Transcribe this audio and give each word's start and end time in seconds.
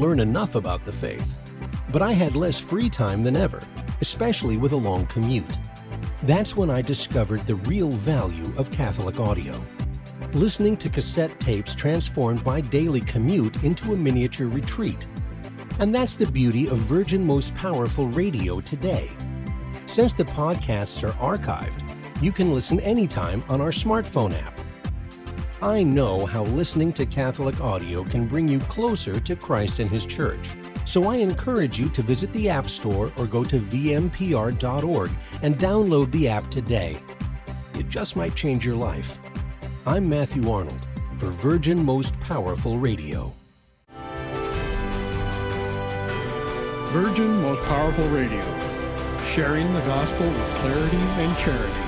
learn 0.00 0.20
enough 0.20 0.54
about 0.54 0.84
the 0.86 0.92
faith, 0.92 1.52
but 1.92 2.00
I 2.00 2.12
had 2.12 2.34
less 2.34 2.58
free 2.58 2.88
time 2.88 3.22
than 3.22 3.36
ever, 3.36 3.60
especially 4.00 4.56
with 4.56 4.72
a 4.72 4.76
long 4.76 5.06
commute. 5.06 5.58
That's 6.22 6.56
when 6.56 6.70
I 6.70 6.80
discovered 6.80 7.40
the 7.40 7.56
real 7.56 7.90
value 7.90 8.50
of 8.56 8.70
Catholic 8.70 9.20
audio. 9.20 9.60
Listening 10.32 10.76
to 10.78 10.88
cassette 10.88 11.38
tapes 11.38 11.74
transformed 11.74 12.44
my 12.46 12.60
daily 12.60 13.00
commute 13.00 13.62
into 13.62 13.92
a 13.92 13.96
miniature 13.96 14.48
retreat. 14.48 15.06
And 15.78 15.94
that's 15.94 16.14
the 16.14 16.26
beauty 16.26 16.68
of 16.68 16.78
Virgin 16.80 17.26
Most 17.26 17.54
Powerful 17.54 18.06
Radio 18.08 18.60
today. 18.60 19.10
Since 19.86 20.12
the 20.12 20.24
podcasts 20.24 21.02
are 21.02 21.12
archived, 21.14 22.22
you 22.22 22.32
can 22.32 22.54
listen 22.54 22.80
anytime 22.80 23.42
on 23.48 23.60
our 23.60 23.72
smartphone 23.72 24.32
app. 24.40 24.59
I 25.62 25.82
know 25.82 26.24
how 26.24 26.44
listening 26.44 26.90
to 26.94 27.04
Catholic 27.04 27.60
audio 27.60 28.02
can 28.02 28.26
bring 28.26 28.48
you 28.48 28.58
closer 28.60 29.20
to 29.20 29.36
Christ 29.36 29.78
and 29.78 29.90
His 29.90 30.06
Church. 30.06 30.48
So 30.86 31.10
I 31.10 31.16
encourage 31.16 31.78
you 31.78 31.90
to 31.90 32.02
visit 32.02 32.32
the 32.32 32.48
App 32.48 32.70
Store 32.70 33.12
or 33.18 33.26
go 33.26 33.44
to 33.44 33.60
vmpr.org 33.60 35.10
and 35.42 35.54
download 35.56 36.10
the 36.12 36.28
app 36.28 36.50
today. 36.50 36.98
It 37.74 37.90
just 37.90 38.16
might 38.16 38.34
change 38.34 38.64
your 38.64 38.74
life. 38.74 39.18
I'm 39.86 40.08
Matthew 40.08 40.50
Arnold 40.50 40.80
for 41.18 41.26
Virgin 41.26 41.84
Most 41.84 42.18
Powerful 42.20 42.78
Radio. 42.78 43.30
Virgin 46.88 47.42
Most 47.42 47.62
Powerful 47.64 48.08
Radio, 48.08 48.42
sharing 49.34 49.72
the 49.74 49.80
gospel 49.80 50.26
with 50.26 50.50
clarity 50.54 50.96
and 50.96 51.36
charity. 51.36 51.79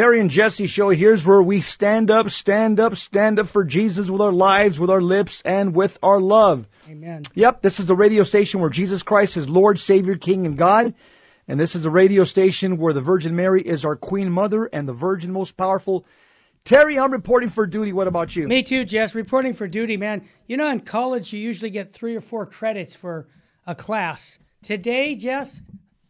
Terry 0.00 0.18
and 0.18 0.30
Jesse 0.30 0.66
show. 0.66 0.88
Here's 0.88 1.26
where 1.26 1.42
we 1.42 1.60
stand 1.60 2.10
up, 2.10 2.30
stand 2.30 2.80
up, 2.80 2.96
stand 2.96 3.38
up 3.38 3.48
for 3.48 3.66
Jesus 3.66 4.08
with 4.08 4.22
our 4.22 4.32
lives, 4.32 4.80
with 4.80 4.88
our 4.88 5.02
lips, 5.02 5.42
and 5.44 5.74
with 5.74 5.98
our 6.02 6.18
love. 6.18 6.66
Amen. 6.88 7.20
Yep, 7.34 7.60
this 7.60 7.78
is 7.78 7.84
the 7.84 7.94
radio 7.94 8.24
station 8.24 8.60
where 8.60 8.70
Jesus 8.70 9.02
Christ 9.02 9.36
is 9.36 9.50
Lord, 9.50 9.78
Savior, 9.78 10.16
King, 10.16 10.46
and 10.46 10.56
God. 10.56 10.94
And 11.46 11.60
this 11.60 11.76
is 11.76 11.82
the 11.82 11.90
radio 11.90 12.24
station 12.24 12.78
where 12.78 12.94
the 12.94 13.02
Virgin 13.02 13.36
Mary 13.36 13.60
is 13.60 13.84
our 13.84 13.94
Queen 13.94 14.30
Mother 14.30 14.70
and 14.72 14.88
the 14.88 14.94
Virgin 14.94 15.32
most 15.32 15.58
powerful. 15.58 16.06
Terry, 16.64 16.98
I'm 16.98 17.12
reporting 17.12 17.50
for 17.50 17.66
duty. 17.66 17.92
What 17.92 18.08
about 18.08 18.34
you? 18.34 18.48
Me 18.48 18.62
too, 18.62 18.86
Jess. 18.86 19.14
Reporting 19.14 19.52
for 19.52 19.68
duty, 19.68 19.98
man. 19.98 20.26
You 20.46 20.56
know, 20.56 20.70
in 20.70 20.80
college, 20.80 21.30
you 21.34 21.40
usually 21.40 21.68
get 21.68 21.92
three 21.92 22.16
or 22.16 22.22
four 22.22 22.46
credits 22.46 22.96
for 22.96 23.28
a 23.66 23.74
class. 23.74 24.38
Today, 24.62 25.14
Jess, 25.14 25.60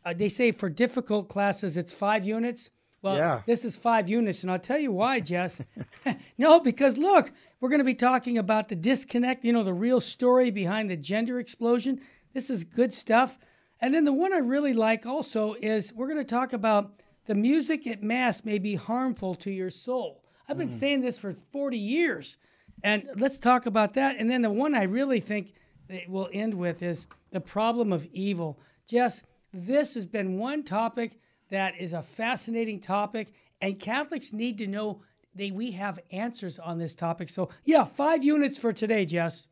uh, 0.04 0.14
they 0.14 0.28
say 0.28 0.52
for 0.52 0.68
difficult 0.68 1.28
classes, 1.28 1.76
it's 1.76 1.92
five 1.92 2.24
units. 2.24 2.70
Well, 3.02 3.16
Yeah. 3.16 3.42
this 3.46 3.64
is 3.64 3.76
five 3.76 4.08
units, 4.08 4.42
and 4.42 4.50
I'll 4.50 4.58
tell 4.58 4.78
you 4.78 4.92
why, 4.92 5.20
Jess. 5.20 5.60
no, 6.38 6.60
because 6.60 6.98
look, 6.98 7.32
we're 7.60 7.70
going 7.70 7.78
to 7.78 7.84
be 7.84 7.94
talking 7.94 8.38
about 8.38 8.68
the 8.68 8.76
disconnect, 8.76 9.44
you 9.44 9.52
know, 9.52 9.64
the 9.64 9.72
real 9.72 10.00
story 10.00 10.50
behind 10.50 10.90
the 10.90 10.96
gender 10.96 11.38
explosion. 11.38 12.00
This 12.34 12.50
is 12.50 12.64
good 12.64 12.92
stuff. 12.92 13.38
And 13.80 13.94
then 13.94 14.04
the 14.04 14.12
one 14.12 14.32
I 14.32 14.38
really 14.38 14.74
like 14.74 15.06
also 15.06 15.54
is 15.54 15.92
we're 15.94 16.08
going 16.08 16.18
to 16.18 16.24
talk 16.24 16.52
about 16.52 17.00
the 17.26 17.34
music 17.34 17.86
at 17.86 18.02
Mass 18.02 18.44
may 18.44 18.58
be 18.58 18.74
harmful 18.74 19.34
to 19.36 19.50
your 19.50 19.70
soul. 19.70 20.24
I've 20.48 20.58
been 20.58 20.68
mm. 20.68 20.72
saying 20.72 21.00
this 21.00 21.18
for 21.18 21.32
40 21.32 21.78
years. 21.78 22.36
And 22.82 23.08
let's 23.16 23.38
talk 23.38 23.66
about 23.66 23.94
that. 23.94 24.16
And 24.18 24.30
then 24.30 24.42
the 24.42 24.50
one 24.50 24.74
I 24.74 24.82
really 24.84 25.20
think 25.20 25.52
that 25.88 26.08
we'll 26.08 26.28
end 26.32 26.54
with 26.54 26.82
is 26.82 27.06
the 27.30 27.40
problem 27.40 27.92
of 27.92 28.06
evil. 28.12 28.58
Jess, 28.86 29.22
this 29.52 29.94
has 29.94 30.06
been 30.06 30.38
one 30.38 30.62
topic 30.62 31.20
that 31.50 31.78
is 31.78 31.92
a 31.92 32.02
fascinating 32.02 32.80
topic, 32.80 33.32
and 33.60 33.78
Catholics 33.78 34.32
need 34.32 34.58
to 34.58 34.66
know 34.66 35.02
that 35.34 35.52
we 35.52 35.72
have 35.72 36.00
answers 36.10 36.58
on 36.58 36.78
this 36.78 36.94
topic. 36.94 37.28
So, 37.28 37.50
yeah, 37.64 37.84
five 37.84 38.24
units 38.24 38.58
for 38.58 38.72
today, 38.72 39.04
Jess. 39.04 39.46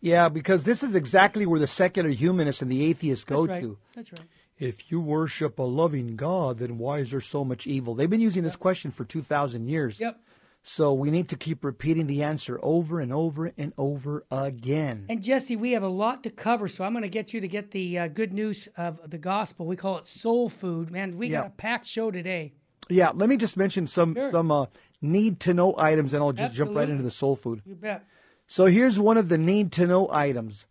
Yeah, 0.00 0.28
because 0.28 0.64
this 0.64 0.82
is 0.82 0.96
exactly 0.96 1.46
where 1.46 1.60
the 1.60 1.66
secular 1.66 2.08
humanists 2.08 2.62
and 2.62 2.70
the 2.70 2.84
atheists 2.84 3.24
go 3.24 3.46
That's 3.46 3.54
right. 3.56 3.62
to. 3.62 3.78
That's 3.94 4.12
right. 4.12 4.28
If 4.58 4.90
you 4.90 5.00
worship 5.00 5.58
a 5.58 5.62
loving 5.62 6.16
God, 6.16 6.58
then 6.58 6.78
why 6.78 6.98
is 6.98 7.10
there 7.10 7.20
so 7.20 7.44
much 7.44 7.66
evil? 7.66 7.94
They've 7.94 8.10
been 8.10 8.20
using 8.20 8.42
this 8.42 8.56
question 8.56 8.90
for 8.90 9.04
2,000 9.04 9.68
years. 9.68 9.98
Yep. 10.00 10.20
So 10.64 10.92
we 10.92 11.10
need 11.10 11.28
to 11.30 11.36
keep 11.36 11.64
repeating 11.64 12.06
the 12.06 12.22
answer 12.22 12.58
over 12.62 13.00
and 13.00 13.12
over 13.12 13.52
and 13.58 13.72
over 13.76 14.24
again. 14.30 15.06
And 15.08 15.20
Jesse, 15.22 15.56
we 15.56 15.72
have 15.72 15.82
a 15.82 15.88
lot 15.88 16.22
to 16.22 16.30
cover, 16.30 16.68
so 16.68 16.84
I'm 16.84 16.92
going 16.92 17.02
to 17.02 17.08
get 17.08 17.34
you 17.34 17.40
to 17.40 17.48
get 17.48 17.72
the 17.72 17.98
uh, 17.98 18.08
good 18.08 18.32
news 18.32 18.68
of 18.76 19.10
the 19.10 19.18
gospel. 19.18 19.66
We 19.66 19.74
call 19.76 19.98
it 19.98 20.06
soul 20.06 20.48
food, 20.48 20.90
man. 20.90 21.18
We 21.18 21.28
Yeah. 21.28 21.38
got 21.42 21.46
a 21.48 21.50
packed 21.50 21.86
show 21.86 22.10
today. 22.12 22.52
Yeah, 22.88 23.10
let 23.12 23.28
me 23.28 23.36
just 23.36 23.56
mention 23.56 23.86
some 23.88 24.14
Sure. 24.14 24.30
some 24.30 24.50
uh, 24.52 24.66
need 25.00 25.40
to 25.40 25.54
know 25.54 25.74
items, 25.78 26.14
and 26.14 26.22
I'll 26.22 26.32
just 26.32 26.54
jump 26.54 26.76
right 26.76 26.88
into 26.88 27.02
the 27.02 27.10
soul 27.10 27.34
food. 27.34 27.62
You 27.64 27.74
bet. 27.74 28.04
So 28.46 28.66
here's 28.66 28.98
one 29.00 29.16
of 29.16 29.28
the 29.28 29.38
need 29.38 29.72
to 29.72 29.86
know 29.86 30.08
items. 30.12 30.66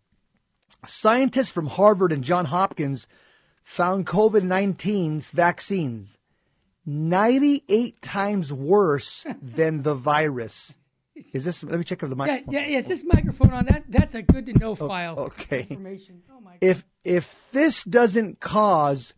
Scientists 0.86 1.50
from 1.50 1.66
Harvard 1.66 2.12
and 2.12 2.24
John 2.24 2.46
Hopkins 2.46 3.06
found 3.60 4.06
COVID 4.06 4.42
19's 4.42 5.30
vaccines 5.30 6.18
98 6.86 8.00
times 8.02 8.52
worse 8.52 9.26
than 9.42 9.82
the 9.82 9.94
virus. 9.94 10.78
Is 11.32 11.44
this, 11.44 11.62
let 11.62 11.78
me 11.78 11.84
check 11.84 12.02
if 12.02 12.08
the 12.08 12.16
microphone. 12.16 12.54
yeah, 12.54 12.78
is 12.78 12.86
oh. 12.86 12.88
this 12.88 13.04
microphone 13.04 13.52
on 13.52 13.66
that? 13.66 13.84
That's 13.88 14.14
a 14.14 14.22
good 14.22 14.46
to 14.46 14.54
know 14.54 14.70
oh, 14.70 14.74
file. 14.74 15.18
okay. 15.18 15.66
Information. 15.68 16.22
Oh 16.30 16.40
my. 16.40 16.52
God. 16.52 16.58
If, 16.60 16.84
if 17.04 17.50
this 17.52 17.84
doesn't 17.84 18.40
cause 18.40 19.14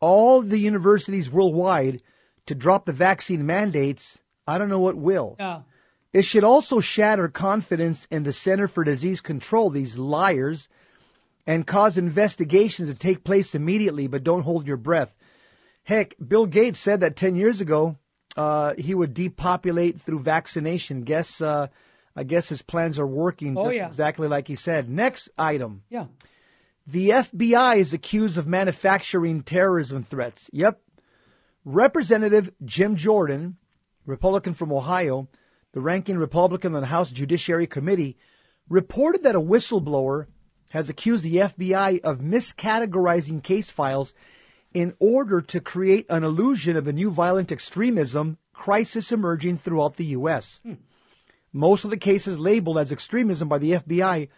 all 0.00 0.42
the 0.42 0.58
universities 0.58 1.30
worldwide 1.30 2.02
to 2.46 2.54
drop 2.54 2.84
the 2.84 2.92
vaccine 2.92 3.46
mandates, 3.46 4.22
I 4.46 4.58
don't 4.58 4.68
know 4.68 4.80
what 4.80 4.96
will. 4.96 5.36
Yeah. 5.38 5.62
It 6.12 6.24
should 6.24 6.44
also 6.44 6.80
shatter 6.80 7.28
confidence 7.28 8.06
in 8.10 8.22
the 8.22 8.32
Center 8.32 8.68
for 8.68 8.84
Disease 8.84 9.20
Control, 9.20 9.70
these 9.70 9.98
liars, 9.98 10.68
and 11.46 11.66
cause 11.66 11.98
investigations 11.98 12.88
to 12.88 12.98
take 12.98 13.24
place 13.24 13.54
immediately, 13.54 14.06
but 14.06 14.24
don't 14.24 14.42
hold 14.42 14.66
your 14.66 14.76
breath. 14.76 15.16
Heck, 15.86 16.14
Bill 16.26 16.46
Gates 16.46 16.78
said 16.78 17.00
that 17.00 17.14
10 17.16 17.36
years 17.36 17.60
ago 17.60 17.96
uh, 18.36 18.74
he 18.76 18.94
would 18.94 19.14
depopulate 19.14 20.00
through 20.00 20.18
vaccination. 20.20 21.02
Guess, 21.02 21.40
uh, 21.40 21.68
I 22.14 22.24
guess 22.24 22.48
his 22.48 22.60
plans 22.62 22.98
are 22.98 23.06
working 23.06 23.56
Oh, 23.56 23.66
just 23.66 23.76
yeah. 23.76 23.86
exactly 23.86 24.28
like 24.28 24.48
he 24.48 24.54
said. 24.56 24.90
Next 24.90 25.30
item. 25.38 25.82
Yeah. 25.88 26.06
The 26.86 27.10
FBI 27.10 27.76
is 27.78 27.92
accused 27.92 28.36
of 28.36 28.46
manufacturing 28.46 29.42
terrorism 29.42 30.02
threats. 30.02 30.50
Yep. 30.52 30.80
Representative 31.64 32.50
Jim 32.64 32.94
Jordan, 32.96 33.56
Republican 34.04 34.52
from 34.52 34.72
Ohio, 34.72 35.28
the 35.72 35.80
ranking 35.80 36.16
Republican 36.18 36.74
on 36.74 36.80
the 36.82 36.86
House 36.88 37.10
Judiciary 37.10 37.66
Committee, 37.66 38.16
reported 38.68 39.22
that 39.22 39.34
a 39.34 39.40
whistleblower 39.40 40.26
has 40.70 40.88
accused 40.88 41.24
the 41.24 41.36
FBI 41.36 42.00
of 42.02 42.18
miscategorizing 42.20 43.42
case 43.42 43.70
files 43.70 44.14
in 44.74 44.94
order 44.98 45.40
to 45.40 45.60
create 45.60 46.06
an 46.08 46.24
illusion 46.24 46.76
of 46.76 46.86
a 46.86 46.92
new 46.92 47.10
violent 47.10 47.50
extremism 47.50 48.38
crisis 48.52 49.12
emerging 49.12 49.58
throughout 49.58 49.96
the 49.96 50.06
U.S. 50.06 50.60
Hmm. 50.62 50.74
Most 51.52 51.84
of 51.84 51.90
the 51.90 51.96
cases 51.96 52.38
labeled 52.38 52.78
as 52.78 52.92
extremism 52.92 53.48
by 53.48 53.58
the 53.58 53.72
FBI 53.72 54.28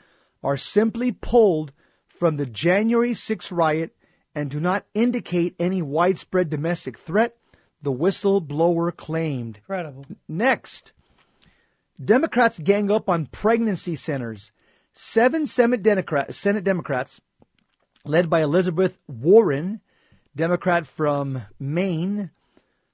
are 0.43 0.57
simply 0.57 1.13
pulled 1.13 1.73
from 2.07 2.37
the 2.37 2.47
January 2.47 3.15
6 3.15 3.53
riot 3.53 3.97
and 4.35 4.51
do 4.51 4.61
not 4.61 4.87
indicate 4.95 5.57
any 5.59 5.83
widespread 5.83 6.49
domestic 6.49 6.97
threat, 6.97 7.37
the 7.83 7.93
whistleblower 7.93 8.97
claimed. 8.97 9.57
Incredible. 9.57 10.05
Next, 10.29 10.93
Democrats 12.03 12.61
gang 12.61 12.91
up 12.91 13.09
on 13.09 13.27
pregnancy 13.27 13.97
centers. 13.97 14.53
Seven 14.93 15.47
Senate, 15.47 15.83
Democrat, 15.83 16.35
Senate 16.35 16.65
Democrats, 16.65 17.21
led 18.05 18.31
by 18.31 18.43
Elizabeth 18.43 19.01
Warren, 19.07 19.81
Democrat 20.39 20.87
from 20.87 21.43
Maine 21.59 22.31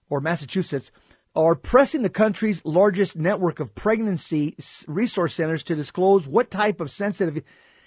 or 0.09 0.21
Massachusetts, 0.21 0.91
are 1.37 1.55
pressing 1.55 2.03
the 2.03 2.09
country's 2.09 2.65
largest 2.65 3.17
network 3.17 3.61
of 3.61 3.75
pregnancy 3.75 4.57
resource 4.89 5.35
centers 5.35 5.63
to 5.65 5.75
disclose 5.75 6.27
what 6.27 6.51
type 6.51 6.81
of 6.81 6.91
sensitive 6.91 7.43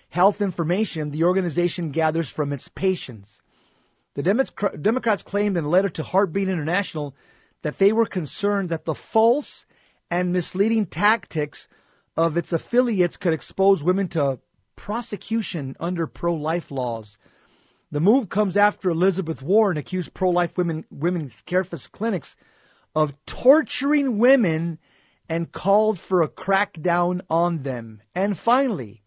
health 0.09 0.41
information 0.41 1.09
the 1.09 1.23
organization 1.23 1.89
gathers 1.89 2.29
from 2.29 2.53
its 2.53 2.67
patients. 2.67 3.41
The 4.13 4.23
Democrats 4.79 5.23
claimed 5.23 5.57
in 5.57 5.65
a 5.65 5.69
letter 5.69 5.89
to 5.89 6.03
Heartbeat 6.03 6.49
International 6.49 7.15
that 7.63 7.79
they 7.79 7.91
were 7.91 8.05
concerned 8.05 8.69
that 8.69 8.85
the 8.85 8.95
false 8.95 9.65
and 10.11 10.31
misleading 10.31 10.85
tactics 10.85 11.67
of 12.15 12.37
its 12.37 12.53
affiliates 12.53 13.17
could 13.17 13.33
expose 13.33 13.83
women 13.83 14.07
to 14.09 14.39
prosecution 14.75 15.75
under 15.79 16.05
pro 16.05 16.33
life 16.33 16.69
laws. 16.69 17.17
The 17.91 17.99
move 18.01 18.29
comes 18.29 18.57
after 18.57 18.89
Elizabeth 18.89 19.41
Warren 19.41 19.77
accused 19.77 20.13
pro 20.13 20.29
life 20.29 20.57
women, 20.57 20.85
women's 20.91 21.41
care 21.41 21.63
clinics 21.63 22.35
of 22.95 23.13
torturing 23.25 24.17
women 24.17 24.79
and 25.29 25.51
called 25.51 25.99
for 25.99 26.21
a 26.21 26.29
crackdown 26.29 27.21
on 27.29 27.63
them. 27.63 28.01
And 28.15 28.37
finally, 28.37 29.03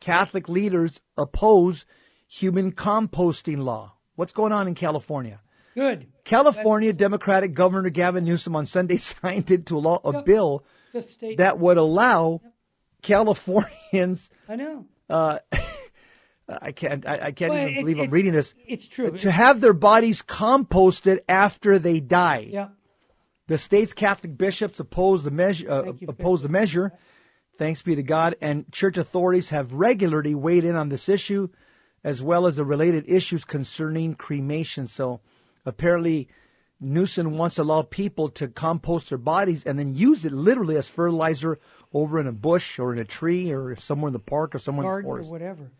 Catholic 0.00 0.48
leaders 0.48 1.00
oppose 1.16 1.86
human 2.26 2.72
composting 2.72 3.58
law. 3.58 3.96
What's 4.14 4.32
going 4.32 4.52
on 4.52 4.68
in 4.68 4.74
California? 4.74 5.40
Good. 5.74 6.08
California 6.24 6.92
Democratic 6.92 7.54
Governor 7.54 7.90
Gavin 7.90 8.24
Newsom 8.24 8.54
on 8.54 8.66
Sunday 8.66 8.96
signed 8.98 9.50
into 9.50 9.78
law 9.78 10.00
a 10.04 10.12
yep. 10.12 10.24
bill 10.24 10.64
that 11.36 11.58
would 11.58 11.78
allow 11.78 12.40
yep. 12.42 12.52
Californians. 13.02 14.30
I 14.48 14.56
know. 14.56 14.86
Uh, 15.08 15.38
I 16.48 16.72
can't. 16.72 17.06
I, 17.06 17.26
I 17.26 17.32
can't 17.32 17.52
well, 17.52 17.68
even 17.68 17.82
believe 17.82 18.00
I'm 18.00 18.10
reading 18.10 18.32
this. 18.32 18.54
It's 18.66 18.88
true. 18.88 19.10
To 19.10 19.30
have 19.30 19.60
their 19.60 19.72
bodies 19.72 20.22
composted 20.22 21.20
after 21.28 21.78
they 21.78 22.00
die. 22.00 22.48
Yeah. 22.50 22.68
The 23.46 23.58
state's 23.58 23.92
Catholic 23.92 24.36
bishops 24.36 24.80
oppose 24.80 25.24
the 25.24 25.30
measure. 25.30 25.70
Uh, 25.70 25.92
oppose 26.08 26.42
the 26.42 26.48
measure. 26.48 26.92
Thanks 27.54 27.82
be 27.82 27.94
to 27.94 28.02
God. 28.02 28.34
And 28.40 28.70
church 28.72 28.96
authorities 28.96 29.50
have 29.50 29.74
regularly 29.74 30.34
weighed 30.34 30.64
in 30.64 30.74
on 30.74 30.88
this 30.88 31.08
issue, 31.08 31.48
as 32.02 32.22
well 32.22 32.46
as 32.46 32.56
the 32.56 32.64
related 32.64 33.04
issues 33.06 33.44
concerning 33.44 34.14
cremation. 34.14 34.86
So 34.86 35.20
apparently, 35.66 36.28
Newsom 36.80 37.36
wants 37.36 37.56
to 37.56 37.62
allow 37.62 37.82
people 37.82 38.28
to 38.30 38.48
compost 38.48 39.10
their 39.10 39.18
bodies 39.18 39.64
and 39.64 39.78
then 39.78 39.94
use 39.94 40.24
it 40.24 40.32
literally 40.32 40.76
as 40.76 40.88
fertilizer 40.88 41.58
over 41.92 42.18
in 42.18 42.26
a 42.26 42.32
bush 42.32 42.78
or 42.78 42.92
in 42.92 42.98
a 42.98 43.04
tree 43.04 43.52
or 43.52 43.76
somewhere 43.76 44.08
in 44.08 44.12
the 44.14 44.18
park 44.18 44.54
or 44.54 44.58
somewhere 44.58 44.84
Garden 44.84 44.98
in 44.98 45.04
the 45.04 45.08
forest. 45.08 45.28
or 45.28 45.32
whatever. 45.32 45.72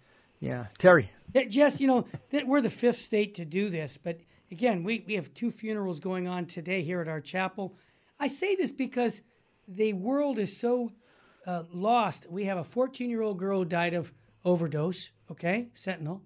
Yeah, 0.42 0.66
Terry. 0.76 1.08
Jess, 1.48 1.80
you 1.80 1.86
know 1.86 2.04
we're 2.44 2.60
the 2.60 2.68
fifth 2.68 2.98
state 2.98 3.36
to 3.36 3.44
do 3.44 3.70
this, 3.70 3.96
but 3.96 4.18
again, 4.50 4.82
we, 4.82 5.04
we 5.06 5.14
have 5.14 5.32
two 5.32 5.52
funerals 5.52 6.00
going 6.00 6.26
on 6.26 6.46
today 6.46 6.82
here 6.82 7.00
at 7.00 7.06
our 7.06 7.20
chapel. 7.20 7.76
I 8.18 8.26
say 8.26 8.56
this 8.56 8.72
because 8.72 9.22
the 9.68 9.92
world 9.92 10.40
is 10.40 10.56
so 10.56 10.90
uh, 11.46 11.62
lost. 11.72 12.28
We 12.28 12.46
have 12.46 12.58
a 12.58 12.64
14 12.64 13.08
year 13.08 13.22
old 13.22 13.38
girl 13.38 13.60
who 13.60 13.64
died 13.64 13.94
of 13.94 14.12
overdose, 14.44 15.12
okay, 15.30 15.68
fentanyl. 15.76 16.22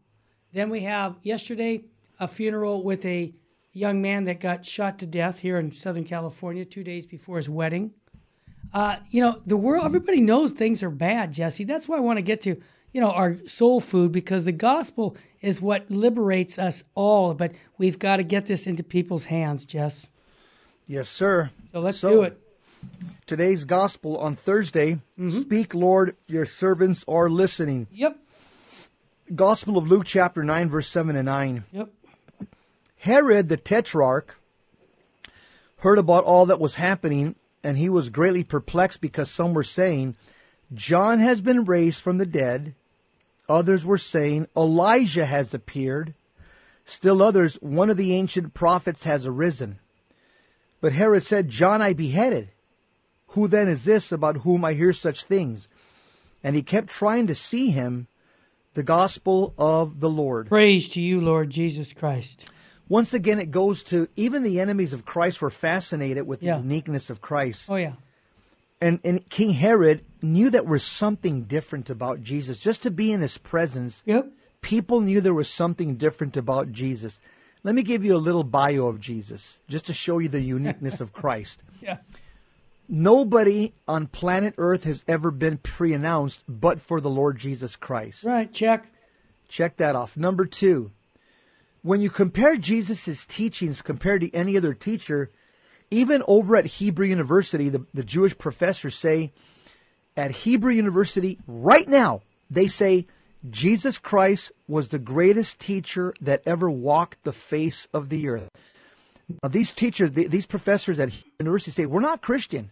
Then 0.51 0.71
we 0.71 0.81
have 0.81 1.19
yesterday 1.21 1.85
a 2.19 2.27
funeral 2.27 2.83
with 2.83 3.05
a 3.05 3.35
young 3.73 4.01
man 4.01 4.25
that 4.25 4.41
got 4.41 4.65
shot 4.65 4.99
to 5.01 5.07
death 5.07 5.41
here 5.41 5.59
in 5.59 5.73
Southern 5.73 6.05
California 6.05 6.65
two 6.65 6.83
days 6.83 7.05
before 7.05 7.37
his 7.37 7.51
wedding. 7.51 7.93
Uh, 8.73 8.97
you 9.11 9.21
know, 9.21 9.43
the 9.45 9.59
world, 9.59 9.85
everybody 9.85 10.23
knows 10.23 10.53
things 10.53 10.83
are 10.83 10.91
bad, 10.91 11.35
Jesse. 11.35 11.65
That's 11.65 11.87
why 11.87 11.99
I 11.99 12.01
want 12.01 12.17
to 12.17 12.23
get 12.23 12.41
to, 12.43 12.57
you 12.97 13.03
know, 13.03 13.11
our 13.11 13.37
soul 13.47 13.79
food 13.79 14.11
because 14.11 14.47
the 14.47 14.53
gospel 14.53 15.19
is 15.43 15.61
what 15.61 15.91
liberates 15.91 16.59
us 16.59 16.83
all. 16.95 17.35
But 17.35 17.53
we've 17.77 17.99
got 17.99 18.17
to 18.17 18.23
get 18.23 18.47
this 18.47 18.67
into 18.67 18.83
people's 18.83 19.27
hands, 19.27 19.67
Jess. 19.67 20.07
Yes, 20.87 21.07
sir. 21.07 21.51
So 21.73 21.81
let's 21.81 21.99
so, 21.99 22.09
do 22.09 22.23
it. 22.23 22.41
Today's 23.27 23.67
gospel 23.67 24.17
on 24.17 24.35
Thursday 24.35 24.95
mm-hmm. 24.95 25.29
Speak, 25.29 25.75
Lord, 25.75 26.17
your 26.27 26.47
servants 26.47 27.05
are 27.07 27.29
listening. 27.29 27.87
Yep. 27.93 28.17
Gospel 29.35 29.77
of 29.77 29.89
Luke, 29.89 30.07
chapter 30.07 30.43
9, 30.43 30.71
verse 30.71 30.89
7 30.89 31.17
and 31.17 31.27
9. 31.27 31.65
Yep. 31.73 31.91
Herod 33.01 33.51
the 33.51 33.59
Tetrarch 33.59 34.39
heard 35.81 35.99
about 35.99 36.25
all 36.25 36.47
that 36.47 36.61
was 36.61 36.77
happening, 36.77 37.35
and 37.63 37.77
he 37.77 37.91
was 37.91 38.09
greatly 38.09 38.43
perplexed 38.43 39.03
because 39.03 39.31
some 39.31 39.53
were 39.53 39.63
saying, 39.63 40.17
John 40.73 41.19
has 41.19 41.43
been 41.43 41.67
raised 41.67 42.01
from 42.01 42.17
the 42.17 42.25
dead. 42.25 42.75
Others 43.49 43.87
were 43.87 43.99
saying, 43.99 44.49
Elijah 44.57 45.27
has 45.27 45.55
appeared. 45.55 46.15
Still 46.85 47.23
others, 47.23 47.57
one 47.57 47.91
of 47.91 47.97
the 47.97 48.15
ancient 48.15 48.55
prophets 48.55 49.05
has 49.05 49.27
arisen. 49.27 49.79
But 50.81 50.93
Herod 50.93 51.23
said, 51.23 51.49
John 51.49 51.83
I 51.83 51.93
beheaded. 51.93 52.51
Who 53.29 53.49
then 53.49 53.69
is 53.69 53.85
this 53.85 54.13
about 54.13 54.39
whom 54.39 54.65
I 54.65 54.75
hear 54.75 54.93
such 54.93 55.25
things? 55.25 55.69
And 56.43 56.55
he 56.55 56.63
kept 56.63 56.89
trying 56.89 57.27
to 57.27 57.35
see 57.35 57.71
him, 57.71 58.07
the 58.75 58.83
gospel 58.83 59.55
of 59.59 60.01
the 60.01 60.11
Lord. 60.11 60.49
Praise 60.49 60.89
to 60.91 61.01
you, 61.01 61.21
Lord 61.21 61.51
Jesus 61.51 61.93
Christ. 61.93 62.51
Once 62.89 63.13
again, 63.13 63.41
it 63.41 63.51
goes 63.51 63.83
to 63.85 64.09
even 64.15 64.43
the 64.43 64.61
enemies 64.61 64.93
of 64.93 65.05
Christ 65.05 65.43
were 65.43 65.51
fascinated 65.51 66.27
with 66.27 66.41
the 66.41 66.47
yeah. 66.47 66.59
uniqueness 66.59 67.11
of 67.11 67.21
Christ. 67.21 67.69
Oh, 67.69 67.77
yeah. 67.77 67.95
And, 68.81 69.01
and 69.05 69.29
King 69.31 69.53
Herod 69.53 70.05
knew 70.21 70.51
that 70.51 70.63
there 70.63 70.71
was 70.71 70.83
something 70.83 71.45
different 71.45 71.89
about 71.89 72.23
Jesus. 72.23 72.59
Just 72.59 72.83
to 72.83 72.91
be 72.91 73.13
in 73.13 73.21
his 73.21 73.39
presence, 73.39 74.03
yep. 74.07 74.31
people 74.61 75.01
knew 75.01 75.21
there 75.21 75.33
was 75.33 75.49
something 75.49 75.97
different 75.97 76.37
about 76.37 76.73
Jesus. 76.73 77.21
Let 77.63 77.75
me 77.75 77.83
give 77.83 78.05
you 78.05 78.15
a 78.15 78.19
little 78.19 78.45
bio 78.45 78.87
of 78.87 79.01
Jesus, 79.01 79.61
just 79.69 79.87
to 79.87 79.95
show 79.95 80.19
you 80.19 80.29
the 80.29 80.43
uniqueness 80.43 81.01
of 81.01 81.13
Christ. 81.15 81.63
Yeah. 81.81 81.99
Nobody 82.89 83.73
on 83.89 84.07
planet 84.07 84.55
Earth 84.59 84.85
has 84.85 85.05
ever 85.09 85.31
been 85.31 85.59
pre 85.59 85.93
announced 85.93 86.45
but 86.47 86.81
for 86.81 87.01
the 87.01 87.11
Lord 87.11 87.39
Jesus 87.39 87.75
Christ. 87.75 88.25
Right, 88.25 88.53
check. 88.53 88.87
Check 89.49 89.77
that 89.79 89.97
off. 89.97 90.17
Number 90.17 90.45
two, 90.45 90.93
when 91.83 92.01
you 92.01 92.11
compare 92.11 92.57
Jesus' 92.57 93.27
teachings 93.27 93.83
compared 93.83 94.21
to 94.21 94.33
any 94.35 94.57
other 94.57 94.75
teacher, 94.75 95.31
even 95.91 96.23
over 96.27 96.57
at 96.57 96.67
Hebrew 96.67 97.07
University, 97.07 97.69
the, 97.69 97.87
the 97.95 98.05
Jewish 98.05 98.37
professors 98.37 98.97
say 98.97 99.33
at 100.17 100.31
Hebrew 100.31 100.73
University 100.73 101.39
right 101.47 101.89
now, 101.89 102.23
they 102.51 102.67
say 102.67 103.07
Jesus 103.49 103.99
Christ 103.99 104.53
was 104.67 104.89
the 104.89 104.99
greatest 104.99 105.61
teacher 105.61 106.15
that 106.21 106.43
ever 106.47 106.71
walked 106.71 107.23
the 107.23 107.33
face 107.33 107.87
of 107.93 108.09
the 108.09 108.29
earth. 108.29 108.49
Now, 109.43 109.49
these 109.49 109.73
teachers, 109.73 110.13
these 110.13 110.47
professors 110.47 110.99
at 110.99 111.13
university 111.39 111.71
say, 111.71 111.87
we're 111.87 112.01
not 112.01 112.23
Christian. 112.23 112.71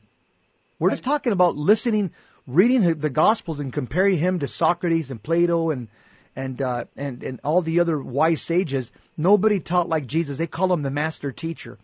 We're 0.78 0.90
just 0.90 1.05
talking 1.05 1.32
about 1.32 1.56
listening, 1.56 2.11
reading 2.46 2.82
the, 2.82 2.94
the 2.94 3.11
Gospels 3.11 3.61
and 3.61 3.72
comparing 3.72 4.19
him 4.19 4.38
to 4.40 4.49
Socrates 4.49 5.11
and 5.11 5.22
Plato 5.22 5.70
and 5.70 5.88
and 6.37 6.61
uh, 6.61 6.87
and 6.96 7.22
and 7.22 7.40
all 7.44 7.62
the 7.62 7.78
other 7.78 8.02
wise 8.02 8.43
sages. 8.43 8.90
Nobody 9.16 9.61
taught 9.61 9.88
like 9.88 10.06
Jesus. 10.06 10.38
They 10.38 10.49
call 10.49 10.72
him 10.72 10.82
the 10.82 10.90
master 10.90 11.31
teacher. 11.31 11.78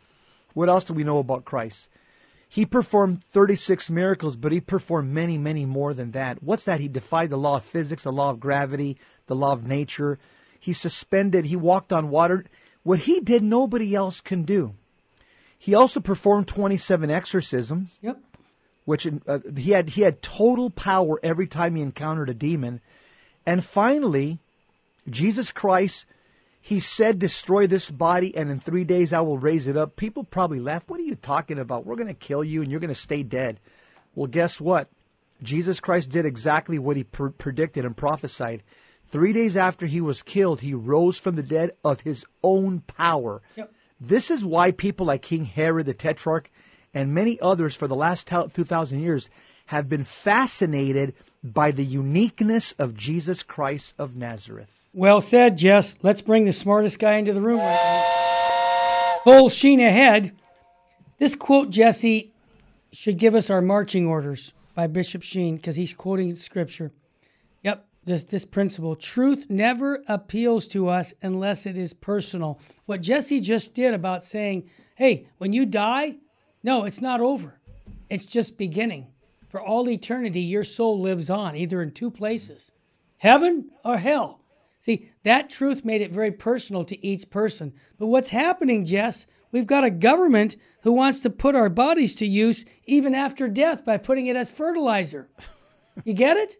What 0.54 0.68
else 0.68 0.84
do 0.84 0.94
we 0.94 1.04
know 1.04 1.18
about 1.18 1.44
Christ? 1.44 1.88
He 2.48 2.66
performed 2.66 3.22
36 3.22 3.90
miracles, 3.90 4.36
but 4.36 4.50
he 4.50 4.60
performed 4.60 5.12
many, 5.12 5.38
many 5.38 5.64
more 5.64 5.94
than 5.94 6.10
that. 6.10 6.42
What's 6.42 6.64
that? 6.64 6.80
He 6.80 6.88
defied 6.88 7.30
the 7.30 7.38
law 7.38 7.58
of 7.58 7.64
physics, 7.64 8.02
the 8.02 8.10
law 8.10 8.30
of 8.30 8.40
gravity, 8.40 8.98
the 9.26 9.36
law 9.36 9.52
of 9.52 9.68
nature. 9.68 10.18
He 10.58 10.72
suspended, 10.72 11.46
he 11.46 11.54
walked 11.54 11.92
on 11.92 12.10
water. 12.10 12.44
What 12.82 13.00
he 13.00 13.20
did, 13.20 13.44
nobody 13.44 13.94
else 13.94 14.20
can 14.20 14.42
do. 14.42 14.74
He 15.56 15.74
also 15.74 16.00
performed 16.00 16.48
27 16.48 17.08
exorcisms. 17.08 17.98
Yep. 18.02 18.18
Which 18.84 19.06
uh, 19.06 19.38
he 19.56 19.70
had 19.70 19.90
he 19.90 20.00
had 20.00 20.22
total 20.22 20.70
power 20.70 21.20
every 21.22 21.46
time 21.46 21.76
he 21.76 21.82
encountered 21.82 22.30
a 22.30 22.34
demon. 22.34 22.80
And 23.46 23.64
finally, 23.64 24.38
Jesus 25.08 25.52
Christ 25.52 26.06
he 26.60 26.78
said, 26.78 27.18
Destroy 27.18 27.66
this 27.66 27.90
body, 27.90 28.36
and 28.36 28.50
in 28.50 28.58
three 28.58 28.84
days 28.84 29.12
I 29.12 29.20
will 29.20 29.38
raise 29.38 29.66
it 29.66 29.76
up. 29.76 29.96
People 29.96 30.24
probably 30.24 30.60
laugh. 30.60 30.88
What 30.88 31.00
are 31.00 31.04
you 31.04 31.14
talking 31.14 31.58
about? 31.58 31.86
We're 31.86 31.96
going 31.96 32.06
to 32.08 32.14
kill 32.14 32.44
you, 32.44 32.62
and 32.62 32.70
you're 32.70 32.80
going 32.80 32.88
to 32.88 32.94
stay 32.94 33.22
dead. 33.22 33.58
Well, 34.14 34.26
guess 34.26 34.60
what? 34.60 34.88
Jesus 35.42 35.80
Christ 35.80 36.10
did 36.10 36.26
exactly 36.26 36.78
what 36.78 36.96
he 36.96 37.04
pr- 37.04 37.28
predicted 37.28 37.84
and 37.84 37.96
prophesied. 37.96 38.62
Three 39.06 39.32
days 39.32 39.56
after 39.56 39.86
he 39.86 40.00
was 40.00 40.22
killed, 40.22 40.60
he 40.60 40.74
rose 40.74 41.18
from 41.18 41.36
the 41.36 41.42
dead 41.42 41.72
of 41.82 42.02
his 42.02 42.26
own 42.42 42.80
power. 42.80 43.40
Yep. 43.56 43.72
This 43.98 44.30
is 44.30 44.44
why 44.44 44.70
people 44.70 45.06
like 45.06 45.22
King 45.22 45.46
Herod 45.46 45.86
the 45.86 45.94
Tetrarch 45.94 46.50
and 46.92 47.14
many 47.14 47.40
others 47.40 47.74
for 47.74 47.88
the 47.88 47.96
last 47.96 48.28
2,000 48.28 49.00
years 49.00 49.30
have 49.66 49.88
been 49.88 50.04
fascinated 50.04 51.14
by 51.42 51.70
the 51.70 51.84
uniqueness 51.84 52.72
of 52.72 52.96
Jesus 52.96 53.42
Christ 53.42 53.94
of 53.98 54.16
Nazareth. 54.16 54.79
Well 54.92 55.20
said, 55.20 55.56
Jess. 55.56 55.96
Let's 56.02 56.20
bring 56.20 56.44
the 56.44 56.52
smartest 56.52 56.98
guy 56.98 57.16
into 57.16 57.32
the 57.32 57.40
room 57.40 57.60
right 57.60 57.64
now. 57.64 59.18
Full 59.22 59.48
sheen 59.48 59.78
ahead. 59.78 60.36
This 61.18 61.36
quote, 61.36 61.70
Jesse, 61.70 62.32
should 62.90 63.18
give 63.18 63.36
us 63.36 63.50
our 63.50 63.62
marching 63.62 64.06
orders 64.06 64.52
by 64.74 64.88
Bishop 64.88 65.22
Sheen 65.22 65.56
because 65.56 65.76
he's 65.76 65.94
quoting 65.94 66.34
scripture. 66.34 66.90
Yep, 67.62 67.86
this, 68.04 68.24
this 68.24 68.44
principle. 68.44 68.96
Truth 68.96 69.46
never 69.48 70.02
appeals 70.08 70.66
to 70.68 70.88
us 70.88 71.14
unless 71.22 71.66
it 71.66 71.78
is 71.78 71.92
personal. 71.92 72.58
What 72.86 73.00
Jesse 73.00 73.40
just 73.40 73.74
did 73.74 73.94
about 73.94 74.24
saying, 74.24 74.68
hey, 74.96 75.28
when 75.38 75.52
you 75.52 75.66
die, 75.66 76.16
no, 76.64 76.84
it's 76.84 77.00
not 77.00 77.20
over. 77.20 77.60
It's 78.08 78.26
just 78.26 78.56
beginning. 78.56 79.06
For 79.50 79.60
all 79.60 79.88
eternity, 79.88 80.40
your 80.40 80.64
soul 80.64 81.00
lives 81.00 81.30
on, 81.30 81.54
either 81.54 81.80
in 81.82 81.92
two 81.92 82.10
places 82.10 82.72
heaven 83.18 83.70
or 83.84 83.98
hell. 83.98 84.40
See, 84.80 85.10
that 85.22 85.50
truth 85.50 85.84
made 85.84 86.00
it 86.00 86.10
very 86.10 86.32
personal 86.32 86.84
to 86.86 87.06
each 87.06 87.30
person. 87.30 87.72
But 87.98 88.06
what's 88.06 88.30
happening, 88.30 88.84
Jess, 88.84 89.26
We've 89.52 89.66
got 89.66 89.84
a 89.84 89.90
government 89.90 90.56
who 90.82 90.92
wants 90.92 91.20
to 91.20 91.30
put 91.30 91.54
our 91.54 91.68
bodies 91.68 92.14
to 92.16 92.26
use 92.26 92.64
even 92.86 93.14
after 93.14 93.48
death 93.48 93.84
by 93.84 93.96
putting 93.96 94.26
it 94.26 94.36
as 94.36 94.50
fertilizer. 94.50 95.28
You 96.04 96.14
get 96.14 96.36
it? 96.36 96.56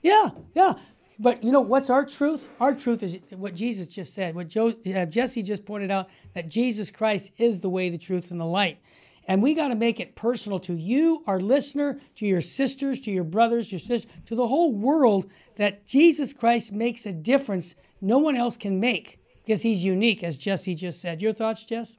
Yeah, 0.00 0.30
yeah. 0.54 0.74
But 1.18 1.44
you 1.44 1.52
know 1.52 1.60
what's 1.60 1.90
our 1.90 2.04
truth? 2.04 2.48
Our 2.58 2.74
truth 2.74 3.02
is 3.02 3.18
what 3.36 3.54
Jesus 3.54 3.88
just 3.88 4.14
said. 4.14 4.34
What 4.34 4.48
Joe, 4.48 4.74
uh, 4.94 5.04
Jesse 5.04 5.42
just 5.42 5.64
pointed 5.64 5.90
out 5.90 6.08
that 6.34 6.48
Jesus 6.48 6.90
Christ 6.90 7.30
is 7.36 7.60
the 7.60 7.68
way, 7.68 7.90
the 7.90 7.98
truth, 7.98 8.30
and 8.30 8.40
the 8.40 8.46
light. 8.46 8.78
And 9.26 9.42
we 9.42 9.54
got 9.54 9.68
to 9.68 9.74
make 9.74 10.00
it 10.00 10.16
personal 10.16 10.58
to 10.60 10.74
you, 10.74 11.22
our 11.26 11.40
listener, 11.40 12.00
to 12.16 12.26
your 12.26 12.40
sisters, 12.40 13.00
to 13.00 13.10
your 13.10 13.24
brothers, 13.24 13.70
your 13.70 13.78
sisters, 13.78 14.10
to 14.26 14.34
the 14.34 14.48
whole 14.48 14.72
world 14.72 15.30
that 15.56 15.86
Jesus 15.86 16.32
Christ 16.32 16.72
makes 16.72 17.06
a 17.06 17.12
difference 17.12 17.74
no 18.00 18.18
one 18.18 18.36
else 18.36 18.56
can 18.56 18.80
make 18.80 19.20
because 19.44 19.62
he's 19.62 19.84
unique, 19.84 20.24
as 20.24 20.36
Jesse 20.36 20.74
just 20.74 21.00
said. 21.00 21.22
Your 21.22 21.32
thoughts, 21.32 21.64
Jess? 21.64 21.96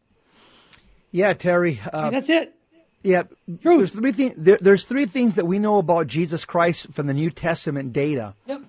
Yeah, 1.12 1.34
Terry. 1.34 1.80
Uh, 1.92 2.10
that's 2.10 2.30
it. 2.30 2.56
Yeah, 3.04 3.24
there's 3.48 3.92
three 3.92 4.14
things. 4.14 4.34
There, 4.38 4.58
there's 4.60 4.86
three 4.86 5.06
things 5.06 5.36
that 5.36 5.46
we 5.46 5.60
know 5.60 5.78
about 5.78 6.08
Jesus 6.08 6.46
Christ 6.46 6.88
from 6.94 7.08
the 7.08 7.14
New 7.14 7.30
Testament 7.30 7.92
data. 7.92 8.34
Yep. 8.48 8.64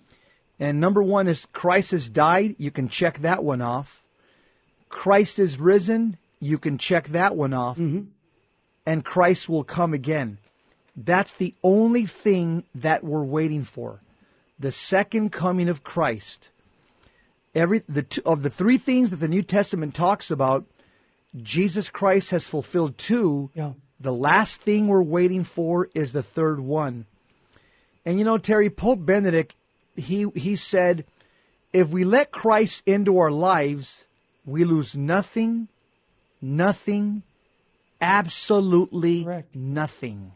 And 0.58 0.80
number 0.80 1.02
one 1.02 1.28
is 1.28 1.46
Christ 1.46 1.92
has 1.92 2.10
died. 2.10 2.56
You 2.58 2.70
can 2.70 2.88
check 2.88 3.18
that 3.18 3.44
one 3.44 3.60
off. 3.60 4.06
Christ 4.88 5.38
is 5.38 5.58
risen. 5.58 6.18
You 6.40 6.58
can 6.58 6.78
check 6.78 7.08
that 7.08 7.36
one 7.36 7.52
off. 7.54 7.78
Mm-hmm. 7.78 8.10
And 8.86 9.04
Christ 9.04 9.48
will 9.48 9.64
come 9.64 9.94
again. 9.94 10.38
That's 10.96 11.32
the 11.32 11.54
only 11.62 12.06
thing 12.06 12.64
that 12.74 13.02
we're 13.02 13.24
waiting 13.24 13.64
for. 13.64 14.00
The 14.58 14.72
second 14.72 15.30
coming 15.30 15.68
of 15.68 15.82
Christ. 15.82 16.50
Every 17.54 17.82
the 17.88 18.02
two, 18.02 18.22
of 18.24 18.42
the 18.42 18.50
three 18.50 18.78
things 18.78 19.10
that 19.10 19.16
the 19.16 19.28
New 19.28 19.42
Testament 19.42 19.94
talks 19.94 20.30
about, 20.30 20.64
Jesus 21.40 21.90
Christ 21.90 22.30
has 22.30 22.48
fulfilled 22.48 22.98
two. 22.98 23.50
Yeah. 23.54 23.72
The 23.98 24.12
last 24.12 24.62
thing 24.62 24.86
we're 24.86 25.02
waiting 25.02 25.44
for 25.44 25.88
is 25.94 26.12
the 26.12 26.22
third 26.22 26.60
one. 26.60 27.06
And 28.04 28.18
you 28.18 28.24
know, 28.24 28.38
Terry, 28.38 28.70
Pope 28.70 29.04
Benedict 29.04 29.54
he 29.96 30.26
he 30.34 30.56
said, 30.56 31.04
if 31.72 31.90
we 31.90 32.04
let 32.04 32.30
Christ 32.30 32.82
into 32.86 33.18
our 33.18 33.30
lives, 33.30 34.06
we 34.44 34.64
lose 34.64 34.96
nothing, 34.96 35.68
nothing, 36.40 37.22
absolutely 38.04 39.24
Correct. 39.24 39.54
nothing. 39.54 40.32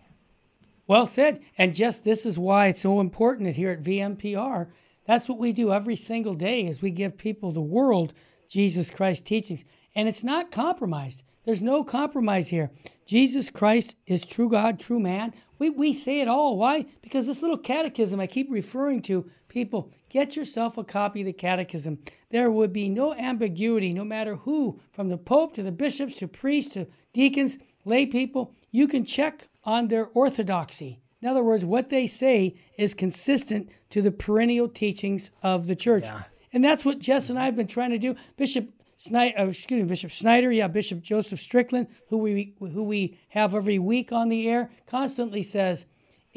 Well 0.87 1.06
said. 1.06 1.40
And 1.56 1.75
just 1.75 2.04
this 2.04 2.25
is 2.25 2.38
why 2.38 2.68
it's 2.68 2.80
so 2.80 3.00
important 3.00 3.54
here 3.54 3.70
at 3.70 3.82
VMPR. 3.82 4.68
That's 5.06 5.28
what 5.28 5.38
we 5.38 5.52
do 5.52 5.72
every 5.72 5.96
single 5.96 6.34
day 6.34 6.66
is 6.66 6.82
we 6.82 6.90
give 6.90 7.16
people 7.16 7.52
the 7.52 7.60
world 7.60 8.14
Jesus 8.48 8.90
Christ 8.90 9.25
teachings. 9.26 9.64
And 9.94 10.08
it's 10.08 10.25
not 10.25 10.50
compromised. 10.50 11.22
There's 11.44 11.62
no 11.62 11.82
compromise 11.82 12.48
here. 12.48 12.70
Jesus 13.06 13.48
Christ 13.48 13.96
is 14.06 14.25
true 14.25 14.50
God, 14.50 14.78
true 14.78 15.00
man. 15.00 15.34
We, 15.58 15.70
we 15.70 15.92
say 15.92 16.20
it 16.20 16.28
all. 16.28 16.56
Why? 16.56 16.87
Because 17.02 17.26
this 17.26 17.42
little 17.42 17.58
catechism 17.58 18.20
I 18.20 18.26
keep 18.26 18.50
referring 18.50 19.02
to, 19.02 19.30
people, 19.48 19.90
get 20.08 20.36
yourself 20.36 20.78
a 20.78 20.84
copy 20.84 21.20
of 21.20 21.26
the 21.26 21.32
catechism. 21.32 21.98
There 22.30 22.50
would 22.50 22.72
be 22.72 22.88
no 22.88 23.14
ambiguity, 23.14 23.92
no 23.92 24.04
matter 24.04 24.36
who, 24.36 24.80
from 24.92 25.08
the 25.08 25.18
Pope 25.18 25.54
to 25.54 25.62
the 25.62 25.72
bishops 25.72 26.16
to 26.18 26.28
priests 26.28 26.74
to 26.74 26.86
deacons, 27.12 27.58
lay 27.84 28.06
people, 28.06 28.54
you 28.70 28.86
can 28.86 29.04
check 29.04 29.46
on 29.64 29.88
their 29.88 30.06
orthodoxy. 30.14 31.00
In 31.20 31.28
other 31.28 31.42
words, 31.42 31.64
what 31.64 31.90
they 31.90 32.06
say 32.06 32.54
is 32.76 32.94
consistent 32.94 33.70
to 33.90 34.02
the 34.02 34.12
perennial 34.12 34.68
teachings 34.68 35.30
of 35.42 35.66
the 35.66 35.74
church. 35.74 36.04
Yeah. 36.04 36.24
And 36.52 36.64
that's 36.64 36.84
what 36.84 37.00
Jess 37.00 37.28
and 37.28 37.38
I 37.38 37.44
have 37.46 37.56
been 37.56 37.66
trying 37.66 37.90
to 37.90 37.98
do. 37.98 38.14
Bishop 38.36 38.70
Snyder, 38.96 39.38
uh, 39.38 39.46
excuse 39.46 39.82
me, 39.82 39.88
Bishop 39.88 40.12
Snyder, 40.12 40.50
yeah, 40.50 40.66
Bishop 40.66 41.02
Joseph 41.02 41.40
Strickland, 41.40 41.86
who 42.08 42.18
we 42.18 42.54
who 42.58 42.82
we 42.82 43.18
have 43.28 43.54
every 43.54 43.78
week 43.78 44.12
on 44.12 44.28
the 44.28 44.48
air, 44.48 44.70
constantly 44.86 45.42
says 45.42 45.86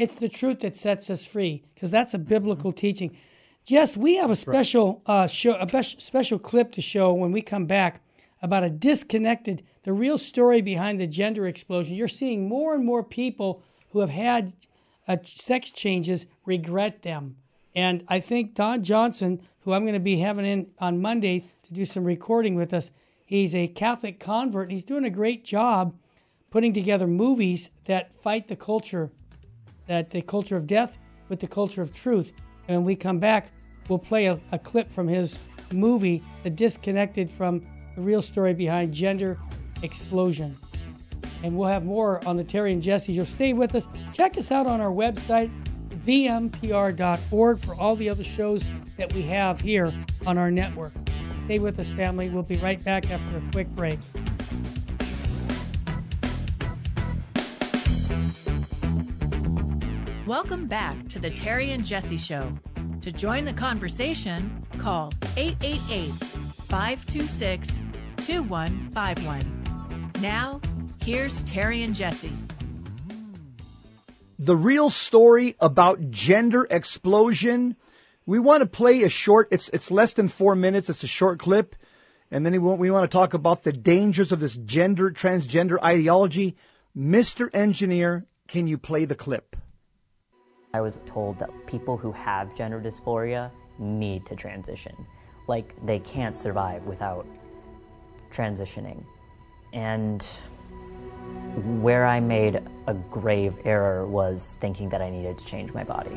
it's 0.02 0.16
the 0.16 0.30
truth 0.30 0.62
that 0.62 0.76
sets 0.76 1.10
us 1.10 1.26
free 1.26 1.64
because 1.74 1.92
that's 1.92 2.14
a 2.14 2.18
biblical 2.18 2.72
teaching. 2.72 3.16
Jess, 3.66 3.96
we 3.96 4.16
have 4.16 4.32
a 4.32 4.36
special 4.36 5.02
uh, 5.06 5.28
show, 5.28 5.56
a 5.56 5.84
special 5.84 6.40
clip 6.40 6.72
to 6.72 6.82
show 6.82 7.14
when 7.14 7.32
we 7.32 7.42
come 7.42 7.68
back 7.68 8.02
about 8.42 8.64
a 8.64 8.70
disconnected, 8.70 9.64
the 9.84 9.94
real 9.94 10.18
story 10.18 10.62
behind 10.62 11.00
the 11.00 11.06
gender 11.06 11.48
explosion. 11.48 11.96
You're 11.96 12.08
seeing 12.08 12.50
more 12.50 12.74
and 12.74 12.84
more 12.84 13.04
people 13.04 13.64
who 13.92 14.00
have 14.00 14.10
had 14.10 14.54
uh, 15.08 15.18
sex 15.24 15.72
changes 15.72 16.26
regret 16.46 17.04
them, 17.04 17.36
and 17.76 18.04
I 18.08 18.20
think 18.20 18.56
Don 18.56 18.84
Johnson, 18.84 19.42
who 19.60 19.74
I'm 19.74 19.84
going 19.84 19.94
to 19.94 20.00
be 20.00 20.18
having 20.18 20.46
in 20.46 20.68
on 20.80 21.02
Monday 21.02 21.46
to 21.64 21.74
do 21.74 21.86
some 21.86 22.04
recording 22.04 22.56
with 22.56 22.74
us. 22.74 22.90
He's 23.26 23.56
a 23.56 23.68
Catholic 23.68 24.20
convert. 24.20 24.64
And 24.64 24.72
he's 24.74 24.84
doing 24.84 25.06
a 25.06 25.10
great 25.10 25.46
job 25.46 25.96
putting 26.50 26.74
together 26.74 27.08
movies 27.08 27.70
that 27.86 28.14
fight 28.14 28.48
the 28.48 28.56
culture, 28.58 29.12
that 29.88 30.10
the 30.10 30.22
culture 30.22 30.58
of 30.58 30.68
death 30.68 30.98
with 31.30 31.40
the 31.40 31.48
culture 31.48 31.82
of 31.82 31.94
truth. 31.94 32.34
And 32.68 32.78
when 32.78 32.86
we 32.86 32.96
come 32.96 33.20
back, 33.20 33.52
we'll 33.90 34.00
play 34.00 34.28
a, 34.28 34.40
a 34.52 34.60
clip 34.60 34.92
from 34.92 35.08
his 35.08 35.38
movie, 35.74 36.24
The 36.44 36.52
Dysconnected 36.52 37.30
from 37.30 37.66
the 37.96 38.02
real 38.02 38.22
story 38.22 38.54
behind 38.54 38.94
gender 38.94 39.38
explosion. 39.84 40.58
And 41.44 41.58
we'll 41.58 41.70
have 41.70 41.86
more 41.86 42.26
on 42.28 42.38
the 42.38 42.44
Terry 42.44 42.72
and 42.72 42.82
Jesse 42.82 43.16
show. 43.16 43.24
Stay 43.24 43.54
with 43.54 43.74
us. 43.74 43.88
Check 44.14 44.38
us 44.38 44.52
out 44.52 44.68
on 44.68 44.80
our 44.80 44.92
website, 44.92 45.52
vmpr.org, 46.06 47.60
for 47.60 47.76
all 47.76 47.96
the 47.96 48.10
other 48.10 48.24
shows 48.24 48.64
that 48.98 49.12
we 49.14 49.24
have 49.24 49.60
here 49.60 49.94
on 50.26 50.38
our 50.38 50.52
network. 50.52 50.94
Stay 51.46 51.60
with 51.60 51.80
us, 51.80 51.90
family. 51.92 52.30
We'll 52.30 52.44
be 52.44 52.58
right 52.58 52.84
back 52.84 53.10
after 53.10 53.38
a 53.38 53.42
quick 53.52 53.68
break. 53.70 53.98
Welcome 60.28 60.68
back 60.68 61.08
to 61.08 61.18
the 61.18 61.32
Terry 61.32 61.72
and 61.72 61.84
Jesse 61.84 62.20
Show. 62.20 62.54
To 63.02 63.12
join 63.12 63.44
the 63.44 63.54
conversation, 63.54 64.64
call 64.78 65.12
888 65.36 66.12
526 66.70 67.68
2151. 68.18 70.12
Now, 70.22 70.62
here's 71.04 71.42
Terry 71.42 71.82
and 71.82 71.96
Jesse. 71.96 72.32
The 74.38 74.56
real 74.56 74.92
story 74.92 75.56
about 75.60 76.12
gender 76.12 76.68
explosion. 76.70 77.76
We 78.28 78.38
want 78.38 78.62
to 78.62 78.68
play 78.68 79.02
a 79.02 79.10
short. 79.10 79.48
It's 79.50 79.70
it's 79.70 79.90
less 79.90 80.14
than 80.14 80.28
four 80.28 80.56
minutes. 80.56 80.88
It's 80.88 81.04
a 81.04 81.08
short 81.08 81.40
clip, 81.40 81.76
and 82.30 82.46
then 82.46 82.54
we 82.54 82.60
want, 82.60 82.80
we 82.80 82.92
want 82.92 83.10
to 83.10 83.18
talk 83.18 83.34
about 83.34 83.64
the 83.64 83.74
dangers 83.74 84.32
of 84.32 84.40
this 84.40 84.56
gender 84.56 85.10
transgender 85.10 85.82
ideology. 85.84 86.56
Mister 86.94 87.50
Engineer, 87.56 88.28
can 88.48 88.68
you 88.68 88.78
play 88.78 89.06
the 89.06 89.16
clip? 89.16 89.56
I 90.74 90.80
was 90.80 91.00
told 91.06 91.38
that 91.40 91.50
people 91.68 91.98
who 91.98 92.14
have 92.14 92.56
gender 92.56 92.80
dysphoria 92.80 93.52
need 93.78 94.26
to 94.26 94.36
transition. 94.36 94.96
Like 95.48 95.76
they 95.86 96.00
can't 96.00 96.36
survive 96.36 96.86
without 96.86 97.28
transitioning. 98.32 99.04
And 99.74 100.24
where 101.82 102.06
I 102.06 102.22
made 102.22 102.62
a 102.88 102.94
grave 102.94 103.60
error 103.66 104.08
was 104.08 104.58
thinking 104.62 104.88
that 104.90 105.02
I 105.02 105.10
needed 105.10 105.38
to 105.38 105.46
change 105.46 105.74
my 105.74 105.84
body. 105.84 106.16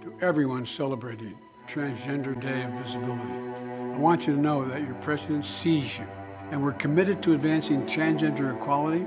To 0.00 0.14
everyone 0.22 0.64
celebrating 0.64 1.36
Transgender 1.66 2.38
Day 2.40 2.62
of 2.62 2.70
Visibility, 2.72 3.22
I 3.94 3.98
want 3.98 4.26
you 4.26 4.34
to 4.34 4.40
know 4.40 4.64
that 4.64 4.80
your 4.80 4.94
president 4.94 5.44
sees 5.44 5.98
you, 5.98 6.06
and 6.50 6.62
we're 6.62 6.72
committed 6.72 7.22
to 7.24 7.34
advancing 7.34 7.82
transgender 7.82 8.54
equality 8.56 9.06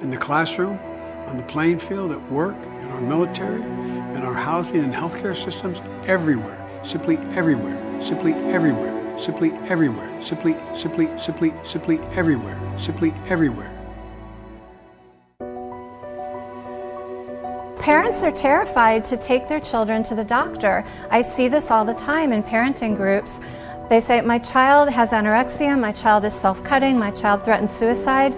in 0.00 0.10
the 0.10 0.16
classroom, 0.16 0.78
on 1.26 1.36
the 1.36 1.42
playing 1.44 1.78
field, 1.78 2.12
at 2.12 2.30
work, 2.30 2.56
in 2.80 2.88
our 2.88 3.00
military, 3.00 3.60
in 3.60 4.22
our 4.22 4.34
housing 4.34 4.82
and 4.82 4.94
healthcare 4.94 5.36
systems, 5.36 5.82
everywhere, 6.06 6.58
simply 6.82 7.16
everywhere, 7.34 8.00
simply 8.00 8.32
everywhere, 8.34 9.18
simply 9.18 9.52
everywhere, 9.68 10.22
simply, 10.22 10.56
simply, 10.74 11.08
simply, 11.18 11.52
simply 11.62 11.98
everywhere, 12.14 12.58
simply 12.78 13.12
everywhere. 13.28 13.72
Parents 17.78 18.24
are 18.24 18.32
terrified 18.32 19.04
to 19.04 19.16
take 19.16 19.46
their 19.46 19.60
children 19.60 20.02
to 20.02 20.16
the 20.16 20.24
doctor. 20.24 20.84
I 21.10 21.22
see 21.22 21.46
this 21.46 21.70
all 21.70 21.84
the 21.84 21.94
time 21.94 22.32
in 22.32 22.42
parenting 22.42 22.96
groups. 22.96 23.40
They 23.88 24.00
say, 24.00 24.20
My 24.20 24.40
child 24.40 24.88
has 24.88 25.12
anorexia, 25.12 25.78
my 25.78 25.92
child 25.92 26.24
is 26.24 26.34
self 26.34 26.64
cutting, 26.64 26.98
my 26.98 27.12
child 27.12 27.44
threatens 27.44 27.70
suicide. 27.70 28.34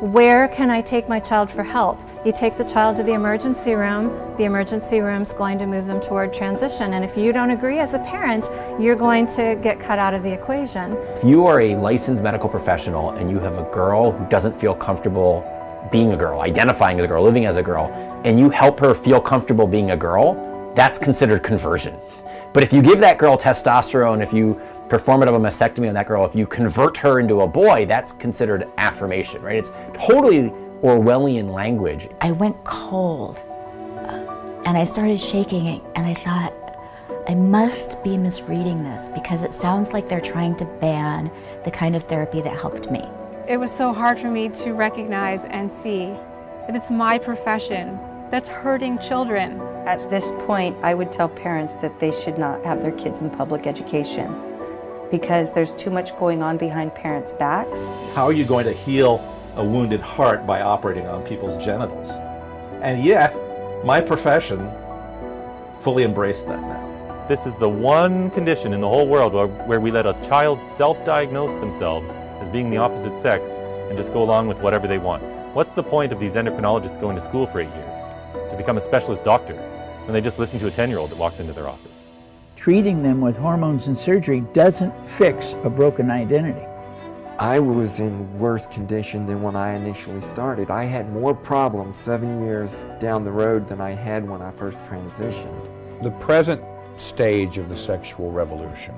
Where 0.00 0.48
can 0.48 0.70
I 0.70 0.80
take 0.80 1.10
my 1.10 1.20
child 1.20 1.50
for 1.50 1.62
help? 1.62 2.00
You 2.24 2.32
take 2.32 2.56
the 2.56 2.64
child 2.64 2.96
to 2.96 3.02
the 3.02 3.12
emergency 3.12 3.74
room, 3.74 4.34
the 4.38 4.44
emergency 4.44 5.00
room's 5.00 5.34
going 5.34 5.58
to 5.58 5.66
move 5.66 5.84
them 5.84 6.00
toward 6.00 6.32
transition. 6.32 6.94
And 6.94 7.04
if 7.04 7.18
you 7.18 7.34
don't 7.34 7.50
agree 7.50 7.80
as 7.80 7.92
a 7.92 7.98
parent, 7.98 8.48
you're 8.80 8.96
going 8.96 9.26
to 9.26 9.56
get 9.62 9.78
cut 9.78 9.98
out 9.98 10.14
of 10.14 10.22
the 10.22 10.32
equation. 10.32 10.96
If 11.16 11.22
you 11.22 11.44
are 11.44 11.60
a 11.60 11.76
licensed 11.76 12.22
medical 12.22 12.48
professional 12.48 13.10
and 13.10 13.30
you 13.30 13.40
have 13.40 13.58
a 13.58 13.64
girl 13.74 14.10
who 14.10 14.26
doesn't 14.30 14.58
feel 14.58 14.74
comfortable 14.74 15.44
being 15.92 16.14
a 16.14 16.16
girl, 16.16 16.40
identifying 16.40 16.98
as 16.98 17.04
a 17.04 17.08
girl, 17.08 17.22
living 17.22 17.44
as 17.44 17.56
a 17.56 17.62
girl, 17.62 17.92
and 18.24 18.38
you 18.38 18.48
help 18.48 18.80
her 18.80 18.94
feel 18.94 19.20
comfortable 19.20 19.66
being 19.66 19.90
a 19.90 19.96
girl, 19.98 20.72
that's 20.74 20.98
considered 20.98 21.42
conversion. 21.42 21.94
But 22.54 22.62
if 22.62 22.72
you 22.72 22.80
give 22.80 23.00
that 23.00 23.18
girl 23.18 23.36
testosterone, 23.36 24.22
if 24.22 24.32
you 24.32 24.58
perform 24.90 25.22
a 25.22 25.26
mastectomy 25.26 25.86
on 25.86 25.94
that 25.94 26.08
girl, 26.08 26.26
if 26.26 26.34
you 26.34 26.46
convert 26.48 26.96
her 26.96 27.20
into 27.20 27.42
a 27.42 27.46
boy, 27.46 27.86
that's 27.86 28.10
considered 28.10 28.68
affirmation, 28.76 29.40
right? 29.40 29.56
It's 29.56 29.70
totally 29.94 30.50
Orwellian 30.82 31.54
language. 31.54 32.08
I 32.20 32.32
went 32.32 32.62
cold 32.64 33.38
uh, 33.96 34.60
and 34.66 34.76
I 34.76 34.82
started 34.82 35.20
shaking 35.20 35.80
and 35.94 36.04
I 36.04 36.14
thought, 36.14 36.52
I 37.28 37.34
must 37.34 38.02
be 38.02 38.16
misreading 38.18 38.82
this 38.82 39.08
because 39.08 39.44
it 39.44 39.54
sounds 39.54 39.92
like 39.92 40.08
they're 40.08 40.20
trying 40.20 40.56
to 40.56 40.64
ban 40.64 41.30
the 41.64 41.70
kind 41.70 41.94
of 41.94 42.02
therapy 42.04 42.42
that 42.42 42.58
helped 42.58 42.90
me. 42.90 43.08
It 43.46 43.58
was 43.58 43.70
so 43.70 43.92
hard 43.92 44.18
for 44.18 44.28
me 44.28 44.48
to 44.48 44.72
recognize 44.72 45.44
and 45.44 45.70
see 45.70 46.06
that 46.66 46.74
it's 46.74 46.90
my 46.90 47.16
profession 47.16 48.00
that's 48.32 48.48
hurting 48.48 48.98
children. 48.98 49.60
At 49.86 50.10
this 50.10 50.32
point, 50.46 50.76
I 50.82 50.94
would 50.94 51.12
tell 51.12 51.28
parents 51.28 51.74
that 51.76 52.00
they 52.00 52.10
should 52.10 52.38
not 52.38 52.64
have 52.64 52.82
their 52.82 52.92
kids 52.92 53.20
in 53.20 53.30
public 53.30 53.68
education 53.68 54.49
because 55.10 55.52
there's 55.52 55.74
too 55.74 55.90
much 55.90 56.16
going 56.18 56.42
on 56.42 56.56
behind 56.56 56.94
parents' 56.94 57.32
backs. 57.32 57.80
How 58.14 58.24
are 58.24 58.32
you 58.32 58.44
going 58.44 58.66
to 58.66 58.72
heal 58.72 59.18
a 59.56 59.64
wounded 59.64 60.00
heart 60.00 60.46
by 60.46 60.60
operating 60.60 61.06
on 61.06 61.22
people's 61.24 61.62
genitals? 61.62 62.10
And 62.82 63.04
yet, 63.04 63.34
my 63.84 64.00
profession 64.00 64.70
fully 65.80 66.04
embraced 66.04 66.46
that 66.46 66.60
now. 66.60 67.26
This 67.28 67.46
is 67.46 67.56
the 67.56 67.68
one 67.68 68.30
condition 68.30 68.72
in 68.72 68.80
the 68.80 68.88
whole 68.88 69.06
world 69.06 69.34
where, 69.34 69.46
where 69.46 69.80
we 69.80 69.90
let 69.90 70.06
a 70.06 70.12
child 70.28 70.64
self 70.76 71.04
diagnose 71.04 71.58
themselves 71.60 72.10
as 72.40 72.48
being 72.50 72.70
the 72.70 72.76
opposite 72.76 73.18
sex 73.20 73.50
and 73.88 73.96
just 73.96 74.12
go 74.12 74.22
along 74.22 74.48
with 74.48 74.58
whatever 74.58 74.88
they 74.88 74.98
want. 74.98 75.22
What's 75.54 75.72
the 75.74 75.82
point 75.82 76.12
of 76.12 76.20
these 76.20 76.32
endocrinologists 76.32 77.00
going 77.00 77.16
to 77.16 77.22
school 77.22 77.46
for 77.46 77.60
eight 77.60 77.74
years 77.74 77.98
to 78.50 78.54
become 78.56 78.76
a 78.76 78.80
specialist 78.80 79.24
doctor 79.24 79.54
when 80.04 80.12
they 80.12 80.20
just 80.20 80.38
listen 80.38 80.58
to 80.60 80.68
a 80.68 80.70
10 80.70 80.88
year 80.88 80.98
old 80.98 81.10
that 81.10 81.18
walks 81.18 81.40
into 81.40 81.52
their 81.52 81.68
office? 81.68 81.89
Treating 82.60 83.02
them 83.02 83.22
with 83.22 83.38
hormones 83.38 83.88
and 83.88 83.96
surgery 83.96 84.42
doesn't 84.52 84.92
fix 85.06 85.54
a 85.64 85.70
broken 85.70 86.10
identity. 86.10 86.66
I 87.38 87.58
was 87.58 88.00
in 88.00 88.38
worse 88.38 88.66
condition 88.66 89.24
than 89.24 89.40
when 89.40 89.56
I 89.56 89.72
initially 89.72 90.20
started. 90.20 90.70
I 90.70 90.84
had 90.84 91.10
more 91.10 91.34
problems 91.34 91.96
seven 91.96 92.44
years 92.44 92.70
down 92.98 93.24
the 93.24 93.32
road 93.32 93.66
than 93.66 93.80
I 93.80 93.92
had 93.92 94.28
when 94.28 94.42
I 94.42 94.50
first 94.50 94.84
transitioned. 94.84 95.70
The 96.02 96.10
present 96.10 96.62
stage 96.98 97.56
of 97.56 97.70
the 97.70 97.76
sexual 97.76 98.30
revolution 98.30 98.94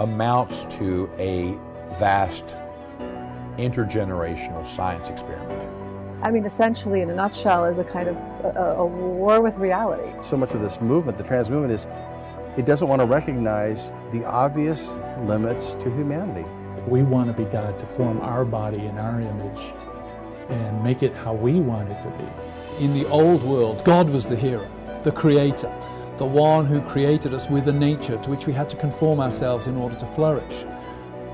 amounts 0.00 0.64
to 0.78 1.10
a 1.18 1.58
vast 1.98 2.56
intergenerational 3.58 4.66
science 4.66 5.10
experiment. 5.10 5.70
I 6.22 6.30
mean, 6.30 6.46
essentially, 6.46 7.02
in 7.02 7.10
a 7.10 7.14
nutshell, 7.14 7.66
is 7.66 7.76
a 7.76 7.84
kind 7.84 8.08
of 8.08 8.16
a, 8.56 8.76
a, 8.78 8.86
war 8.86 9.42
with 9.42 9.56
reality. 9.58 10.10
So 10.20 10.38
much 10.38 10.54
of 10.54 10.62
this 10.62 10.80
movement, 10.80 11.18
the 11.18 11.24
trans 11.24 11.50
movement, 11.50 11.72
is 11.72 11.86
it 12.58 12.66
doesn't 12.66 12.88
want 12.88 13.00
to 13.00 13.06
recognize 13.06 13.92
the 14.10 14.24
obvious 14.24 14.98
limits 15.20 15.76
to 15.76 15.88
humanity. 15.90 16.44
We 16.88 17.04
want 17.04 17.28
to 17.28 17.32
be 17.32 17.48
God 17.48 17.78
to 17.78 17.86
form 17.86 18.20
our 18.20 18.44
body 18.44 18.84
in 18.84 18.98
our 18.98 19.20
image 19.20 19.60
and 20.48 20.82
make 20.82 21.04
it 21.04 21.14
how 21.14 21.34
we 21.34 21.60
want 21.60 21.88
it 21.88 22.02
to 22.02 22.08
be. 22.10 22.84
In 22.84 22.94
the 22.94 23.06
old 23.10 23.44
world, 23.44 23.84
God 23.84 24.10
was 24.10 24.26
the 24.26 24.34
hero, 24.34 24.68
the 25.04 25.12
creator, 25.12 25.72
the 26.16 26.24
one 26.24 26.66
who 26.66 26.80
created 26.80 27.32
us 27.32 27.48
with 27.48 27.68
a 27.68 27.72
nature 27.72 28.18
to 28.18 28.30
which 28.30 28.48
we 28.48 28.52
had 28.52 28.68
to 28.70 28.76
conform 28.76 29.20
ourselves 29.20 29.68
in 29.68 29.76
order 29.76 29.94
to 29.94 30.06
flourish. 30.06 30.64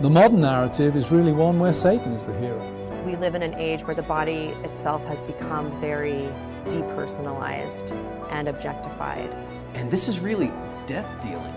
The 0.03 0.11
modern 0.11 0.43
narrative 0.43 0.95
is 0.95 1.11
really 1.11 1.33
one 1.33 1.59
where 1.59 1.73
Satan 1.73 2.13
is 2.13 2.25
the 2.25 2.39
hero. 2.39 2.61
We 3.07 3.17
live 3.17 3.35
in 3.35 3.43
an 3.43 3.55
age 3.55 3.81
where 3.87 3.97
the 3.97 4.03
body 4.03 4.49
itself 4.63 5.03
has 5.05 5.23
become 5.23 5.81
very 5.81 6.29
depersonalized 6.67 7.93
and 8.31 8.47
objectified. 8.47 9.33
And 9.73 9.91
this 9.91 10.07
is 10.07 10.21
really 10.21 10.53
death 10.87 11.21
dealing. 11.21 11.55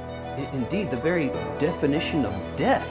Indeed, 0.54 0.90
the 0.90 0.98
very 0.98 1.28
definition 1.60 2.26
of 2.26 2.34
death 2.56 2.88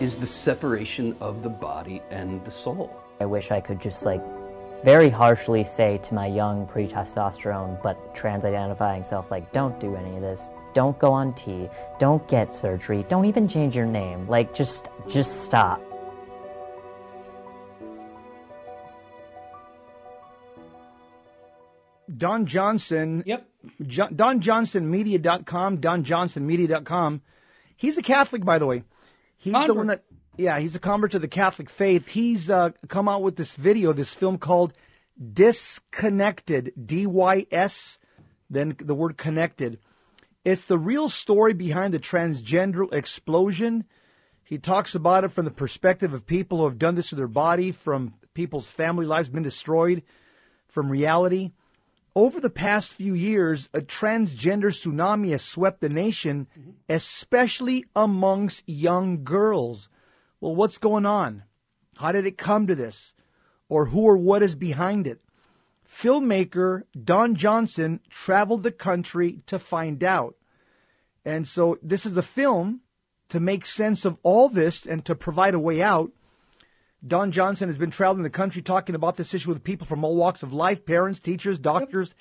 is 0.00 0.16
the 0.16 0.26
separation 0.26 1.16
of 1.20 1.42
the 1.42 1.48
body 1.48 2.02
and 2.10 2.44
the 2.44 2.50
soul. 2.50 3.00
I 3.20 3.26
wish 3.26 3.50
I 3.50 3.60
could 3.60 3.80
just 3.80 4.04
like 4.04 4.22
very 4.84 5.08
harshly 5.08 5.64
say 5.64 5.98
to 5.98 6.14
my 6.14 6.26
young 6.26 6.66
pre 6.66 6.86
testosterone 6.86 7.82
but 7.82 8.14
trans 8.14 8.44
identifying 8.44 9.02
self, 9.02 9.30
like, 9.30 9.50
don't 9.52 9.80
do 9.80 9.96
any 9.96 10.14
of 10.16 10.20
this. 10.20 10.50
Don't 10.74 10.98
go 10.98 11.12
on 11.12 11.32
T. 11.32 11.68
Don't 11.98 12.26
get 12.28 12.52
surgery. 12.52 13.04
Don't 13.08 13.24
even 13.24 13.48
change 13.48 13.74
your 13.74 13.86
name. 13.86 14.28
Like, 14.28 14.52
just, 14.52 14.90
just 15.08 15.44
stop. 15.44 15.80
Don 22.16 22.46
Johnson. 22.46 23.22
Yep. 23.26 23.48
Jo- 23.86 24.08
DonJohnsonMedia.com. 24.08 25.78
DonJohnsonMedia.com. 25.78 27.22
He's 27.76 27.98
a 27.98 28.02
Catholic, 28.02 28.44
by 28.44 28.58
the 28.58 28.66
way. 28.66 28.84
He's 29.36 29.52
Convert. 29.52 29.68
the 29.68 29.74
one 29.74 29.86
that, 29.88 30.04
yeah, 30.36 30.58
he's 30.58 30.74
a 30.74 30.78
convert 30.80 31.12
to 31.12 31.18
the 31.18 31.28
Catholic 31.28 31.68
faith. 31.68 32.08
He's 32.08 32.50
uh, 32.50 32.70
come 32.88 33.08
out 33.08 33.22
with 33.22 33.36
this 33.36 33.56
video, 33.56 33.92
this 33.92 34.14
film 34.14 34.38
called 34.38 34.72
Dysconnected, 35.20 36.72
D 36.86 37.06
Y 37.06 37.46
S, 37.50 37.98
then 38.50 38.76
the 38.78 38.94
word 38.94 39.16
connected. 39.16 39.78
It's 40.44 40.64
the 40.64 40.78
real 40.78 41.08
story 41.08 41.54
behind 41.54 41.94
the 41.94 41.98
transgender 41.98 42.92
explosion. 42.92 43.84
He 44.42 44.58
talks 44.58 44.94
about 44.94 45.24
it 45.24 45.28
from 45.30 45.46
the 45.46 45.50
perspective 45.50 46.12
of 46.12 46.26
people 46.26 46.58
who 46.58 46.64
have 46.64 46.78
done 46.78 46.96
this 46.96 47.08
to 47.10 47.14
their 47.14 47.28
body, 47.28 47.72
from 47.72 48.12
people's 48.34 48.68
family 48.68 49.06
lives 49.06 49.28
been 49.28 49.42
destroyed, 49.42 50.02
from 50.68 50.90
reality. 50.90 51.52
Over 52.16 52.40
the 52.40 52.50
past 52.50 52.94
few 52.94 53.14
years, 53.14 53.68
a 53.74 53.80
transgender 53.80 54.70
tsunami 54.70 55.30
has 55.30 55.42
swept 55.42 55.80
the 55.80 55.88
nation, 55.88 56.46
especially 56.88 57.86
amongst 57.96 58.62
young 58.68 59.24
girls. 59.24 59.88
Well, 60.40 60.54
what's 60.54 60.78
going 60.78 61.06
on? 61.06 61.42
How 61.96 62.12
did 62.12 62.24
it 62.24 62.38
come 62.38 62.68
to 62.68 62.74
this? 62.76 63.14
Or 63.68 63.86
who 63.86 64.02
or 64.02 64.16
what 64.16 64.44
is 64.44 64.54
behind 64.54 65.08
it? 65.08 65.20
Filmmaker 65.88 66.82
Don 67.02 67.34
Johnson 67.34 68.00
traveled 68.10 68.62
the 68.62 68.72
country 68.72 69.40
to 69.46 69.58
find 69.58 70.04
out. 70.04 70.36
And 71.24 71.48
so 71.48 71.78
this 71.82 72.06
is 72.06 72.16
a 72.16 72.22
film 72.22 72.82
to 73.28 73.40
make 73.40 73.66
sense 73.66 74.04
of 74.04 74.18
all 74.22 74.48
this 74.48 74.86
and 74.86 75.04
to 75.04 75.14
provide 75.14 75.54
a 75.54 75.58
way 75.58 75.82
out. 75.82 76.12
Don 77.06 77.30
Johnson 77.30 77.68
has 77.68 77.78
been 77.78 77.90
traveling 77.90 78.22
the 78.22 78.30
country 78.30 78.62
talking 78.62 78.94
about 78.94 79.16
this 79.16 79.34
issue 79.34 79.50
with 79.50 79.62
people 79.62 79.86
from 79.86 80.04
all 80.04 80.16
walks 80.16 80.42
of 80.42 80.54
life 80.54 80.86
parents, 80.86 81.20
teachers, 81.20 81.58
doctors, 81.58 82.14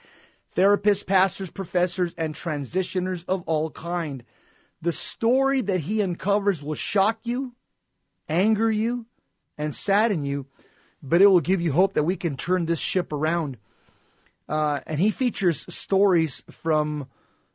therapists, 0.56 1.06
pastors, 1.06 1.50
professors, 1.52 2.14
and 2.18 2.36
transitioners 2.36 3.24
of 3.28 3.44
all 3.44 3.70
kind. 3.70 4.24
The 4.82 4.92
story 4.92 5.62
that 5.62 5.82
he 5.82 6.02
uncovers 6.02 6.62
will 6.62 6.76
shock 6.76 7.20
you, 7.24 7.56
anger 8.28 8.70
you, 8.70 9.06
and 9.58 9.74
sadden 9.74 10.26
you, 10.26 10.48
but 11.02 11.22
it 11.22 11.28
will 11.28 11.40
give 11.40 11.62
you 11.62 11.72
hope 11.72 11.94
that 11.94 12.04
we 12.04 12.18
can 12.18 12.36
turn 12.36 12.66
this 12.66 12.80
ship 12.80 13.14
around. 13.14 13.58
Uh, 14.50 14.82
and 14.86 15.00
he 15.00 15.12
features 15.12 15.66
stories 15.74 16.44
from, 16.50 17.08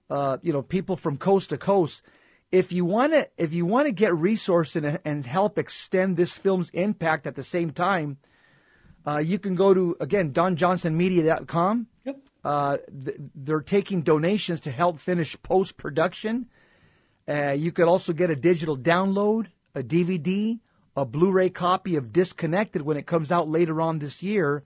uh, 0.09 0.39
you 0.41 0.53
know, 0.53 0.63
people 0.63 0.97
from 0.97 1.19
coast 1.19 1.51
to 1.51 1.59
coast 1.59 2.03
if 2.51 2.73
you 2.73 2.85
want 2.85 3.13
to 3.13 3.29
if 3.37 3.53
you 3.53 3.67
want 3.67 3.87
to 3.87 3.93
get 3.93 4.15
resources 4.15 4.85
and, 4.85 4.99
and, 5.05 5.27
help 5.27 5.59
extend 5.59 6.17
this 6.17 6.39
film's 6.39 6.71
impact 6.71 7.27
at 7.27 7.35
the 7.35 7.43
same 7.43 7.71
time 7.71 8.19
uh, 9.07 9.19
you 9.19 9.39
can 9.39 9.55
go 9.55 9.75
to 9.75 9.97
again 10.01 10.33
donjohnsonmedia.com 10.33 11.87
yep. 12.05 12.17
Uh, 12.45 12.77
th- 13.05 13.17
they're 13.35 13.61
taking 13.61 14.03
donations 14.03 14.61
to 14.61 14.71
help 14.71 14.99
finish 14.99 15.37
post-production. 15.43 16.47
Uh, 17.29 17.51
you 17.51 17.73
could 17.73 17.89
also 17.89 18.13
get 18.13 18.31
a 18.31 18.37
digital 18.37 18.77
download 18.77 19.49
a 19.75 19.83
dvd 19.83 20.61
a 20.99 21.05
blu-ray 21.05 21.49
copy 21.49 21.95
of 21.95 22.13
Dysconnected 22.13 22.83
when 22.83 22.97
it 22.97 23.07
comes 23.07 23.31
out 23.31 23.49
later 23.49 23.81
on 23.81 24.01
this 24.01 24.21
year. 24.21 24.65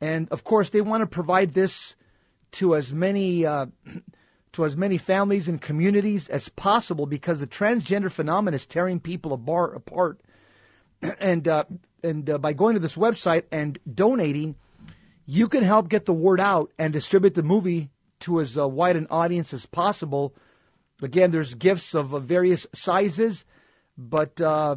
And 0.00 0.28
of 0.30 0.44
course 0.44 0.70
they 0.70 0.80
want 0.80 1.02
to 1.02 1.06
provide 1.06 1.52
this 1.52 1.94
to 2.52 2.74
as 2.74 2.94
many 2.94 3.44
uh, 3.44 3.66
to 4.56 4.64
as 4.64 4.76
many 4.76 4.96
families 4.96 5.48
and 5.48 5.60
communities 5.60 6.28
as 6.30 6.48
possible 6.48 7.06
because 7.06 7.38
the 7.40 7.46
transgender 7.46 8.10
phenomenon 8.10 8.54
is 8.54 8.66
tearing 8.66 8.98
people 9.00 9.32
apart. 9.32 10.20
And 11.20 11.46
uh, 11.46 11.64
and 12.02 12.28
uh, 12.30 12.38
by 12.38 12.54
going 12.54 12.72
to 12.72 12.80
this 12.80 12.96
website 12.96 13.42
and 13.52 13.78
donating, 13.92 14.56
you 15.26 15.46
can 15.46 15.62
help 15.62 15.90
get 15.90 16.06
the 16.06 16.14
word 16.14 16.40
out 16.40 16.72
and 16.78 16.90
distribute 16.90 17.34
the 17.34 17.42
movie 17.42 17.90
to 18.20 18.40
as 18.40 18.58
uh, 18.58 18.66
wide 18.66 18.96
an 18.96 19.06
audience 19.10 19.52
as 19.52 19.66
possible. 19.66 20.34
Again, 21.02 21.32
there's 21.32 21.54
gifts 21.54 21.94
of 21.94 22.22
various 22.22 22.66
sizes, 22.72 23.44
but 23.98 24.40
uh, 24.40 24.76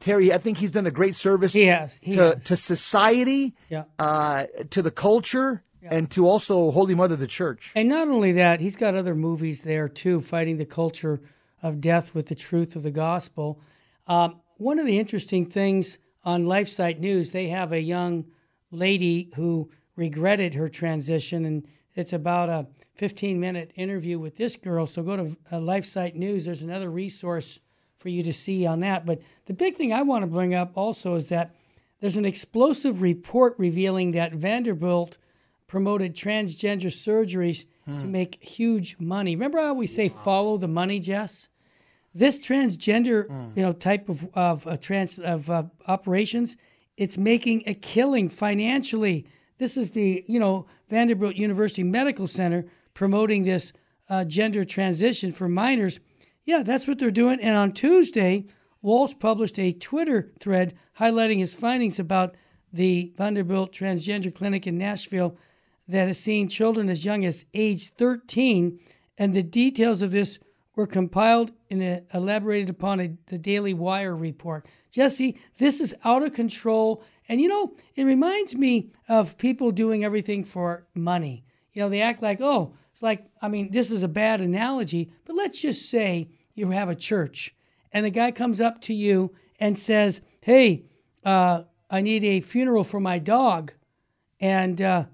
Terry, 0.00 0.32
I 0.32 0.38
think 0.38 0.58
he's 0.58 0.72
done 0.72 0.88
a 0.88 0.90
great 0.90 1.14
service. 1.14 1.52
He 1.52 1.66
has 1.66 1.96
he 2.02 2.16
to 2.16 2.22
has. 2.22 2.44
to 2.46 2.56
society, 2.56 3.54
yeah. 3.68 3.84
Uh, 4.00 4.46
to 4.70 4.82
the 4.82 4.90
culture 4.90 5.62
and 5.82 6.10
to 6.12 6.26
also 6.26 6.70
Holy 6.70 6.94
Mother 6.94 7.16
the 7.16 7.26
Church. 7.26 7.72
And 7.74 7.88
not 7.88 8.08
only 8.08 8.32
that, 8.32 8.60
he's 8.60 8.76
got 8.76 8.94
other 8.94 9.14
movies 9.14 9.62
there 9.62 9.88
too, 9.88 10.20
fighting 10.20 10.56
the 10.56 10.64
culture 10.64 11.20
of 11.62 11.80
death 11.80 12.14
with 12.14 12.26
the 12.26 12.34
truth 12.34 12.76
of 12.76 12.82
the 12.82 12.90
gospel. 12.90 13.60
Um, 14.06 14.40
one 14.56 14.78
of 14.78 14.86
the 14.86 14.98
interesting 14.98 15.46
things 15.46 15.98
on 16.24 16.44
LifeSite 16.44 16.98
News, 16.98 17.30
they 17.30 17.48
have 17.48 17.72
a 17.72 17.80
young 17.80 18.26
lady 18.70 19.30
who 19.34 19.70
regretted 19.96 20.54
her 20.54 20.68
transition 20.68 21.44
and 21.44 21.66
It's 21.94 22.12
about 22.12 22.48
a 22.48 22.66
15 22.94 23.38
minute 23.38 23.72
interview 23.74 24.18
with 24.18 24.36
this 24.36 24.56
girl. 24.56 24.86
So 24.86 25.02
go 25.02 25.16
to 25.16 25.36
uh, 25.50 25.56
LifeSite 25.56 26.14
News. 26.14 26.44
There's 26.44 26.62
another 26.62 26.90
resource 26.90 27.58
for 27.98 28.08
you 28.08 28.22
to 28.22 28.32
see 28.32 28.66
on 28.66 28.80
that. 28.80 29.04
But 29.06 29.20
the 29.46 29.52
big 29.52 29.76
thing 29.76 29.92
I 29.92 30.02
want 30.02 30.22
to 30.22 30.26
bring 30.26 30.54
up 30.54 30.72
also 30.76 31.14
is 31.14 31.28
that 31.28 31.54
there's 32.00 32.16
an 32.16 32.24
explosive 32.24 33.00
report 33.00 33.54
revealing 33.58 34.12
that 34.12 34.32
Vanderbilt 34.32 35.18
promoted 35.76 36.14
transgender 36.14 36.92
surgeries 37.06 37.64
to 37.86 38.04
Hmm. 38.04 38.12
make 38.12 38.32
huge 38.44 38.94
money. 39.00 39.34
Remember 39.34 39.58
how 39.58 39.72
we 39.72 39.86
say 39.86 40.06
follow 40.08 40.58
the 40.58 40.68
money, 40.68 41.00
Jess? 41.00 41.48
This 42.14 42.38
transgender, 42.38 43.18
you 43.56 43.62
know, 43.62 43.72
type 43.72 44.10
of 44.10 44.28
of 44.34 44.66
uh, 44.66 44.76
trans 44.76 45.18
of 45.18 45.48
uh, 45.48 45.62
operations, 45.88 46.56
it's 46.98 47.16
making 47.16 47.62
a 47.66 47.72
killing 47.72 48.28
financially. 48.28 49.24
This 49.56 49.76
is 49.78 49.92
the 49.92 50.22
you 50.28 50.38
know 50.38 50.66
Vanderbilt 50.90 51.36
University 51.36 51.82
Medical 51.82 52.26
Center 52.26 52.66
promoting 52.92 53.44
this 53.44 53.72
uh, 54.10 54.24
gender 54.24 54.66
transition 54.66 55.32
for 55.32 55.48
minors. 55.48 56.00
Yeah, 56.44 56.62
that's 56.62 56.86
what 56.86 56.98
they're 56.98 57.10
doing. 57.24 57.40
And 57.40 57.56
on 57.56 57.72
Tuesday, 57.72 58.44
Walsh 58.82 59.14
published 59.18 59.58
a 59.58 59.72
Twitter 59.72 60.30
thread 60.38 60.74
highlighting 61.00 61.38
his 61.38 61.54
findings 61.54 61.98
about 61.98 62.34
the 62.74 63.12
Vanderbilt 63.16 63.72
Transgender 63.72 64.32
Clinic 64.34 64.66
in 64.66 64.76
Nashville 64.76 65.34
that 65.88 66.06
has 66.06 66.18
seen 66.18 66.48
children 66.48 66.88
as 66.88 67.04
young 67.04 67.24
as 67.24 67.44
age 67.54 67.90
13, 67.90 68.78
and 69.18 69.34
the 69.34 69.42
details 69.42 70.02
of 70.02 70.10
this 70.10 70.38
were 70.74 70.86
compiled 70.86 71.52
and 71.70 71.82
uh, 71.82 72.00
elaborated 72.14 72.70
upon 72.70 73.00
a, 73.00 73.12
the 73.26 73.38
Daily 73.38 73.74
Wire 73.74 74.16
report. 74.16 74.66
Jesse, 74.90 75.38
this 75.58 75.80
is 75.80 75.94
out 76.04 76.22
of 76.22 76.32
control, 76.32 77.02
and 77.28 77.40
you 77.40 77.48
know 77.48 77.74
it 77.94 78.04
reminds 78.04 78.56
me 78.56 78.90
of 79.08 79.38
people 79.38 79.70
doing 79.70 80.04
everything 80.04 80.44
for 80.44 80.86
money. 80.94 81.44
You 81.72 81.82
know, 81.82 81.88
they 81.88 82.02
act 82.02 82.22
like, 82.22 82.40
oh, 82.40 82.74
it's 82.90 83.02
like 83.02 83.26
I 83.40 83.48
mean, 83.48 83.70
this 83.70 83.90
is 83.90 84.02
a 84.02 84.08
bad 84.08 84.40
analogy, 84.40 85.10
but 85.24 85.36
let's 85.36 85.60
just 85.60 85.88
say 85.88 86.28
you 86.54 86.70
have 86.70 86.88
a 86.88 86.94
church, 86.94 87.54
and 87.92 88.04
the 88.04 88.10
guy 88.10 88.30
comes 88.30 88.60
up 88.60 88.80
to 88.82 88.94
you 88.94 89.34
and 89.58 89.78
says, 89.78 90.20
"Hey, 90.40 90.84
uh, 91.24 91.64
I 91.90 92.02
need 92.02 92.24
a 92.24 92.40
funeral 92.40 92.84
for 92.84 93.00
my 93.00 93.18
dog," 93.18 93.72
and 94.40 94.80
uh, 94.80 95.04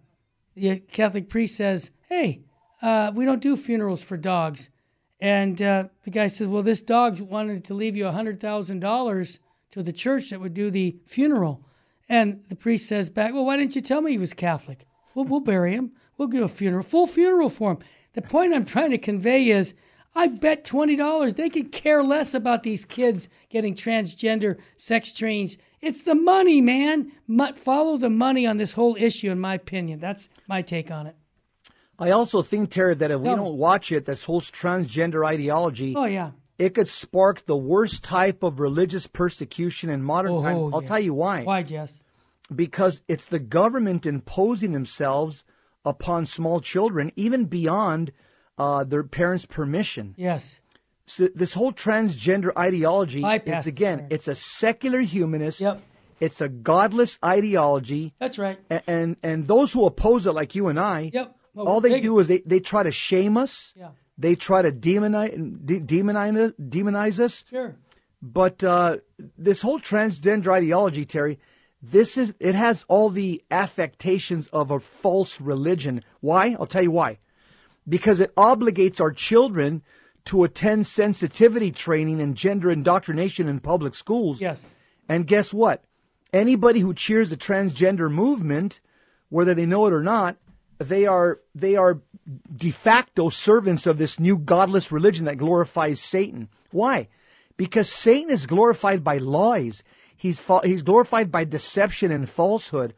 the 0.58 0.80
Catholic 0.80 1.28
priest 1.28 1.56
says, 1.56 1.90
"Hey, 2.08 2.42
uh, 2.82 3.12
we 3.14 3.24
don't 3.24 3.42
do 3.42 3.56
funerals 3.56 4.02
for 4.02 4.16
dogs." 4.16 4.70
And 5.20 5.60
uh, 5.60 5.88
the 6.04 6.10
guy 6.10 6.28
says, 6.28 6.48
"Well, 6.48 6.62
this 6.62 6.82
dog 6.82 7.20
wanted 7.20 7.64
to 7.64 7.74
leave 7.74 7.96
you 7.96 8.06
hundred 8.08 8.40
thousand 8.40 8.80
dollars 8.80 9.40
to 9.70 9.82
the 9.82 9.92
church 9.92 10.30
that 10.30 10.40
would 10.40 10.54
do 10.54 10.70
the 10.70 10.96
funeral." 11.04 11.64
And 12.08 12.42
the 12.48 12.56
priest 12.56 12.88
says 12.88 13.10
back, 13.10 13.34
"Well, 13.34 13.44
why 13.44 13.56
didn't 13.56 13.74
you 13.74 13.82
tell 13.82 14.00
me 14.00 14.12
he 14.12 14.18
was 14.18 14.32
Catholic? 14.32 14.86
We'll, 15.14 15.24
we'll 15.24 15.40
bury 15.40 15.72
him. 15.72 15.92
We'll 16.16 16.28
give 16.28 16.44
a 16.44 16.48
funeral, 16.48 16.82
full 16.82 17.06
funeral 17.06 17.48
for 17.48 17.72
him." 17.72 17.78
The 18.14 18.22
point 18.22 18.54
I'm 18.54 18.64
trying 18.64 18.90
to 18.90 18.98
convey 18.98 19.48
is, 19.48 19.74
I 20.14 20.28
bet 20.28 20.64
twenty 20.64 20.96
dollars 20.96 21.34
they 21.34 21.50
could 21.50 21.72
care 21.72 22.02
less 22.02 22.34
about 22.34 22.62
these 22.62 22.84
kids 22.84 23.28
getting 23.50 23.74
transgender 23.74 24.58
sex 24.76 25.12
trains. 25.12 25.58
It's 25.80 26.02
the 26.02 26.14
money, 26.14 26.60
man. 26.60 27.12
Follow 27.54 27.96
the 27.96 28.10
money 28.10 28.46
on 28.46 28.56
this 28.56 28.72
whole 28.72 28.96
issue, 28.98 29.30
in 29.30 29.38
my 29.40 29.54
opinion. 29.54 30.00
That's 30.00 30.28
my 30.48 30.62
take 30.62 30.90
on 30.90 31.06
it. 31.06 31.16
I 31.98 32.10
also 32.10 32.42
think, 32.42 32.70
Terry, 32.70 32.94
that 32.94 33.10
if 33.10 33.20
we 33.20 33.28
don't 33.28 33.56
watch 33.58 33.90
it, 33.90 34.04
this 34.04 34.24
whole 34.24 34.40
transgender 34.40 35.26
ideology, 35.26 35.94
Oh 35.96 36.04
yeah. 36.04 36.30
it 36.58 36.74
could 36.74 36.86
spark 36.88 37.46
the 37.46 37.56
worst 37.56 38.04
type 38.04 38.42
of 38.42 38.60
religious 38.60 39.06
persecution 39.08 39.90
in 39.90 40.02
modern 40.02 40.32
Oh, 40.32 40.42
times. 40.42 40.70
I'll 40.74 40.82
yeah. 40.82 40.88
tell 40.88 41.00
you 41.00 41.14
why. 41.14 41.42
Why, 41.44 41.62
Jess? 41.62 42.00
Because 42.54 43.02
it's 43.08 43.24
the 43.24 43.40
government 43.40 44.06
imposing 44.06 44.72
themselves 44.72 45.44
upon 45.84 46.26
small 46.26 46.60
children, 46.60 47.10
even 47.16 47.44
beyond 47.46 48.12
uh, 48.56 48.84
their 48.84 49.04
parents' 49.04 49.46
permission. 49.46 50.14
Yes. 50.16 50.60
So 51.08 51.28
this 51.34 51.54
whole 51.54 51.72
transgender 51.72 52.50
ideology 52.56 53.24
is 53.24 53.66
again, 53.66 54.06
it's 54.10 54.28
a 54.28 54.34
secular 54.34 55.00
humanist. 55.00 55.60
Yep. 55.60 55.82
It's 56.20 56.40
a 56.40 56.48
godless 56.48 57.18
ideology. 57.24 58.12
That's 58.18 58.38
right. 58.38 58.58
And, 58.68 58.82
and 58.86 59.16
and 59.22 59.46
those 59.46 59.72
who 59.72 59.86
oppose 59.86 60.26
it, 60.26 60.32
like 60.32 60.54
you 60.54 60.68
and 60.68 60.78
I, 60.78 61.10
Yep. 61.12 61.34
Well, 61.54 61.66
all 61.66 61.80
they 61.80 61.90
big- 61.90 62.02
do 62.02 62.18
is 62.18 62.28
they, 62.28 62.38
they 62.46 62.60
try 62.60 62.82
to 62.82 62.92
shame 62.92 63.36
us. 63.36 63.72
Yeah. 63.76 63.90
They 64.16 64.34
try 64.34 64.62
to 64.62 64.70
demonize 64.70 65.32
de- 65.64 65.80
demonize 65.80 66.52
demonize 66.60 67.18
us. 67.20 67.44
Sure. 67.48 67.76
But 68.20 68.62
uh, 68.62 68.98
this 69.36 69.62
whole 69.62 69.78
transgender 69.78 70.52
ideology, 70.52 71.04
Terry, 71.04 71.38
this 71.80 72.16
is 72.18 72.34
it 72.40 72.54
has 72.54 72.84
all 72.88 73.08
the 73.10 73.42
affectations 73.50 74.48
of 74.48 74.70
a 74.70 74.80
false 74.80 75.40
religion. 75.40 76.02
Why? 76.20 76.56
I'll 76.58 76.66
tell 76.66 76.82
you 76.82 76.90
why. 76.90 77.18
Because 77.88 78.20
it 78.20 78.34
obligates 78.34 79.00
our 79.00 79.12
children 79.12 79.82
to 80.28 80.44
attend 80.44 80.86
sensitivity 80.86 81.70
training 81.70 82.20
and 82.20 82.36
gender 82.36 82.70
indoctrination 82.70 83.48
in 83.48 83.60
public 83.60 83.94
schools. 83.94 84.42
Yes. 84.42 84.74
And 85.08 85.26
guess 85.26 85.54
what? 85.54 85.84
Anybody 86.34 86.80
who 86.80 86.92
cheers 86.92 87.30
the 87.30 87.36
transgender 87.36 88.12
movement, 88.12 88.82
whether 89.30 89.54
they 89.54 89.64
know 89.64 89.86
it 89.86 89.92
or 89.94 90.02
not, 90.02 90.36
they 90.78 91.06
are 91.06 91.40
they 91.54 91.76
are 91.76 92.02
de 92.54 92.70
facto 92.70 93.30
servants 93.30 93.86
of 93.86 93.96
this 93.96 94.20
new 94.20 94.36
godless 94.36 94.92
religion 94.92 95.24
that 95.24 95.38
glorifies 95.38 95.98
Satan. 95.98 96.50
Why? 96.72 97.08
Because 97.56 97.90
Satan 97.90 98.30
is 98.30 98.46
glorified 98.46 99.02
by 99.02 99.16
lies. 99.16 99.82
He's 100.14 100.38
fa- 100.38 100.60
he's 100.62 100.82
glorified 100.82 101.32
by 101.32 101.44
deception 101.44 102.10
and 102.10 102.28
falsehood. 102.28 102.92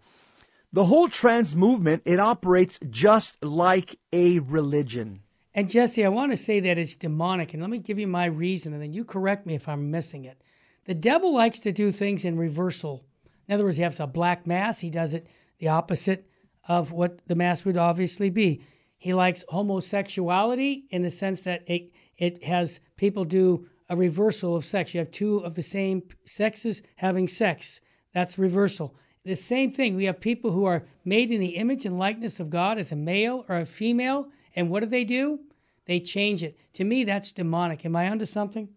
The 0.73 0.87
whole 0.87 1.09
trans 1.09 1.55
movement 1.55 2.03
it 2.05 2.19
operates 2.19 2.81
just 2.90 3.43
like 3.45 4.01
a 4.12 4.40
religion. 4.40 5.21
And 5.55 5.69
Jesse, 5.69 6.05
I 6.05 6.09
want 6.09 6.31
to 6.33 6.37
say 6.37 6.61
that 6.61 6.79
it's 6.79 6.95
demonic, 6.95 7.53
and 7.53 7.63
let 7.63 7.71
me 7.71 7.79
give 7.79 7.99
you 7.99 8.07
my 8.07 8.27
reason, 8.27 8.73
and 8.73 8.83
then 8.83 8.93
you 8.93 9.05
correct 9.05 9.47
me 9.47 9.55
if 9.55 9.69
I'm 9.69 9.91
missing 9.91 10.25
it. 10.25 10.41
The 10.85 10.95
devil 10.95 11.35
likes 11.35 11.59
to 11.61 11.73
do 11.73 11.91
things 11.91 12.25
in 12.25 12.37
reversal. 12.37 13.05
In 13.49 13.55
other 13.55 13.65
words, 13.65 13.77
he 13.77 13.83
has 13.83 14.01
a 14.01 14.07
black 14.07 14.47
mass, 14.47 14.79
he 14.79 14.91
does 14.91 15.15
it 15.15 15.27
the 15.59 15.69
opposite 15.69 16.27
of 16.67 16.91
what 16.91 17.21
the 17.27 17.35
mass 17.35 17.65
would 17.65 17.77
obviously 17.77 18.31
be. 18.31 18.63
He 18.97 19.15
likes 19.15 19.45
homosexuality 19.49 20.85
in 20.91 21.03
the 21.03 21.11
sense 21.11 21.43
that 21.43 21.63
it, 21.69 21.93
it 22.17 22.45
has 22.45 22.81
people 22.97 23.25
do 23.25 23.67
a 23.89 23.97
reversal 23.97 24.57
of 24.57 24.65
sex. 24.65 24.95
You 24.95 25.01
have 25.01 25.11
two 25.11 25.39
of 25.39 25.55
the 25.55 25.63
same 25.63 26.03
sexes 26.25 26.83
having 26.97 27.29
sex. 27.29 27.81
That's 28.13 28.39
reversal. 28.39 28.95
The 29.25 29.37
same 29.37 29.73
thing. 29.73 29.97
We 29.97 30.05
have 30.05 30.21
people 30.21 30.51
who 30.51 30.65
are 30.65 30.87
made 31.05 31.31
in 31.31 31.41
the 31.41 31.57
image 31.57 31.85
and 31.85 31.99
likeness 31.99 32.41
of 32.41 32.51
God 32.51 32.79
as 32.79 32.93
a 32.93 32.97
male 32.97 33.45
or 33.49 33.57
a 33.57 33.67
female, 33.67 34.29
and 34.57 34.71
what 34.71 34.81
do 34.81 34.87
they 34.87 35.05
do? 35.05 35.41
They 35.87 36.01
change 36.01 36.43
it. 36.43 36.57
To 36.75 36.85
me, 36.85 37.05
that's 37.05 37.33
demonic. 37.33 37.85
Am 37.85 37.97
I 37.97 38.09
onto 38.09 38.27
something? 38.27 38.69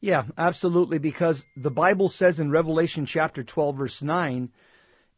Yeah, 0.00 0.24
absolutely. 0.36 0.98
Because 0.98 1.44
the 1.56 1.70
Bible 1.70 2.08
says 2.08 2.38
in 2.40 2.50
Revelation 2.50 3.06
chapter 3.06 3.42
12, 3.44 3.76
verse 3.76 4.02
9, 4.02 4.50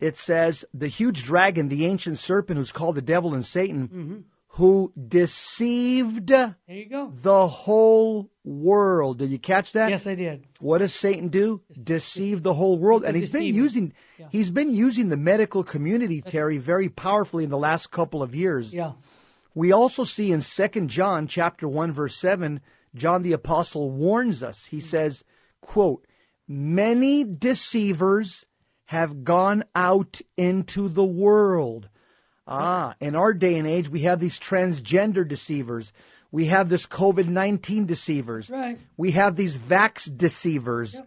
it 0.01 0.17
says, 0.17 0.65
The 0.75 0.89
huge 0.89 1.23
dragon, 1.25 1.69
the 1.69 1.87
ancient 1.87 2.19
serpent 2.19 2.59
who's 2.59 2.73
called 2.73 2.95
the 2.97 3.03
devil 3.03 3.33
and 3.35 3.45
Satan, 3.47 3.89
Mhm. 3.89 4.23
who 4.59 4.93
deceived 5.45 6.29
There 6.29 6.55
you 6.69 6.87
go. 6.87 7.11
the 7.13 7.49
whole 7.49 8.31
world. 8.45 9.19
Did 9.19 9.31
you 9.31 9.39
catch 9.39 9.73
that? 9.73 9.91
Yes, 9.91 10.07
I 10.07 10.15
did. 10.15 10.45
What 10.61 10.79
does 10.79 10.95
Satan 10.95 11.29
do? 11.29 11.63
Deceive 11.83 12.43
the 12.43 12.55
whole 12.55 12.79
world. 12.79 13.03
He's 13.03 13.09
and 13.09 13.17
he's 13.17 13.33
been 13.33 13.43
deceiver. 13.43 13.57
using 13.65 13.93
he's 14.31 14.51
been 14.51 14.71
using 14.71 15.09
the 15.09 15.17
medical 15.17 15.63
community, 15.65 16.21
Terry, 16.21 16.59
very 16.59 16.89
powerfully 16.89 17.45
in 17.45 17.51
the 17.51 17.59
last 17.59 17.91
couple 17.91 18.23
of 18.23 18.35
years. 18.35 18.73
Yeah. 18.75 18.93
We 19.55 19.73
also 19.73 20.05
see 20.05 20.33
in 20.33 20.41
2 20.41 20.87
John 20.87 21.27
chapter 21.27 21.69
1 21.69 21.93
verse 21.93 22.17
7, 22.17 22.61
John 22.95 23.23
the 23.23 23.33
apostle 23.33 23.91
warns 23.91 24.43
us. 24.43 24.67
He 24.67 24.81
says, 24.81 25.25
quote, 25.61 26.07
"Many 26.47 27.25
deceivers 27.25 28.47
have 28.87 29.25
gone 29.25 29.65
out 29.75 30.21
into 30.37 30.89
the 30.89 31.05
world." 31.05 31.89
Ah, 32.47 32.95
in 33.01 33.17
our 33.17 33.33
day 33.33 33.57
and 33.57 33.67
age, 33.67 33.89
we 33.89 34.01
have 34.01 34.21
these 34.21 34.39
transgender 34.39 35.27
deceivers. 35.27 35.93
We 36.31 36.47
have 36.47 36.69
this 36.69 36.87
COVID 36.87 37.29
19 37.29 37.87
deceivers. 37.87 38.51
Right. 38.51 38.79
We 38.97 39.13
have 39.13 39.37
these 39.37 39.57
vax 39.57 40.15
deceivers. 40.15 41.01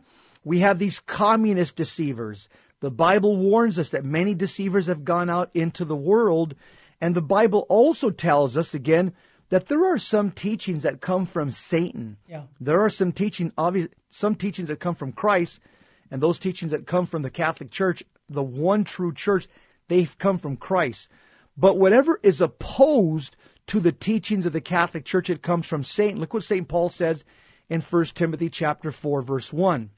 We 0.44 0.60
have 0.60 0.80
these 0.80 1.00
communist 1.00 1.76
deceivers. 1.76 2.48
The 2.80 2.92
Bible 2.92 3.38
warns 3.38 3.78
us 3.78 3.90
that 3.90 4.06
many 4.06 4.34
deceivers 4.34 4.88
have 4.88 5.04
gone 5.04 5.30
out 5.30 5.50
into 5.54 5.84
the 5.84 5.96
world. 5.96 6.56
And 7.00 7.16
the 7.16 7.22
Bible 7.22 7.66
also 7.70 8.10
tells 8.10 8.58
us, 8.58 8.74
again, 8.74 9.14
that 9.50 9.68
there 9.68 9.86
are 9.86 9.98
some 9.98 10.32
teachings 10.32 10.84
that 10.84 11.02
come 11.02 11.26
from 11.26 11.52
Satan. 11.52 12.18
Yeah. 12.28 12.44
There 12.60 12.82
are 12.82 12.90
some 12.90 13.12
teaching, 13.12 13.54
obvious, 13.58 13.90
some 14.10 14.36
teachings 14.36 14.68
that 14.68 14.80
come 14.80 14.96
from 14.96 15.12
Christ, 15.12 15.62
and 16.12 16.22
those 16.22 16.40
teachings 16.40 16.72
that 16.72 16.88
come 16.88 17.06
from 17.06 17.22
the 17.22 17.30
Catholic 17.30 17.72
Church, 17.72 18.04
the 18.30 18.44
one 18.44 18.84
true 18.84 19.14
church, 19.14 19.48
they've 19.88 20.18
come 20.18 20.38
from 20.38 20.58
Christ. 20.58 21.10
But 21.56 21.78
whatever 21.78 22.20
is 22.24 22.42
opposed 22.42 23.36
to 23.68 23.80
the 23.80 23.92
teachings 23.92 24.46
of 24.46 24.54
the 24.54 24.62
Catholic 24.62 25.06
Church, 25.06 25.30
it 25.30 25.42
comes 25.42 25.66
from 25.66 25.84
Satan. 25.84 26.20
Look 26.20 26.34
what 26.34 26.44
St. 26.44 26.68
Paul 26.68 26.90
says 26.90 27.26
in 27.70 27.82
1 27.82 28.06
Timothy 28.06 28.50
chapter 28.50 28.92
4, 28.92 29.22
verse 29.22 29.54
1. 29.54 29.92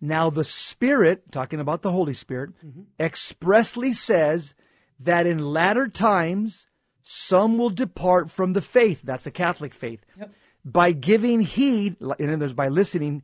Now 0.00 0.30
the 0.30 0.44
Spirit, 0.44 1.32
talking 1.32 1.60
about 1.60 1.82
the 1.82 1.92
Holy 1.92 2.14
Spirit, 2.14 2.50
mm-hmm. 2.64 2.82
expressly 3.00 3.92
says 3.92 4.54
that 4.98 5.26
in 5.26 5.52
latter 5.52 5.88
times 5.88 6.66
some 7.02 7.56
will 7.56 7.70
depart 7.70 8.30
from 8.30 8.52
the 8.52 8.60
faith. 8.60 9.02
That's 9.02 9.24
the 9.24 9.30
Catholic 9.30 9.72
faith. 9.72 10.04
Yep. 10.18 10.32
By 10.64 10.92
giving 10.92 11.40
heed, 11.40 11.96
and 12.00 12.16
then 12.18 12.38
there's 12.38 12.52
by 12.52 12.68
listening 12.68 13.22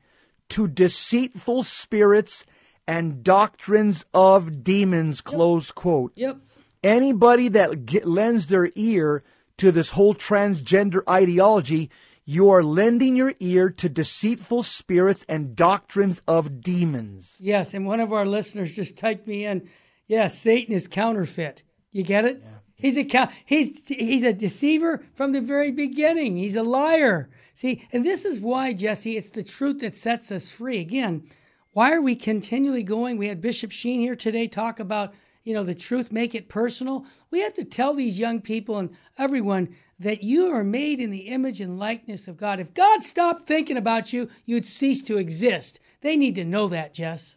to 0.51 0.69
deceitful 0.69 1.65
spirits 1.65 2.47
and 2.87 3.23
doctrines 3.23 4.07
of 4.15 4.65
demons. 4.65 5.21
Close 5.21 5.71
quote. 5.73 6.13
Yep. 6.15 6.39
Anybody 6.83 7.49
that 7.49 7.87
get, 7.87 8.07
lends 8.07 8.47
their 8.47 8.71
ear 8.75 9.23
to 9.59 9.73
this 9.73 9.91
whole 9.91 10.15
transgender 10.15 11.03
ideology, 11.09 11.91
you 12.25 12.51
are 12.51 12.63
lending 12.63 13.17
your 13.17 13.35
ear 13.41 13.69
to 13.71 13.89
deceitful 13.89 14.63
spirits 14.63 15.27
and 15.29 15.55
doctrines 15.55 16.23
of 16.27 16.61
demons. 16.61 17.37
Yes, 17.39 17.75
and 17.75 17.87
one 17.87 18.01
of 18.01 18.13
our 18.13 18.25
listeners 18.25 18.75
just 18.75 18.97
typed 18.97 19.27
me 19.27 19.45
in. 19.45 19.69
Yes, 20.07 20.38
Satan 20.38 20.75
is 20.75 20.87
counterfeit. 20.87 21.62
You 21.90 22.03
get 22.03 22.25
it? 22.25 22.43
He's 22.77 22.99
a. 22.99 23.31
He's 23.47 23.87
he's 23.88 24.23
a 24.23 24.33
deceiver 24.33 25.05
from 25.14 25.33
the 25.33 25.40
very 25.40 25.71
beginning. 25.71 26.37
He's 26.37 26.57
a 26.57 26.62
liar. 26.62 27.31
See, 27.55 27.87
and 27.93 28.05
this 28.05 28.25
is 28.25 28.40
why 28.40 28.73
Jesse. 28.73 29.17
It's 29.17 29.31
the 29.31 29.43
truth 29.43 29.81
that 29.81 29.97
sets 29.97 30.31
us 30.33 30.51
free. 30.51 30.81
Again, 30.81 31.29
why 31.73 31.93
are 31.93 32.03
we 32.03 32.17
continually 32.17 32.83
going? 32.83 33.17
We 33.17 33.29
had 33.29 33.40
Bishop 33.40 33.71
Sheen 33.71 34.01
here 34.01 34.17
today 34.17 34.49
talk 34.49 34.81
about 34.81 35.14
you 35.45 35.55
know 35.55 35.62
the 35.62 35.75
truth, 35.75 36.11
make 36.11 36.35
it 36.35 36.49
personal. 36.49 37.07
We 37.31 37.40
have 37.40 37.55
to 37.55 37.64
tell 37.64 37.95
these 37.95 38.19
young 38.19 38.40
people 38.40 38.79
and 38.79 38.90
everyone 39.17 39.75
that 40.01 40.23
you 40.23 40.49
are 40.49 40.64
made 40.64 41.01
in 41.01 41.11
the 41.11 41.29
image 41.29 41.61
and 41.61 41.79
likeness 41.79 42.27
of 42.27 42.37
God. 42.37 42.61
If 42.61 42.75
God 42.75 43.03
stopped 43.03 43.47
thinking 43.47 43.77
about 43.77 44.12
you, 44.12 44.29
you'd 44.45 44.67
cease 44.67 45.03
to 45.05 45.17
exist. 45.17 45.79
They 46.01 46.17
need 46.17 46.35
to 46.35 46.45
know 46.45 46.69
that, 46.69 46.93
Jess. 46.93 47.37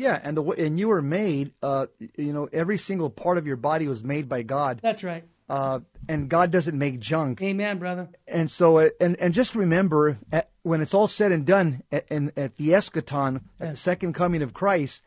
Yeah, 0.00 0.18
and 0.22 0.34
the 0.34 0.42
and 0.42 0.78
you 0.78 0.88
were 0.88 1.02
made. 1.02 1.52
Uh, 1.62 1.86
you 2.16 2.32
know, 2.32 2.48
every 2.54 2.78
single 2.78 3.10
part 3.10 3.36
of 3.36 3.46
your 3.46 3.56
body 3.56 3.86
was 3.86 4.02
made 4.02 4.30
by 4.30 4.42
God. 4.42 4.80
That's 4.82 5.04
right. 5.04 5.24
Uh, 5.46 5.80
and 6.08 6.30
God 6.30 6.50
doesn't 6.50 6.78
make 6.78 7.00
junk. 7.00 7.42
Amen, 7.42 7.78
brother. 7.78 8.08
And 8.26 8.50
so, 8.50 8.78
uh, 8.78 8.90
and 8.98 9.14
and 9.20 9.34
just 9.34 9.54
remember, 9.54 10.18
at, 10.32 10.48
when 10.62 10.80
it's 10.80 10.94
all 10.94 11.06
said 11.06 11.32
and 11.32 11.44
done, 11.44 11.82
at, 11.92 12.06
in, 12.08 12.32
at 12.34 12.56
the 12.56 12.70
eschaton, 12.70 13.42
at 13.60 13.70
the 13.70 13.76
second 13.76 14.14
coming 14.14 14.40
of 14.40 14.54
Christ, 14.54 15.04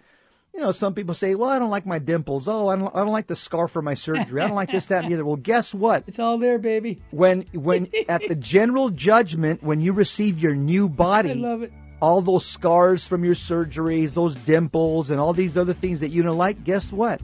you 0.53 0.59
know, 0.59 0.71
some 0.71 0.93
people 0.93 1.15
say, 1.15 1.33
"Well, 1.33 1.49
I 1.49 1.57
don't 1.57 1.71
like 1.71 1.87
my 1.87 1.97
dimples. 1.97 2.47
Oh, 2.47 2.67
I 2.67 2.75
don't, 2.75 2.95
I 2.95 2.99
don't 2.99 3.13
like 3.13 3.27
the 3.27 3.35
scar 3.35 3.67
for 3.67 3.81
my 3.81 3.95
surgery. 3.95 4.41
I 4.41 4.47
don't 4.47 4.55
like 4.55 4.71
this, 4.71 4.85
that, 4.87 5.03
and 5.03 5.11
the 5.11 5.15
other." 5.15 5.25
Well, 5.25 5.37
guess 5.37 5.73
what? 5.73 6.03
It's 6.07 6.19
all 6.19 6.37
there, 6.37 6.59
baby. 6.59 7.01
When 7.09 7.45
when 7.53 7.89
at 8.07 8.21
the 8.27 8.35
general 8.55 8.91
judgment, 8.91 9.63
when 9.63 9.81
you 9.81 9.91
receive 9.91 10.37
your 10.37 10.55
new 10.55 10.87
body, 10.87 11.31
I 11.31 11.33
love 11.33 11.63
it. 11.63 11.73
All 12.03 12.19
those 12.19 12.45
scars 12.45 13.07
from 13.07 13.23
your 13.23 13.33
surgeries, 13.33 14.13
those 14.13 14.35
dimples, 14.35 15.09
and 15.09 15.21
all 15.21 15.31
these 15.31 15.57
other 15.57 15.71
things 15.71 16.01
that 16.01 16.09
you 16.09 16.21
don't 16.21 16.37
like, 16.37 16.61
guess 16.65 16.91
what? 16.91 17.21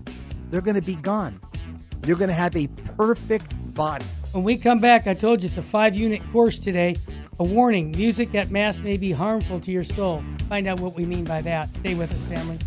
They're 0.49 0.61
going 0.61 0.75
to 0.75 0.81
be 0.81 0.95
gone. 0.95 1.41
You're 2.07 2.15
going 2.15 2.29
to 2.29 2.33
have 2.33 2.55
a 2.55 2.67
perfect 2.95 3.51
body. 3.73 4.05
When 4.31 4.45
we 4.45 4.55
come 4.55 4.79
back, 4.79 5.05
I 5.05 5.15
told 5.15 5.43
you 5.43 5.49
it's 5.49 5.57
a 5.57 5.61
five 5.61 5.97
unit 5.97 6.21
course 6.31 6.59
today. 6.59 6.95
A 7.39 7.43
warning 7.43 7.91
music 7.91 8.33
at 8.35 8.51
Mass 8.51 8.79
may 8.79 8.95
be 8.95 9.11
harmful 9.11 9.59
to 9.59 9.69
your 9.69 9.83
soul. 9.83 10.23
Find 10.47 10.65
out 10.65 10.79
what 10.79 10.95
we 10.95 11.05
mean 11.05 11.25
by 11.25 11.41
that. 11.41 11.75
Stay 11.75 11.95
with 11.95 12.13
us, 12.13 12.21
family. 12.29 12.57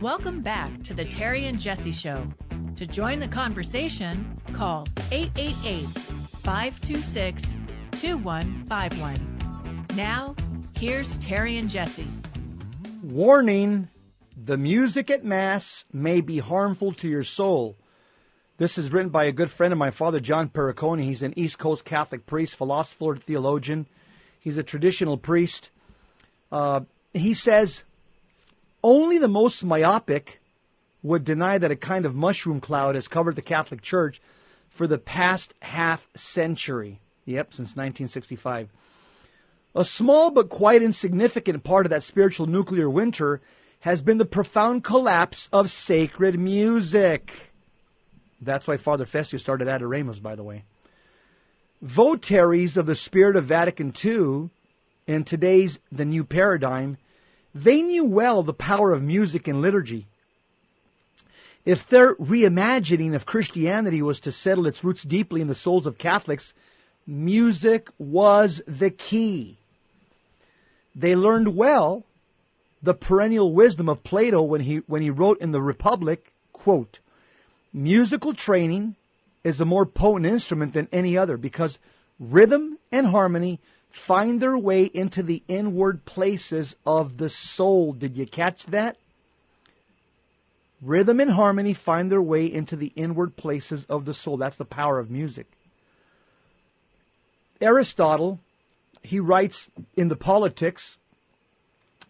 Welcome 0.00 0.40
back 0.40 0.82
to 0.84 0.94
the 0.94 1.04
Terry 1.04 1.44
and 1.44 1.60
Jesse 1.60 1.92
Show. 1.92 2.26
To 2.76 2.86
join 2.86 3.20
the 3.20 3.28
conversation, 3.28 4.40
call 4.54 4.86
888 5.10 6.17
526 6.48 7.42
2151. 7.90 9.86
Now, 9.94 10.34
here's 10.78 11.18
Terry 11.18 11.58
and 11.58 11.68
Jesse. 11.68 12.06
Warning 13.02 13.88
the 14.34 14.56
music 14.56 15.10
at 15.10 15.26
Mass 15.26 15.84
may 15.92 16.22
be 16.22 16.38
harmful 16.38 16.92
to 16.92 17.06
your 17.06 17.22
soul. 17.22 17.76
This 18.56 18.78
is 18.78 18.94
written 18.94 19.10
by 19.10 19.24
a 19.24 19.32
good 19.32 19.50
friend 19.50 19.74
of 19.74 19.78
my 19.78 19.90
father, 19.90 20.20
John 20.20 20.48
Perricone. 20.48 21.02
He's 21.02 21.22
an 21.22 21.34
East 21.36 21.58
Coast 21.58 21.84
Catholic 21.84 22.24
priest, 22.24 22.56
philosopher, 22.56 23.14
theologian. 23.14 23.84
He's 24.40 24.56
a 24.56 24.62
traditional 24.62 25.18
priest. 25.18 25.68
Uh, 26.50 26.80
he 27.12 27.34
says 27.34 27.84
only 28.82 29.18
the 29.18 29.28
most 29.28 29.62
myopic 29.64 30.40
would 31.02 31.26
deny 31.26 31.58
that 31.58 31.70
a 31.70 31.76
kind 31.76 32.06
of 32.06 32.14
mushroom 32.14 32.58
cloud 32.58 32.94
has 32.94 33.06
covered 33.06 33.36
the 33.36 33.42
Catholic 33.42 33.82
Church 33.82 34.22
for 34.68 34.86
the 34.86 34.98
past 34.98 35.54
half 35.62 36.08
century. 36.14 37.00
Yep, 37.24 37.52
since 37.52 37.68
1965. 37.76 38.70
A 39.74 39.84
small 39.84 40.30
but 40.30 40.48
quite 40.48 40.82
insignificant 40.82 41.62
part 41.62 41.86
of 41.86 41.90
that 41.90 42.02
spiritual 42.02 42.46
nuclear 42.46 42.88
winter 42.88 43.40
has 43.80 44.02
been 44.02 44.18
the 44.18 44.24
profound 44.24 44.82
collapse 44.82 45.48
of 45.52 45.70
sacred 45.70 46.38
music. 46.38 47.52
That's 48.40 48.66
why 48.66 48.76
Father 48.76 49.04
Fessio 49.04 49.38
started 49.38 49.68
Adoremus, 49.68 50.22
by 50.22 50.34
the 50.34 50.42
way. 50.42 50.64
Votaries 51.82 52.76
of 52.76 52.86
the 52.86 52.94
spirit 52.94 53.36
of 53.36 53.44
Vatican 53.44 53.92
II 54.04 54.50
in 55.06 55.24
today's 55.24 55.80
The 55.90 56.04
New 56.04 56.24
Paradigm, 56.24 56.98
they 57.54 57.82
knew 57.82 58.04
well 58.04 58.42
the 58.42 58.54
power 58.54 58.92
of 58.92 59.02
music 59.02 59.48
and 59.48 59.62
liturgy. 59.62 60.08
If 61.68 61.86
their 61.86 62.14
reimagining 62.14 63.14
of 63.14 63.26
Christianity 63.26 64.00
was 64.00 64.20
to 64.20 64.32
settle 64.32 64.66
its 64.66 64.82
roots 64.82 65.02
deeply 65.02 65.42
in 65.42 65.48
the 65.48 65.54
souls 65.54 65.84
of 65.84 65.98
Catholics, 65.98 66.54
music 67.06 67.90
was 67.98 68.62
the 68.66 68.88
key. 68.88 69.58
They 70.96 71.14
learned 71.14 71.54
well 71.54 72.04
the 72.82 72.94
perennial 72.94 73.52
wisdom 73.52 73.86
of 73.86 74.02
Plato 74.02 74.40
when 74.40 74.62
he 74.62 74.76
when 74.86 75.02
he 75.02 75.10
wrote 75.10 75.42
in 75.42 75.52
the 75.52 75.60
Republic, 75.60 76.32
quote, 76.54 77.00
musical 77.70 78.32
training 78.32 78.96
is 79.44 79.60
a 79.60 79.66
more 79.66 79.84
potent 79.84 80.24
instrument 80.24 80.72
than 80.72 80.88
any 80.90 81.18
other 81.18 81.36
because 81.36 81.78
rhythm 82.18 82.78
and 82.90 83.08
harmony 83.08 83.60
find 83.90 84.40
their 84.40 84.56
way 84.56 84.84
into 84.84 85.22
the 85.22 85.42
inward 85.48 86.06
places 86.06 86.76
of 86.86 87.18
the 87.18 87.28
soul. 87.28 87.92
Did 87.92 88.16
you 88.16 88.24
catch 88.24 88.64
that? 88.64 88.96
Rhythm 90.80 91.18
and 91.20 91.32
harmony 91.32 91.74
find 91.74 92.10
their 92.10 92.22
way 92.22 92.46
into 92.46 92.76
the 92.76 92.92
inward 92.94 93.36
places 93.36 93.84
of 93.86 94.04
the 94.04 94.14
soul. 94.14 94.36
That's 94.36 94.56
the 94.56 94.64
power 94.64 94.98
of 94.98 95.10
music. 95.10 95.46
Aristotle, 97.60 98.38
he 99.02 99.18
writes 99.18 99.70
in 99.96 100.08
the 100.08 100.16
Politics, 100.16 100.98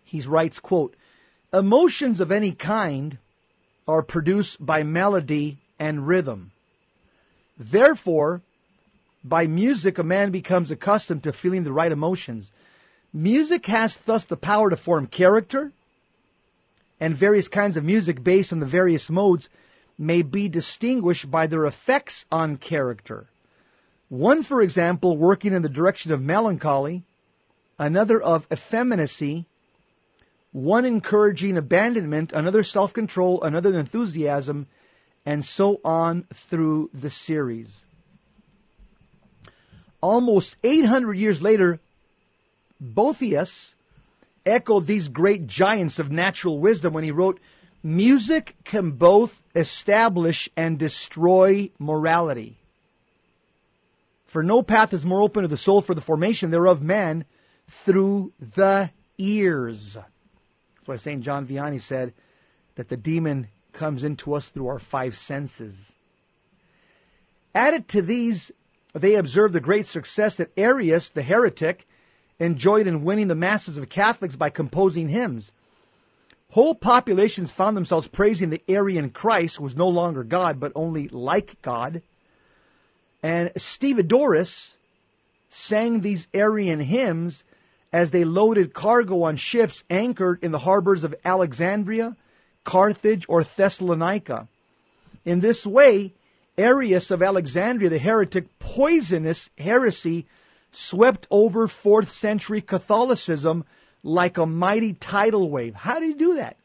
he 0.05 0.21
writes, 0.21 0.61
quote, 0.61 0.95
emotions 1.53 2.21
of 2.21 2.31
any 2.31 2.53
kind 2.53 3.19
are 3.87 4.03
produced 4.03 4.65
by 4.65 4.83
melody 4.83 5.59
and 5.79 6.07
rhythm. 6.07 6.51
Therefore, 7.57 8.43
by 9.25 9.47
music, 9.47 9.99
a 9.99 10.05
man 10.05 10.31
becomes 10.31 10.71
accustomed 10.71 11.23
to 11.25 11.33
feeling 11.33 11.65
the 11.65 11.73
right 11.73 11.91
emotions. 11.91 12.53
Music 13.13 13.67
has 13.67 13.97
thus 13.97 14.25
the 14.27 14.37
power 14.37 14.71
to 14.71 14.77
form 14.77 15.07
character, 15.07 15.73
and 17.01 17.15
various 17.15 17.49
kinds 17.49 17.77
of 17.77 17.85
music 17.85 18.23
based 18.25 18.53
on 18.53 18.61
the 18.61 18.67
various 18.67 19.09
modes 19.09 19.49
may 19.97 20.23
be 20.23 20.49
distinguished 20.49 21.31
by 21.31 21.47
their 21.47 21.67
effects 21.67 22.27
on 22.31 22.57
character. 22.57 23.27
One, 24.09 24.43
for 24.43 24.63
example, 24.63 25.17
working 25.17 25.53
in 25.53 25.63
the 25.63 25.69
direction 25.69 26.13
of 26.13 26.23
melancholy, 26.23 27.03
another 27.79 28.21
of 28.21 28.47
effeminacy, 28.51 29.47
one 30.53 30.85
encouraging 30.85 31.57
abandonment, 31.57 32.33
another 32.33 32.63
self 32.63 32.93
control, 32.93 33.43
another 33.43 33.79
enthusiasm, 33.79 34.67
and 35.27 35.45
so 35.45 35.81
on 35.85 36.25
through 36.33 36.91
the 36.95 37.11
series. 37.11 37.85
Almost 40.01 40.57
800 40.63 41.19
years 41.19 41.43
later, 41.43 41.81
Boethius 42.81 43.75
echoed 44.49 44.87
these 44.87 45.09
great 45.09 45.47
giants 45.47 45.99
of 45.99 46.11
natural 46.11 46.59
wisdom 46.59 46.93
when 46.93 47.05
he 47.05 47.11
wrote, 47.11 47.41
Music 47.83 48.57
can 48.65 48.93
both 48.93 49.43
establish 49.55 50.49
and 50.57 50.79
destroy 50.79 51.71
morality. 51.79 52.59
For 54.27 54.43
no 54.43 54.63
path 54.63 54.93
is 54.93 55.07
more 55.07 55.23
open 55.23 55.43
to 55.43 55.49
the 55.49 55.57
soul 55.57 55.81
for 55.81 55.95
the 55.95 56.01
formation 56.01 56.51
thereof 56.51 56.83
man 56.83 57.25
through 57.67 58.33
the 58.39 58.91
ears. 59.17 59.95
That's 60.75 60.89
why 60.89 60.97
St. 60.97 61.23
John 61.23 61.47
Vianney 61.47 61.81
said 61.81 62.13
that 62.75 62.89
the 62.89 62.97
demon 62.97 63.49
comes 63.73 64.05
into 64.05 64.35
us 64.35 64.49
through 64.51 64.69
our 64.69 64.79
five 64.79 65.17
senses. 65.17 65.97
Added 67.55 67.89
to 67.89 68.03
these, 68.03 68.53
they 68.93 69.15
observed 69.15 69.55
the 69.55 69.61
great 69.61 69.87
success 69.87 70.37
that 70.37 70.53
Arius, 70.57 71.09
the 71.09 71.23
heretic, 71.23 71.88
enjoyed 72.39 72.87
in 72.87 73.05
winning 73.05 73.29
the 73.29 73.35
masses 73.35 73.79
of 73.79 73.89
Catholics 73.89 74.37
by 74.37 74.51
composing 74.51 75.09
hymns. 75.09 75.53
Whole 76.53 76.75
populations 76.75 77.53
found 77.53 77.77
themselves 77.77 78.07
praising 78.07 78.51
the 78.51 78.63
Arian 78.69 79.11
Christ, 79.11 79.57
who 79.57 79.65
was 79.65 79.77
no 79.77 79.89
longer 79.89 80.25
God, 80.25 80.59
but 80.59 80.73
only 80.75 81.09
like 81.09 81.61
God. 81.63 82.03
And 83.23 83.51
Stevedores 83.57 84.79
sang 85.49 86.01
these 86.01 86.29
Arian 86.33 86.81
hymns 86.81 87.45
as 87.93 88.11
they 88.11 88.25
loaded 88.25 88.75
cargo 88.75 89.23
on 89.23 89.37
ships 89.37 89.85
anchored 89.91 90.43
in 90.43 90.53
the 90.53 90.61
harbors 90.61 91.05
of 91.05 91.15
Alexandria, 91.25 92.17
Carthage, 92.65 93.27
or 93.29 93.43
Thessalonica. 93.43 94.49
In 95.25 95.41
this 95.41 95.67
way, 95.67 96.13
Arius 96.57 97.11
of 97.11 97.23
Alexandria, 97.23 97.89
the 97.89 97.99
heretic, 97.99 98.59
poisonous 98.59 99.51
heresy, 99.59 100.27
swept 100.79 101.27
over 101.29 101.67
4th 101.67 102.07
century 102.07 102.61
Catholicism 102.61 103.65
like 104.05 104.39
a 104.39 104.47
mighty 104.47 104.93
tidal 104.93 105.51
wave. 105.51 105.75
How 105.75 105.99
did 105.99 106.07
he 106.07 106.15
do 106.15 106.37
that? 106.37 106.57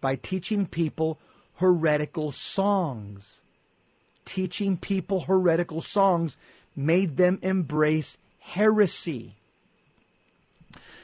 By 0.00 0.16
teaching 0.16 0.66
people 0.66 1.20
heretical 1.58 2.32
songs. 2.32 3.42
Teaching 4.24 4.76
people 4.76 5.20
heretical 5.20 5.80
songs 5.80 6.36
made 6.74 7.18
them 7.18 7.38
embrace 7.40 8.18
heresy. 8.40 9.36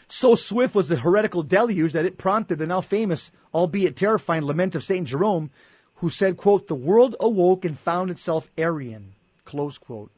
So 0.08 0.34
swift 0.34 0.74
was 0.74 0.88
the 0.88 0.96
heretical 0.96 1.44
deluge 1.44 1.92
that 1.92 2.04
it 2.04 2.18
prompted 2.18 2.58
the 2.58 2.66
now 2.66 2.80
famous, 2.80 3.30
albeit 3.54 3.94
terrifying, 3.94 4.44
lament 4.44 4.74
of 4.74 4.82
St. 4.82 5.06
Jerome, 5.06 5.50
who 5.96 6.10
said, 6.10 6.36
quote, 6.36 6.66
the 6.66 6.74
world 6.74 7.14
awoke 7.20 7.64
and 7.64 7.78
found 7.78 8.10
itself 8.10 8.50
Arian, 8.58 9.12
close 9.44 9.78
quote. 9.78 10.10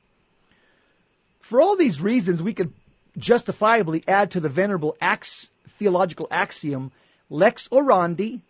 For 1.41 1.61
all 1.61 1.77
these 1.77 2.01
reasons, 2.01 2.43
we 2.43 2.55
could 2.55 2.73
justifiably 3.17 4.05
add 4.07 4.31
to 4.33 4.41
the 4.41 4.49
venerable 4.49 4.97
ax- 5.01 5.51
theological 5.67 6.29
axiom, 6.31 6.93
lex 7.31 7.69
orandi, 7.69 8.41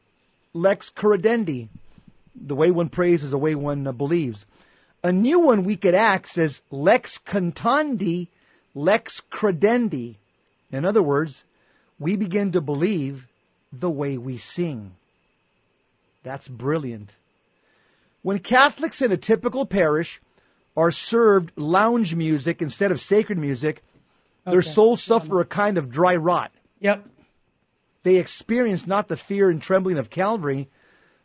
lex 0.52 0.90
credendi. 0.90 1.68
The 2.34 2.54
way 2.56 2.70
one 2.70 2.88
prays 2.88 3.22
is 3.22 3.30
the 3.30 3.38
way 3.38 3.54
one 3.54 3.86
uh, 3.86 3.92
believes. 3.92 4.46
A 5.02 5.12
new 5.12 5.40
one 5.40 5.64
we 5.64 5.76
could 5.76 5.94
act 5.94 6.28
says 6.28 6.62
lex 6.70 7.18
cantandi, 7.18 8.28
lex 8.74 9.22
credendi. 9.30 10.16
In 10.70 10.84
other 10.84 11.02
words, 11.02 11.44
we 11.98 12.16
begin 12.16 12.52
to 12.52 12.60
believe 12.60 13.28
the 13.72 13.90
way 13.90 14.16
we 14.18 14.36
sing. 14.36 14.92
That's 16.22 16.48
brilliant. 16.48 17.16
When 18.22 18.38
Catholics 18.38 19.00
in 19.00 19.12
a 19.12 19.16
typical 19.16 19.66
parish 19.66 20.20
are 20.78 20.92
served 20.92 21.50
lounge 21.56 22.14
music 22.14 22.62
instead 22.62 22.92
of 22.92 23.00
sacred 23.00 23.36
music, 23.36 23.82
their 24.46 24.62
souls 24.62 25.02
suffer 25.02 25.40
a 25.40 25.44
kind 25.44 25.76
of 25.76 25.90
dry 25.90 26.14
rot. 26.14 26.52
Yep. 26.78 27.04
They 28.04 28.16
experience 28.16 28.86
not 28.86 29.08
the 29.08 29.16
fear 29.16 29.50
and 29.50 29.60
trembling 29.60 29.98
of 29.98 30.08
Calvary, 30.08 30.68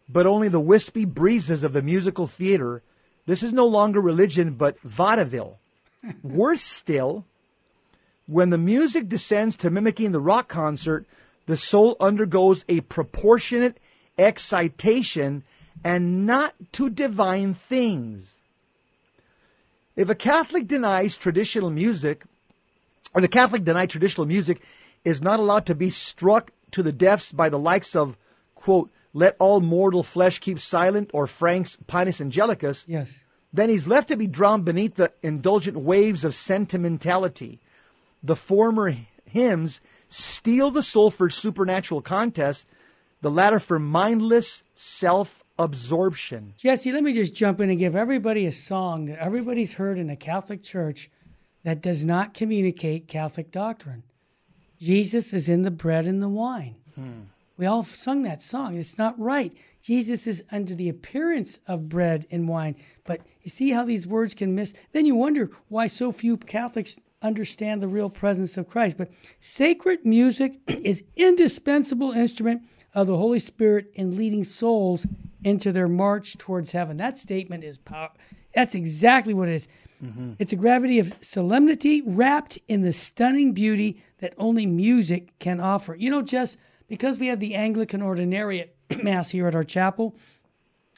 but 0.10 0.26
only 0.26 0.48
the 0.48 0.60
wispy 0.60 1.06
breezes 1.06 1.63
of 1.63 1.72
the 1.72 1.84
musical 1.84 2.26
theater. 2.26 2.82
This 3.28 3.44
is 3.44 3.54
no 3.54 3.68
longer 3.68 4.02
religion, 4.02 4.56
but 4.56 4.80
vaudeville. 4.82 5.60
Worse 6.24 6.62
still, 6.62 7.26
when 8.26 8.50
the 8.50 8.58
music 8.58 9.08
descends 9.08 9.56
to 9.58 9.70
mimicking 9.70 10.13
the 10.13 10.20
rock 10.20 10.48
concert, 10.48 11.06
the 11.46 11.58
soul 11.58 11.96
undergoes 12.00 12.66
a 12.68 12.82
proportionate 12.82 13.78
excitation 14.18 15.44
and 15.84 16.26
not 16.26 16.56
to 16.72 16.89
divine 16.89 17.54
things. 17.54 18.42
If 19.95 20.10
a 20.10 20.15
Catholic 20.15 20.67
denies 20.67 21.17
traditional 21.17 21.69
music, 21.69 22.23
or 23.13 23.21
the 23.21 23.27
Catholic 23.27 23.63
denied 23.63 23.89
traditional 23.89 24.25
music 24.25 24.62
is 25.06 25.21
not 25.21 25.39
allowed 25.39 25.65
to 25.67 25.75
be 25.75 25.89
struck 25.89 26.51
to 26.71 26.82
the 26.82 26.91
depths 26.91 27.32
by 27.32 27.49
the 27.49 27.60
likes 27.60 27.95
of, 27.95 28.17
quote, 28.56 28.89
let 29.13 29.36
all 29.38 29.62
mortal 29.62 30.01
flesh 30.01 30.39
keep 30.39 30.60
silent 30.60 31.12
or 31.13 31.27
Franck's 31.27 31.77
Panis 31.86 32.19
Angelicus, 32.19 32.86
Yes. 32.88 33.12
then 33.51 33.69
he's 33.69 33.86
left 33.86 34.08
to 34.08 34.15
be 34.17 34.25
drowned 34.25 34.65
beneath 34.65 34.95
the 34.95 35.12
indulgent 35.21 35.77
waves 35.77 36.25
of 36.25 36.34
sentimentality. 36.34 37.60
The 38.23 38.36
former 38.36 38.95
hymns 39.25 39.82
steal 40.10 40.71
the 40.71 40.82
soul 40.82 41.12
for 41.12 41.29
supernatural 41.29 42.01
contest, 42.01 42.67
the 43.21 43.29
latter 43.29 43.60
for 43.60 43.77
mindless 43.77 44.63
self 44.73 45.42
absorption. 45.58 46.54
Jesse, 46.58 46.92
let 46.92 47.04
me 47.04 47.13
just 47.13 47.34
jump 47.34 47.60
in 47.60 47.70
and 47.70 47.80
give 47.80 47.96
everybody 47.96 48.46
a 48.46 48.52
song 48.52 49.06
that 49.06 49.20
everybody's 49.20 49.74
heard 49.74 50.00
in 50.00 50.10
a 50.10 50.16
Catholic 50.16 50.63
church 50.63 51.10
that 51.63 51.82
does 51.82 52.04
not 52.04 52.34
communicate 52.34 53.08
Catholic 53.08 53.52
doctrine. 53.52 54.04
Jesus 54.80 55.32
is 55.34 55.48
in 55.50 55.62
the 55.62 55.72
bread 55.72 56.06
and 56.06 56.22
the 56.22 56.30
wine. 56.30 56.76
Hmm. 56.96 57.22
We 57.56 57.68
all 57.68 57.84
sung 57.84 58.24
that 58.24 58.42
song. 58.42 58.76
It's 58.78 58.98
not 58.98 59.18
right. 59.20 59.54
Jesus 59.82 60.26
is 60.26 60.44
under 60.52 60.74
the 60.74 60.89
appearance 60.89 61.60
of 61.68 61.88
bread 61.88 62.26
and 62.32 62.48
wine. 62.48 62.76
But 63.06 63.22
you 63.44 63.52
see 63.52 63.70
how 63.72 63.86
these 63.86 64.08
words 64.08 64.34
can 64.34 64.56
miss. 64.56 64.74
Then 64.92 65.06
you 65.06 65.16
wonder 65.16 65.52
why 65.70 65.88
so 65.88 66.12
few 66.12 66.36
Catholics 66.36 66.98
understand 67.22 67.82
the 67.82 67.88
real 67.88 68.10
presence 68.10 68.58
of 68.58 68.68
Christ. 68.68 68.98
But 68.98 69.12
sacred 69.39 70.04
music 70.04 70.60
is 70.68 71.04
indispensable 71.16 72.12
instrument 72.12 72.63
of 72.96 73.08
the 73.08 73.18
Holy 73.18 73.39
Spirit 73.39 73.92
in 73.94 74.18
leading 74.18 74.44
souls 74.44 75.06
into 75.43 75.71
their 75.71 75.88
march 75.88 76.38
towards 76.38 76.71
heaven. 76.71 76.97
That 76.97 77.17
statement 77.17 77.63
is 77.63 77.77
power. 77.77 78.12
That's 78.53 78.75
exactly 78.75 79.34
what 79.34 79.49
it 79.49 79.56
is. 79.56 79.67
Mm-hmm. 80.03 80.34
It's 80.39 80.53
a 80.53 80.58
gravity 80.58 80.99
of 80.99 81.13
solemnity 81.21 82.01
wrapped 82.06 82.60
in 82.67 82.82
the 82.82 82.93
stunning 82.93 83.53
beauty 83.53 84.01
that 84.19 84.34
only 84.38 84.65
music 84.65 85.38
can 85.39 85.60
offer. 85.60 85.95
You 85.95 86.10
know, 86.10 86.21
Jess, 86.21 86.58
because 86.88 87.17
we 87.17 87.27
have 87.27 87.39
the 87.39 87.56
Anglican 87.56 88.01
Ordinariate 88.01 88.69
Mass 89.03 89.29
here 89.29 89.47
at 89.47 89.56
our 89.56 89.63
chapel, 89.63 90.15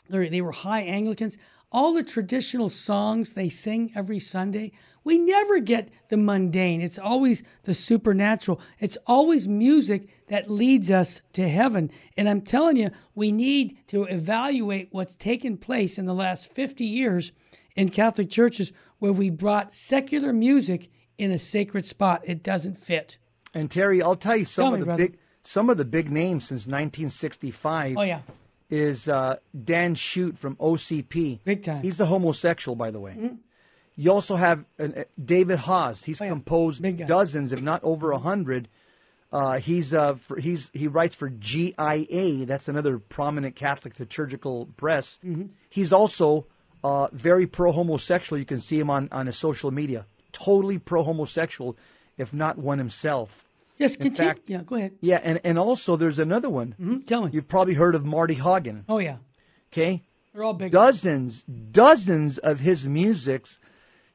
they 0.09 0.41
were 0.41 0.51
high 0.51 0.81
Anglicans. 0.81 1.37
All 1.71 1.93
the 1.93 2.03
traditional 2.03 2.69
songs 2.69 3.33
they 3.33 3.49
sing 3.49 3.91
every 3.95 4.19
Sunday, 4.19 4.71
we 5.05 5.17
never 5.17 5.59
get 5.59 5.87
the 6.09 6.17
mundane. 6.17 6.81
It's 6.81 6.99
always 6.99 7.43
the 7.63 7.73
supernatural. 7.73 8.59
It's 8.81 8.97
always 9.07 9.47
music 9.47 10.09
that 10.27 10.51
leads 10.51 10.91
us 10.91 11.21
to 11.33 11.47
heaven. 11.47 11.91
And 12.17 12.27
I'm 12.27 12.41
telling 12.41 12.75
you, 12.75 12.89
we 13.13 13.31
need 13.31 13.77
to 13.87 14.03
evaluate 14.03 14.89
what's 14.91 15.15
taken 15.15 15.55
place 15.57 15.97
in 15.97 16.05
the 16.05 16.13
last 16.13 16.51
50 16.51 16.83
years 16.85 17.31
in 17.77 17.89
Catholic 17.89 18.29
churches 18.29 18.73
where 18.99 19.13
we 19.13 19.29
brought 19.29 19.73
secular 19.73 20.33
music 20.33 20.89
in 21.17 21.31
a 21.31 21.39
sacred 21.39 21.85
spot. 21.85 22.21
It 22.25 22.43
doesn't 22.43 22.77
fit. 22.77 23.17
And 23.53 23.71
Terry, 23.71 24.01
I'll 24.01 24.15
tell 24.17 24.35
you 24.35 24.43
some 24.45 24.63
Tell 24.65 24.73
of 24.73 24.73
me, 24.73 24.79
the 24.81 24.85
brother. 24.85 25.03
big 25.07 25.17
some 25.43 25.69
of 25.69 25.77
the 25.77 25.85
big 25.85 26.11
names 26.11 26.47
since 26.47 26.65
1965. 26.65 27.97
Oh, 27.97 28.01
yeah. 28.01 28.21
is 28.69 29.07
uh, 29.07 29.35
Dan 29.63 29.93
Schutte 29.93 30.37
from 30.39 30.55
OCP. 30.55 31.39
Big 31.45 31.63
time. 31.63 31.83
He's 31.83 31.97
the 31.97 32.07
homosexual, 32.07 32.75
by 32.75 32.89
the 32.89 32.99
way. 32.99 33.15
Mhm. 33.17 33.37
You 33.95 34.11
also 34.11 34.35
have 34.35 34.65
uh, 34.79 34.89
David 35.23 35.59
Haas. 35.59 36.03
Oh, 36.03 36.05
He's 36.05 36.19
composed 36.19 36.83
dozens, 37.07 37.53
if 37.53 37.61
not 37.61 37.83
over 37.83 38.11
a 38.11 38.17
hundred. 38.19 38.67
Uh, 39.31 39.57
he's 39.59 39.93
uh, 39.93 40.13
for, 40.15 40.37
he's 40.39 40.69
he 40.73 40.87
writes 40.87 41.15
for 41.15 41.29
GIA. 41.29 42.45
That's 42.45 42.67
another 42.67 42.99
prominent 42.99 43.55
Catholic 43.55 43.99
liturgical 43.99 44.67
press. 44.77 45.19
Mhm. 45.25 45.49
He's 45.69 45.91
also 45.91 46.47
uh, 46.83 47.07
very 47.11 47.47
pro 47.47 47.71
homosexual. 47.71 48.37
You 48.39 48.45
can 48.45 48.61
see 48.61 48.79
him 48.79 48.89
on 48.89 49.09
on 49.11 49.25
his 49.25 49.37
social 49.37 49.71
media. 49.71 50.05
Totally 50.31 50.77
pro 50.77 51.03
homosexual, 51.03 51.77
if 52.17 52.33
not 52.33 52.57
one 52.57 52.77
himself. 52.77 53.47
Yes, 53.77 53.95
In 53.95 54.03
continue. 54.03 54.29
fact, 54.31 54.41
yeah, 54.49 54.61
go 54.63 54.75
ahead. 54.75 54.93
yeah, 55.01 55.19
and, 55.21 55.41
and 55.43 55.59
also 55.59 55.97
there's 55.97 56.19
another 56.19 56.49
one. 56.49 56.75
Mm-hmm. 56.79 56.99
Tell 57.01 57.25
me. 57.25 57.31
You've 57.33 57.47
probably 57.49 57.73
heard 57.73 57.93
of 57.93 58.05
Marty 58.05 58.35
Haugen. 58.35 58.83
Oh, 58.87 58.99
yeah. 58.99 59.17
Okay. 59.73 60.03
They're 60.33 60.43
all 60.43 60.53
big. 60.53 60.71
Dozens, 60.71 61.43
dozens 61.43 62.37
of 62.37 62.61
his 62.61 62.87
musics 62.87 63.59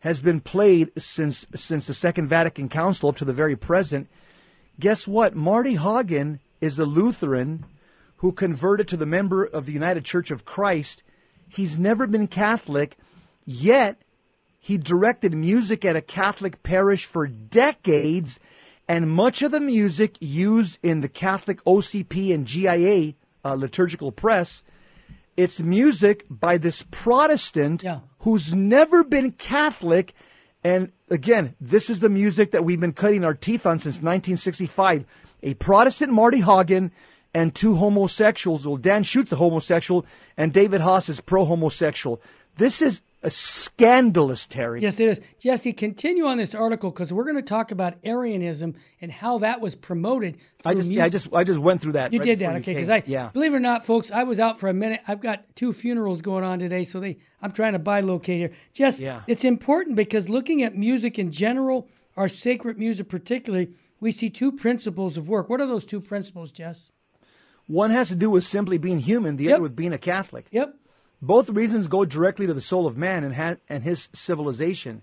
has 0.01 0.23
been 0.23 0.41
played 0.41 0.91
since 0.99 1.47
since 1.55 1.87
the 1.87 1.95
Second 1.95 2.29
Vatican 2.29 2.69
Council 2.69 3.09
up 3.09 3.17
to 3.17 3.25
the 3.25 3.33
very 3.33 3.57
present. 3.57 4.09
Guess 4.79 5.07
what? 5.07 5.35
Marty 5.35 5.77
Haugen 5.77 6.39
is 6.61 6.79
a 6.79 6.85
Lutheran 6.85 7.67
who 8.17 8.33
converted 8.33 8.89
to 8.89 8.97
the 8.97 9.07
member 9.07 9.45
of 9.45 9.67
the 9.67 9.73
United 9.73 10.05
Church 10.05 10.31
of 10.31 10.45
Christ. 10.45 11.03
He's 11.49 11.79
never 11.79 12.07
been 12.07 12.27
Catholic, 12.27 12.97
yet 13.45 14.03
he 14.59 14.77
directed 14.77 15.35
music 15.35 15.85
at 15.85 15.97
a 15.97 16.03
Catholic 16.03 16.63
parish 16.63 17.07
for 17.07 17.27
decades, 17.27 18.39
and 18.87 19.11
much 19.11 19.41
of 19.41 19.53
the 19.53 19.61
music 19.61 20.17
used 20.21 20.79
in 20.83 21.01
the 21.01 21.09
Catholic 21.09 21.65
OCP 21.65 22.35
and 22.35 22.47
GIA 22.47 23.15
uh, 23.45 23.55
liturgical 23.55 24.13
press, 24.13 24.63
it's 25.37 25.61
music 25.61 26.27
by 26.29 26.59
this 26.59 26.85
Protestant 26.91 27.83
who's 28.21 28.55
never 28.55 29.05
been 29.05 29.33
Catholic. 29.33 30.15
And 30.63 30.93
again, 31.09 31.55
this 31.61 31.91
is 31.91 32.01
the 32.01 32.09
music 32.09 32.51
that 32.51 32.65
we've 32.65 32.81
been 32.81 32.93
cutting 32.93 33.25
our 33.25 33.35
teeth 33.35 33.67
on 33.67 33.79
since 33.79 33.97
1965. 33.97 35.07
A 35.43 35.55
Protestant 35.55 36.13
Marty 36.13 36.41
Haugen 36.41 36.91
and 37.33 37.55
two 37.55 37.77
homosexuals. 37.77 38.67
Well, 38.67 38.77
Dan 38.77 39.03
Schutte's 39.03 39.33
a 39.33 39.37
homosexual, 39.37 40.05
and 40.37 40.53
David 40.53 40.81
Haas 40.81 41.09
is 41.09 41.21
pro 41.21 41.45
homosexual. 41.45 42.21
This 42.57 42.83
is 42.83 43.03
a 43.23 43.31
scandalous, 43.31 44.47
Terry. 44.47 44.81
Yes, 44.81 44.99
it 44.99 45.09
is. 45.09 45.21
Jesse, 45.39 45.73
continue 45.73 46.27
on 46.27 46.39
this 46.39 46.55
article 46.55 46.91
because 46.91 47.13
we're 47.13 47.25
going 47.25 47.37
to 47.37 47.43
talk 47.43 47.71
about 47.71 47.95
Arianism 48.03 48.75
and 49.01 49.13
how 49.13 49.39
that 49.39 49.61
was 49.61 49.75
promoted. 49.75 50.39
I 50.65 50.75
just, 50.75 50.91
yeah, 50.91 51.05
I 51.05 51.09
just, 51.11 51.29
I 51.33 51.45
just 51.45 51.61
went 51.61 51.81
through 51.81 51.93
that. 51.93 52.13
You 52.13 52.19
right 52.19 52.25
did 52.25 52.39
that, 52.39 52.57
okay? 52.57 52.73
Because. 52.75 52.89
I, 52.89 53.03
yeah. 53.07 53.29
believe 53.29 53.53
it 53.53 53.57
or 53.57 53.61
not, 53.61 53.85
folks, 53.85 54.11
I 54.11 54.23
was 54.23 54.41
out 54.41 54.59
for 54.59 54.69
a 54.69 54.75
minute. 54.75 55.01
I've 55.07 55.21
got 55.21 55.55
two 55.55 55.73
funerals 55.73 56.23
going 56.23 56.45
on 56.45 56.59
today, 56.59 56.85
so 56.85 56.99
they, 56.99 57.19
I'm 57.43 57.53
trying 57.53 57.75
to 57.75 57.79
bilocate 57.79 58.39
here. 58.39 58.53
Jess, 58.73 59.01
Yeah. 59.01 59.23
it's 59.27 59.45
important 59.45 59.97
because 59.97 60.29
looking 60.29 60.63
at 60.63 60.77
music 60.77 61.19
in 61.19 61.31
general, 61.31 61.89
our 62.17 62.29
sacred 62.29 62.79
music 62.79 63.09
particularly, 63.09 63.71
we 64.01 64.11
see 64.13 64.31
two 64.31 64.51
principles 64.51 65.19
of 65.19 65.29
work. 65.29 65.51
What 65.51 65.61
are 65.61 65.67
those 65.67 65.85
two 65.85 66.01
principles, 66.01 66.53
Jess? 66.53 66.91
One 67.67 67.91
has 67.91 68.09
to 68.09 68.17
do 68.17 68.31
with 68.31 68.45
simply 68.45 68.79
being 68.79 68.99
human, 68.99 69.37
the 69.37 69.53
other 69.53 69.63
with 69.63 69.77
being 69.77 69.93
a 69.93 69.99
Catholic. 69.99 70.47
Yep. 70.51 70.75
Both 71.23 71.51
reasons 71.51 71.89
go 71.89 72.05
directly 72.05 72.47
to 72.47 72.55
the 72.55 72.61
soul 72.61 72.87
of 72.87 72.97
man 72.97 73.25
and, 73.25 73.35
ha- 73.35 73.57
and 73.69 73.85
his 73.85 74.09
civilization. 74.13 75.03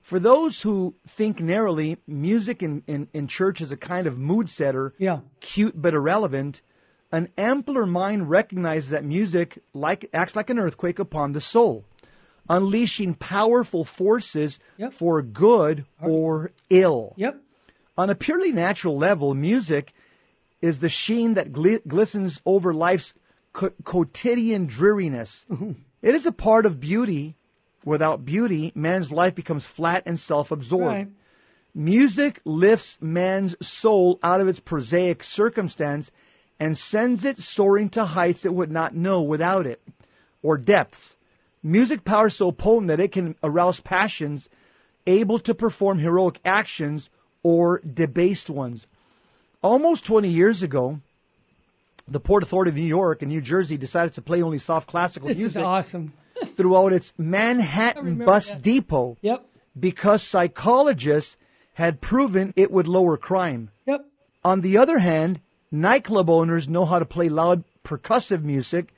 For 0.00 0.18
those 0.18 0.62
who 0.62 0.94
think 1.06 1.40
narrowly, 1.40 1.98
music 2.06 2.62
in, 2.62 2.82
in, 2.86 3.08
in 3.12 3.28
church 3.28 3.60
is 3.60 3.70
a 3.70 3.76
kind 3.76 4.06
of 4.06 4.18
mood 4.18 4.48
setter, 4.48 4.94
Yeah. 4.98 5.20
cute 5.40 5.80
but 5.80 5.92
irrelevant. 5.92 6.62
An 7.12 7.28
ampler 7.36 7.84
mind 7.86 8.30
recognizes 8.30 8.90
that 8.90 9.04
music 9.04 9.58
like 9.74 10.08
acts 10.14 10.34
like 10.34 10.48
an 10.48 10.58
earthquake 10.58 10.98
upon 10.98 11.32
the 11.32 11.40
soul, 11.40 11.84
unleashing 12.48 13.14
powerful 13.14 13.84
forces 13.84 14.58
for 14.92 15.20
good 15.20 15.84
or 16.00 16.52
ill. 16.70 17.12
Yep. 17.16 17.36
On 17.98 18.08
a 18.08 18.14
purely 18.14 18.52
natural 18.52 18.96
level, 18.96 19.34
music 19.34 19.92
is 20.62 20.78
the 20.78 20.88
sheen 20.88 21.34
that 21.34 21.52
gli- 21.52 21.80
glistens 21.86 22.40
over 22.46 22.72
life's 22.72 23.12
co- 23.52 23.72
quotidian 23.84 24.66
dreariness. 24.66 25.46
Mm-hmm. 25.50 25.72
It 26.02 26.14
is 26.14 26.26
a 26.26 26.32
part 26.32 26.66
of 26.66 26.80
beauty. 26.80 27.36
Without 27.84 28.26
beauty, 28.26 28.72
man's 28.74 29.10
life 29.10 29.34
becomes 29.34 29.64
flat 29.64 30.02
and 30.04 30.18
self 30.18 30.50
absorbed. 30.50 30.86
Right. 30.86 31.08
Music 31.74 32.40
lifts 32.44 32.98
man's 33.00 33.54
soul 33.66 34.18
out 34.22 34.40
of 34.40 34.48
its 34.48 34.60
prosaic 34.60 35.22
circumstance 35.24 36.10
and 36.58 36.76
sends 36.76 37.24
it 37.24 37.38
soaring 37.38 37.88
to 37.90 38.04
heights 38.04 38.44
it 38.44 38.52
would 38.52 38.70
not 38.70 38.94
know 38.94 39.22
without 39.22 39.66
it, 39.66 39.80
or 40.42 40.58
depths. 40.58 41.16
Music 41.62 42.04
power 42.04 42.26
is 42.26 42.34
so 42.34 42.52
potent 42.52 42.88
that 42.88 43.00
it 43.00 43.12
can 43.12 43.34
arouse 43.42 43.80
passions 43.80 44.48
able 45.06 45.38
to 45.38 45.54
perform 45.54 45.98
heroic 45.98 46.40
actions 46.44 47.08
or 47.42 47.80
debased 47.80 48.50
ones. 48.50 48.86
Almost 49.62 50.04
20 50.04 50.28
years 50.28 50.62
ago, 50.62 51.00
the 52.10 52.20
Port 52.20 52.42
Authority 52.42 52.70
of 52.70 52.76
New 52.76 52.82
York 52.82 53.22
and 53.22 53.30
New 53.30 53.40
Jersey 53.40 53.76
decided 53.76 54.12
to 54.14 54.22
play 54.22 54.42
only 54.42 54.58
soft 54.58 54.88
classical 54.88 55.28
This 55.28 55.36
is 55.38 55.42
music 55.42 55.64
awesome. 55.64 56.12
throughout 56.56 56.92
its 56.92 57.14
Manhattan 57.16 58.16
bus 58.24 58.50
that. 58.50 58.62
depot 58.62 59.16
Yep. 59.22 59.46
because 59.78 60.22
psychologists 60.22 61.36
had 61.74 62.00
proven 62.00 62.52
it 62.56 62.70
would 62.70 62.86
lower 62.88 63.16
crime. 63.16 63.70
Yep. 63.86 64.04
On 64.44 64.60
the 64.60 64.76
other 64.76 64.98
hand, 64.98 65.40
nightclub 65.70 66.28
owners 66.28 66.68
know 66.68 66.84
how 66.84 66.98
to 66.98 67.06
play 67.06 67.28
loud 67.28 67.62
percussive 67.84 68.42
music, 68.42 68.92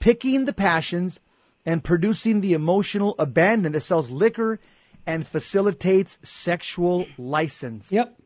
picking 0.00 0.44
the 0.44 0.52
passions 0.52 1.20
and 1.64 1.84
producing 1.84 2.40
the 2.40 2.52
emotional 2.54 3.14
abandon 3.18 3.72
that 3.72 3.80
sells 3.82 4.10
liquor 4.10 4.58
and 5.06 5.26
facilitates 5.26 6.18
sexual 6.22 7.06
license. 7.18 7.92
Yep. 7.92 8.16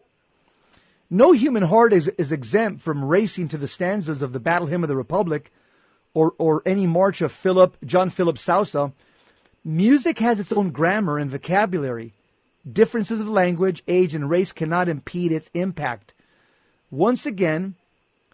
No 1.14 1.30
human 1.30 1.62
heart 1.62 1.92
is, 1.92 2.08
is 2.18 2.32
exempt 2.32 2.82
from 2.82 3.04
racing 3.04 3.46
to 3.46 3.56
the 3.56 3.68
stanzas 3.68 4.20
of 4.20 4.32
the 4.32 4.40
Battle 4.40 4.66
Hymn 4.66 4.82
of 4.82 4.88
the 4.88 4.96
Republic 4.96 5.52
or, 6.12 6.34
or 6.38 6.60
any 6.66 6.88
march 6.88 7.20
of 7.20 7.30
Philip, 7.30 7.76
John 7.84 8.10
Philip 8.10 8.36
Sousa. 8.36 8.92
Music 9.64 10.18
has 10.18 10.40
its 10.40 10.50
own 10.50 10.70
grammar 10.70 11.16
and 11.16 11.30
vocabulary. 11.30 12.14
Differences 12.68 13.20
of 13.20 13.28
language, 13.28 13.84
age, 13.86 14.12
and 14.12 14.28
race 14.28 14.50
cannot 14.50 14.88
impede 14.88 15.30
its 15.30 15.52
impact. 15.54 16.14
Once 16.90 17.26
again, 17.26 17.76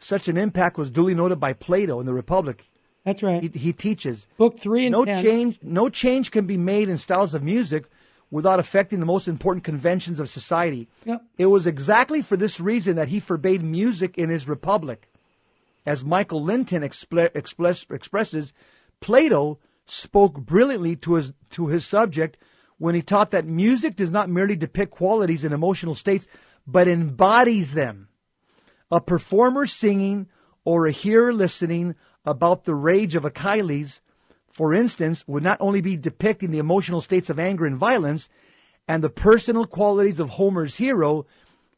such 0.00 0.26
an 0.26 0.38
impact 0.38 0.78
was 0.78 0.90
duly 0.90 1.14
noted 1.14 1.38
by 1.38 1.52
Plato 1.52 2.00
in 2.00 2.06
the 2.06 2.14
Republic. 2.14 2.70
That's 3.04 3.22
right. 3.22 3.42
He, 3.42 3.58
he 3.58 3.72
teaches 3.74 4.26
Book 4.38 4.58
three 4.58 4.86
and 4.86 4.92
no 4.92 5.04
10. 5.04 5.22
change. 5.22 5.58
No 5.62 5.90
change 5.90 6.30
can 6.30 6.46
be 6.46 6.56
made 6.56 6.88
in 6.88 6.96
styles 6.96 7.34
of 7.34 7.42
music 7.42 7.90
without 8.30 8.60
affecting 8.60 9.00
the 9.00 9.06
most 9.06 9.26
important 9.26 9.64
conventions 9.64 10.20
of 10.20 10.28
society. 10.28 10.88
Yep. 11.04 11.24
It 11.36 11.46
was 11.46 11.66
exactly 11.66 12.22
for 12.22 12.36
this 12.36 12.60
reason 12.60 12.96
that 12.96 13.08
he 13.08 13.20
forbade 13.20 13.62
music 13.62 14.16
in 14.16 14.30
his 14.30 14.48
Republic. 14.48 15.10
As 15.84 16.04
Michael 16.04 16.42
Linton 16.42 16.82
expre- 16.82 17.34
express, 17.34 17.86
expresses, 17.90 18.52
Plato 19.00 19.58
spoke 19.84 20.40
brilliantly 20.40 20.94
to 20.96 21.14
his 21.14 21.32
to 21.50 21.66
his 21.68 21.86
subject 21.86 22.36
when 22.78 22.94
he 22.94 23.02
taught 23.02 23.30
that 23.30 23.46
music 23.46 23.96
does 23.96 24.12
not 24.12 24.30
merely 24.30 24.56
depict 24.56 24.92
qualities 24.92 25.44
and 25.44 25.52
emotional 25.52 25.94
states, 25.94 26.26
but 26.66 26.88
embodies 26.88 27.74
them. 27.74 28.08
A 28.90 29.00
performer 29.00 29.66
singing 29.66 30.28
or 30.64 30.86
a 30.86 30.92
hearer 30.92 31.32
listening 31.32 31.94
about 32.24 32.64
the 32.64 32.74
rage 32.74 33.14
of 33.14 33.24
Achilles, 33.24 34.02
for 34.50 34.74
instance, 34.74 35.26
would 35.26 35.42
not 35.42 35.60
only 35.60 35.80
be 35.80 35.96
depicting 35.96 36.50
the 36.50 36.58
emotional 36.58 37.00
states 37.00 37.30
of 37.30 37.38
anger 37.38 37.64
and 37.64 37.76
violence 37.76 38.28
and 38.88 39.02
the 39.02 39.10
personal 39.10 39.64
qualities 39.64 40.20
of 40.20 40.30
Homer's 40.30 40.76
hero, 40.76 41.24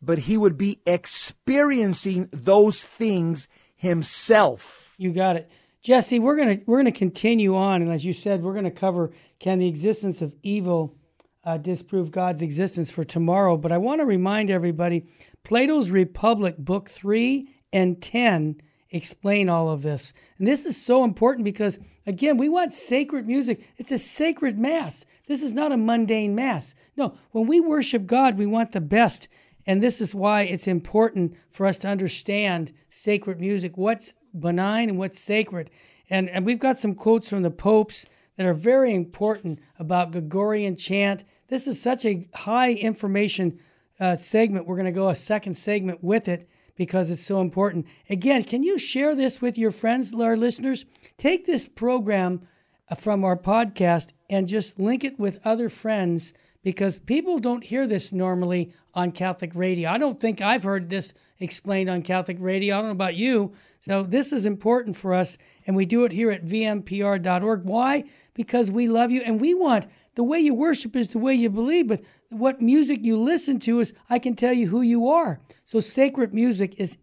but 0.01 0.21
he 0.21 0.37
would 0.37 0.57
be 0.57 0.81
experiencing 0.87 2.29
those 2.33 2.83
things 2.83 3.49
himself. 3.77 4.95
You 4.99 5.13
got 5.13 5.37
it. 5.37 5.51
Jesse, 5.83 6.19
we're 6.19 6.37
gonna 6.37 6.59
we're 6.67 6.79
gonna 6.79 6.93
continue 6.93 7.57
on, 7.57 7.83
and 7.83 7.93
as 7.93 8.05
you 8.05 8.13
said, 8.13 8.43
we're 8.43 8.55
gonna 8.55 8.71
cover 8.71 9.13
can 9.39 9.59
the 9.59 9.67
existence 9.67 10.23
of 10.23 10.33
evil 10.43 10.97
uh, 11.45 11.59
disprove 11.59 12.13
God's 12.13 12.41
existence 12.41 12.91
for 12.91 13.05
tomorrow. 13.05 13.57
But 13.57 13.73
I 13.73 13.79
want 13.79 14.01
to 14.01 14.07
remind 14.07 14.51
everybody, 14.51 15.07
Plato's 15.43 15.91
Republic, 15.91 16.57
Book 16.57 16.89
three 16.89 17.49
and 17.73 18.01
ten 18.01 18.61
explain 18.93 19.49
all 19.49 19.69
of 19.69 19.83
this, 19.83 20.13
and 20.39 20.47
this 20.47 20.65
is 20.67 20.81
so 20.81 21.03
important 21.03 21.45
because 21.45 21.79
again, 22.07 22.37
we 22.37 22.49
want 22.49 22.73
sacred 22.73 23.27
music. 23.27 23.67
It's 23.77 23.93
a 23.93 23.99
sacred 23.99 24.59
mass. 24.59 25.05
This 25.27 25.43
is 25.43 25.53
not 25.53 25.73
a 25.73 25.77
mundane 25.77 26.35
mass. 26.35 26.75
No, 26.97 27.17
when 27.31 27.47
we 27.47 27.61
worship 27.61 28.07
God, 28.07 28.37
we 28.37 28.47
want 28.47 28.73
the 28.73 28.81
best. 28.81 29.29
And 29.67 29.83
this 29.83 30.01
is 30.01 30.15
why 30.15 30.43
it's 30.43 30.67
important 30.67 31.37
for 31.51 31.67
us 31.67 31.79
to 31.79 31.89
understand 31.89 32.73
sacred 32.89 33.41
music, 33.41 33.77
what's 33.77 34.13
benign 34.39 34.89
and 34.89 34.99
what's 34.99 35.21
sacred. 35.21 35.71
And, 36.11 36.29
and 36.29 36.45
we've 36.45 36.59
got 36.59 36.79
some 36.79 36.95
quotes 36.95 37.29
from 37.29 37.43
the 37.43 37.51
popes 37.51 38.07
that 38.37 38.47
are 38.47 38.55
very 38.55 38.93
important 38.93 39.61
about 39.79 40.13
Gregorian 40.13 40.77
chant. 40.77 41.25
This 41.49 41.67
is 41.67 41.81
such 41.81 42.05
a 42.05 42.27
high 42.35 42.73
information 42.73 43.61
uh, 44.01 44.17
segment. 44.17 44.67
We're 44.67 44.77
going 44.77 44.87
to 44.87 44.93
go 44.93 45.11
a 45.11 45.15
second 45.15 45.55
segment 45.55 46.03
with 46.03 46.29
it 46.29 46.49
because 46.83 47.13
it's 47.13 47.23
so 47.23 47.41
important. 47.41 47.87
Again, 48.11 48.43
can 48.43 48.65
you 48.65 48.77
share 48.77 49.15
this 49.15 49.41
with 49.41 49.57
your 49.57 49.71
friends, 49.71 50.13
our 50.13 50.37
listeners? 50.37 50.85
Take 51.17 51.47
this 51.47 51.65
program 51.65 52.43
uh, 52.89 52.97
from 52.97 53.23
our 53.23 53.37
podcast 53.37 54.11
and 54.29 54.49
just 54.49 54.81
link 54.81 55.05
it 55.05 55.17
with 55.17 55.39
other 55.45 55.69
friends 55.69 56.33
because 56.65 56.99
people 56.99 57.39
don't 57.39 57.63
hear 57.63 57.87
this 57.87 58.11
normally 58.11 58.73
on 58.95 59.13
Catholic 59.13 59.53
radio. 59.55 59.91
I 59.91 59.99
don't 59.99 60.19
think 60.19 60.41
I've 60.41 60.65
heard 60.65 60.91
this 60.91 61.15
explained 61.39 61.89
on 61.89 62.03
Catholic 62.03 62.39
radio. 62.41 62.75
I 62.75 62.79
don't 62.79 62.87
know 62.89 62.91
about 62.91 63.15
you. 63.15 63.53
So 63.79 64.03
this 64.03 64.33
is 64.33 64.45
important 64.45 64.97
for 64.97 65.15
us, 65.15 65.39
and 65.69 65.77
we 65.77 65.87
do 65.87 66.05
it 66.05 66.11
here 66.11 66.33
at 66.33 66.45
vmpr.org. 66.45 67.63
Why? 67.63 68.03
Because 68.35 68.73
we 68.73 68.89
love 68.89 69.13
you 69.13 69.23
and 69.23 69.41
we 69.41 69.55
want 69.55 69.87
the 70.17 70.25
way 70.25 70.41
you 70.41 70.53
worship 70.53 70.95
is 70.97 71.09
the 71.09 71.19
way 71.19 71.35
you 71.35 71.49
believe, 71.49 71.87
but 71.87 72.03
what 72.33 72.61
music 72.61 73.05
you 73.05 73.17
listen 73.19 73.59
to 73.61 73.81
is 73.81 73.95
I 74.09 74.19
can 74.19 74.35
tell 74.35 74.53
you 74.53 74.67
who 74.67 74.83
you 74.83 75.09
are. 75.09 75.41
So 75.65 75.81
sacred 75.81 76.33
music 76.33 76.75
is 76.79 76.97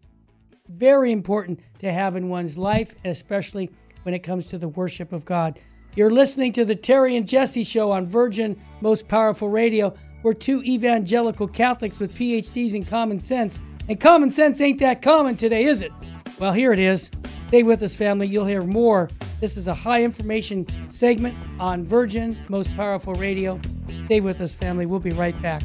very 0.68 1.12
important 1.12 1.60
to 1.78 1.92
have 1.92 2.16
in 2.16 2.28
one's 2.28 2.58
life, 2.58 2.94
especially 3.04 3.70
when 4.02 4.14
it 4.14 4.20
comes 4.20 4.46
to 4.48 4.58
the 4.58 4.68
worship 4.68 5.12
of 5.12 5.24
God. 5.24 5.58
You're 5.96 6.10
listening 6.10 6.52
to 6.54 6.64
the 6.64 6.74
Terry 6.74 7.16
and 7.16 7.26
Jesse 7.26 7.64
Show 7.64 7.90
on 7.90 8.06
Virgin 8.06 8.60
Most 8.80 9.08
Powerful 9.08 9.48
Radio. 9.48 9.94
We're 10.22 10.34
two 10.34 10.62
evangelical 10.62 11.48
Catholics 11.48 11.98
with 11.98 12.14
PhDs 12.14 12.74
in 12.74 12.84
common 12.84 13.18
sense. 13.18 13.58
And 13.88 13.98
common 13.98 14.30
sense 14.30 14.60
ain't 14.60 14.78
that 14.80 15.02
common 15.02 15.36
today, 15.36 15.64
is 15.64 15.82
it? 15.82 15.92
Well, 16.38 16.52
here 16.52 16.72
it 16.72 16.78
is. 16.78 17.10
Stay 17.50 17.64
with 17.64 17.82
us, 17.82 17.96
family. 17.96 18.28
You'll 18.28 18.46
hear 18.46 18.62
more. 18.62 19.10
This 19.40 19.56
is 19.56 19.66
a 19.66 19.74
high 19.74 20.04
information 20.04 20.64
segment 20.88 21.36
on 21.58 21.84
Virgin 21.84 22.38
Most 22.48 22.72
Powerful 22.76 23.14
Radio. 23.14 23.58
Stay 24.04 24.20
with 24.20 24.40
us, 24.40 24.54
family. 24.54 24.86
We'll 24.86 25.00
be 25.00 25.10
right 25.10 25.34
back. 25.42 25.60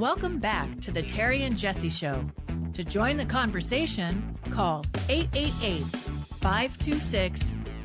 Welcome 0.00 0.40
back 0.40 0.80
to 0.80 0.90
the 0.90 1.04
Terry 1.04 1.44
and 1.44 1.56
Jesse 1.56 1.90
Show. 1.90 2.26
To 2.72 2.82
join 2.82 3.16
the 3.16 3.24
conversation, 3.24 4.36
call 4.50 4.84
888 5.08 5.84
526 6.40 7.40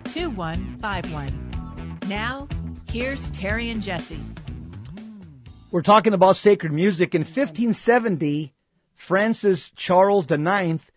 2151. 0.05 1.99
Now, 2.07 2.47
here's 2.89 3.29
Terry 3.29 3.69
and 3.69 3.83
Jesse. 3.83 4.17
We're 5.71 5.83
talking 5.83 6.13
about 6.13 6.35
sacred 6.35 6.71
music. 6.71 7.13
In 7.13 7.21
1570, 7.21 8.55
France's 8.95 9.69
Charles 9.75 10.25
IX 10.31 10.91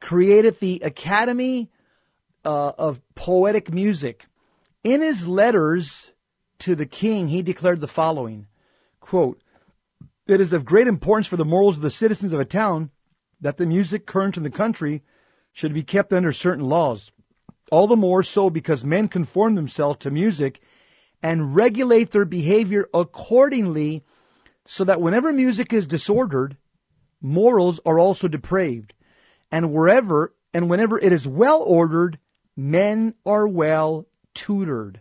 created 0.00 0.60
the 0.60 0.80
Academy 0.82 1.70
uh, 2.42 2.72
of 2.78 3.02
Poetic 3.14 3.70
Music. 3.70 4.24
In 4.82 5.02
his 5.02 5.28
letters 5.28 6.12
to 6.60 6.74
the 6.74 6.86
king, 6.86 7.28
he 7.28 7.42
declared 7.42 7.82
the 7.82 7.86
following 7.86 8.46
quote, 8.98 9.42
It 10.26 10.40
is 10.40 10.54
of 10.54 10.64
great 10.64 10.86
importance 10.86 11.26
for 11.26 11.36
the 11.36 11.44
morals 11.44 11.76
of 11.76 11.82
the 11.82 11.90
citizens 11.90 12.32
of 12.32 12.40
a 12.40 12.46
town 12.46 12.90
that 13.42 13.58
the 13.58 13.66
music 13.66 14.06
current 14.06 14.38
in 14.38 14.42
the 14.42 14.48
country 14.48 15.02
should 15.52 15.74
be 15.74 15.82
kept 15.82 16.14
under 16.14 16.32
certain 16.32 16.64
laws. 16.64 17.12
All 17.70 17.86
the 17.86 17.94
more 17.94 18.22
so 18.22 18.48
because 18.48 18.86
men 18.86 19.08
conform 19.08 19.54
themselves 19.54 19.98
to 19.98 20.10
music 20.10 20.62
and 21.22 21.54
regulate 21.54 22.12
their 22.12 22.24
behavior 22.24 22.88
accordingly 22.94 24.02
so 24.66 24.84
that 24.84 25.00
whenever 25.00 25.32
music 25.32 25.72
is 25.72 25.86
disordered, 25.86 26.56
morals 27.20 27.80
are 27.84 27.98
also 27.98 28.28
depraved. 28.28 28.94
And 29.50 29.72
wherever 29.72 30.34
and 30.52 30.70
whenever 30.70 30.98
it 30.98 31.12
is 31.12 31.26
well 31.26 31.62
ordered, 31.62 32.18
men 32.56 33.14
are 33.26 33.46
well 33.46 34.06
tutored. 34.34 35.00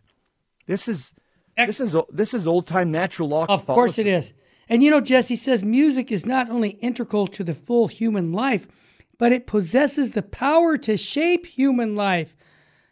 This 0.68 0.88
is 0.88 1.14
this 1.58 1.80
is 1.80 1.96
this 2.12 2.34
is 2.34 2.48
old 2.48 2.68
time 2.68 2.92
natural 2.92 3.30
law. 3.30 3.46
Of 3.48 3.66
course 3.66 4.00
it 4.00 4.08
is. 4.08 4.34
And 4.70 4.82
you 4.82 4.90
know, 4.90 5.02
Jesse 5.02 5.36
says 5.36 5.64
music 5.64 6.12
is 6.12 6.26
not 6.26 6.50
only 6.50 6.70
integral 6.70 7.28
to 7.28 7.44
the 7.44 7.54
full 7.54 7.88
human 7.88 8.32
life, 8.32 8.68
but 9.18 9.32
it 9.32 9.48
possesses 9.48 10.12
the 10.12 10.22
power 10.22 10.78
to 10.80 10.98
shape 10.98 11.46
human 11.46 11.96
life. 11.96 12.36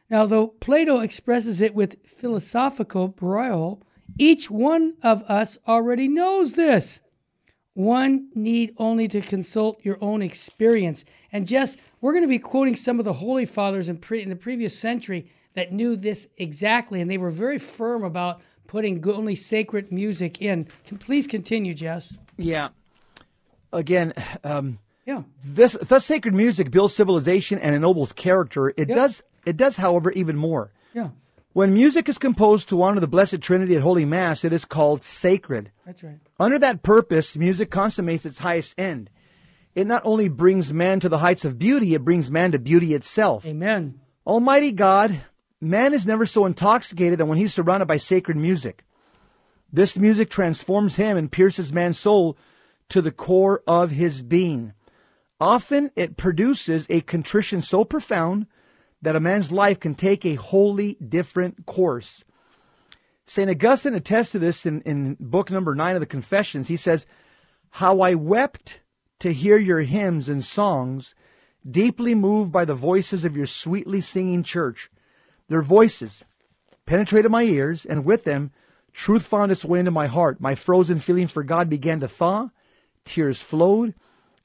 Now, 0.10 0.26
though 0.26 0.48
Plato 0.48 1.00
expresses 1.00 1.62
it 1.62 1.74
with 1.74 2.06
philosophical 2.06 3.08
broil, 3.08 3.82
each 4.18 4.50
one 4.52 4.94
of 5.04 5.22
us 5.24 5.58
already 5.68 6.08
knows 6.08 6.54
this. 6.54 7.00
One 7.74 8.30
need 8.36 8.74
only 8.78 9.08
to 9.10 9.22
consult 9.22 9.84
your 9.84 9.98
own 10.02 10.22
experience. 10.22 11.06
And 11.32 11.48
Jess, 11.48 11.78
we're 12.02 12.12
going 12.12 12.24
to 12.24 12.28
be 12.28 12.40
quoting 12.40 12.76
some 12.76 13.00
of 13.00 13.06
the 13.06 13.14
holy 13.14 13.46
fathers 13.46 13.88
in, 13.88 13.98
pre- 13.98 14.22
in 14.22 14.30
the 14.30 14.36
previous 14.36 14.78
century 14.78 15.32
that 15.54 15.72
knew 15.72 15.96
this 15.96 16.28
exactly, 16.38 17.00
and 17.02 17.10
they 17.10 17.18
were 17.18 17.32
very 17.32 17.58
firm 17.60 18.04
about 18.04 18.42
putting 18.68 19.06
only 19.10 19.36
sacred 19.36 19.92
music 19.92 20.42
in. 20.42 20.68
Can 20.86 20.98
please 20.98 21.28
continue, 21.28 21.74
Jess? 21.74 22.18
Yeah. 22.38 22.70
Again, 23.74 24.14
um, 24.44 24.80
yeah. 25.06 25.24
This 25.44 25.74
thus 25.82 26.06
sacred 26.06 26.34
music 26.34 26.72
builds 26.72 26.94
civilization 26.96 27.58
and 27.60 27.74
ennobles 27.74 28.12
character. 28.14 28.70
It 28.70 28.90
Yep. 28.90 28.96
does. 28.96 29.24
It 29.46 29.58
does, 29.58 29.78
however, 29.78 30.12
even 30.12 30.36
more. 30.38 30.72
Yeah. 30.94 31.10
When 31.54 31.74
music 31.74 32.08
is 32.08 32.18
composed 32.18 32.70
to 32.70 32.82
honor 32.82 33.02
the 33.02 33.08
Blessed 33.08 33.42
Trinity 33.42 33.76
at 33.76 33.82
Holy 33.82 34.06
Mass, 34.06 34.46
it 34.46 34.54
is 34.54 34.64
called 34.64 35.04
sacred. 35.04 35.72
That's 35.86 36.02
right. 36.02 36.20
Under 36.40 36.58
that 36.58 36.82
purpose, 36.82 37.36
music 37.36 37.70
consummates 37.70 38.26
its 38.26 38.40
highest 38.40 38.80
end. 38.80 39.10
It 39.76 39.86
not 39.86 40.02
only 40.06 40.30
brings 40.30 40.74
man 40.74 41.02
to 41.02 41.10
the 41.10 41.18
heights 41.18 41.44
of 41.44 41.60
beauty, 41.60 41.94
it 41.94 42.06
brings 42.06 42.32
man 42.32 42.54
to 42.54 42.60
beauty 42.60 42.94
itself. 42.94 43.46
Amen. 43.46 44.00
Almighty 44.26 44.72
God, 44.72 45.22
man 45.60 45.94
is 45.94 46.08
never 46.08 46.26
so 46.26 46.46
intoxicated 46.46 47.20
than 47.20 47.28
when 47.28 47.38
he's 47.38 47.54
surrounded 47.54 47.86
by 47.86 47.98
sacred 47.98 48.38
music. 48.38 48.86
This 49.74 49.98
music 49.98 50.30
transforms 50.30 50.96
him 50.96 51.18
and 51.18 51.32
pierces 51.32 51.74
man's 51.74 52.00
soul 52.00 52.38
to 52.90 53.02
the 53.02 53.12
core 53.12 53.62
of 53.68 53.92
his 53.92 54.22
being. 54.22 54.74
Often 55.40 55.92
it 55.98 56.16
produces 56.16 56.88
a 56.90 57.02
contrition 57.02 57.62
so 57.62 57.84
profound 57.84 58.48
that 59.02 59.16
a 59.16 59.20
man's 59.20 59.52
life 59.52 59.80
can 59.80 59.96
take 59.96 60.26
a 60.26 60.36
wholly 60.36 60.96
different 60.96 61.66
course. 61.66 62.24
St. 63.26 63.50
Augustine 63.50 63.96
attests 63.96 64.34
to 64.34 64.40
this 64.40 64.66
in, 64.66 64.82
in 64.82 65.16
book 65.20 65.50
number 65.50 65.74
nine 65.74 65.96
of 65.96 66.02
the 66.02 66.06
Confessions. 66.06 66.68
He 66.68 66.76
says, 66.76 67.08
How 67.72 68.02
I 68.02 68.16
wept 68.16 68.82
to 69.20 69.34
hear 69.34 69.58
your 69.58 69.82
hymns 69.82 70.28
and 70.28 70.44
songs, 70.44 71.16
deeply 71.70 72.16
moved 72.16 72.52
by 72.52 72.66
the 72.66 72.76
voices 72.76 73.24
of 73.24 73.38
your 73.38 73.46
sweetly 73.46 74.02
singing 74.02 74.44
church. 74.44 74.90
Their 75.48 75.62
voices 75.62 76.26
penetrated 76.86 77.32
my 77.32 77.44
ears, 77.44 77.86
and 77.86 78.04
with 78.04 78.24
them, 78.24 78.52
truth 78.94 79.26
found 79.26 79.52
its 79.52 79.64
way 79.64 79.80
into 79.80 79.92
my 79.92 80.08
heart. 80.08 80.42
My 80.42 80.56
frozen 80.56 81.00
feeling 81.00 81.28
for 81.28 81.44
God 81.44 81.70
began 81.70 82.00
to 82.00 82.08
thaw, 82.08 82.50
tears 83.06 83.42
flowed, 83.42 83.94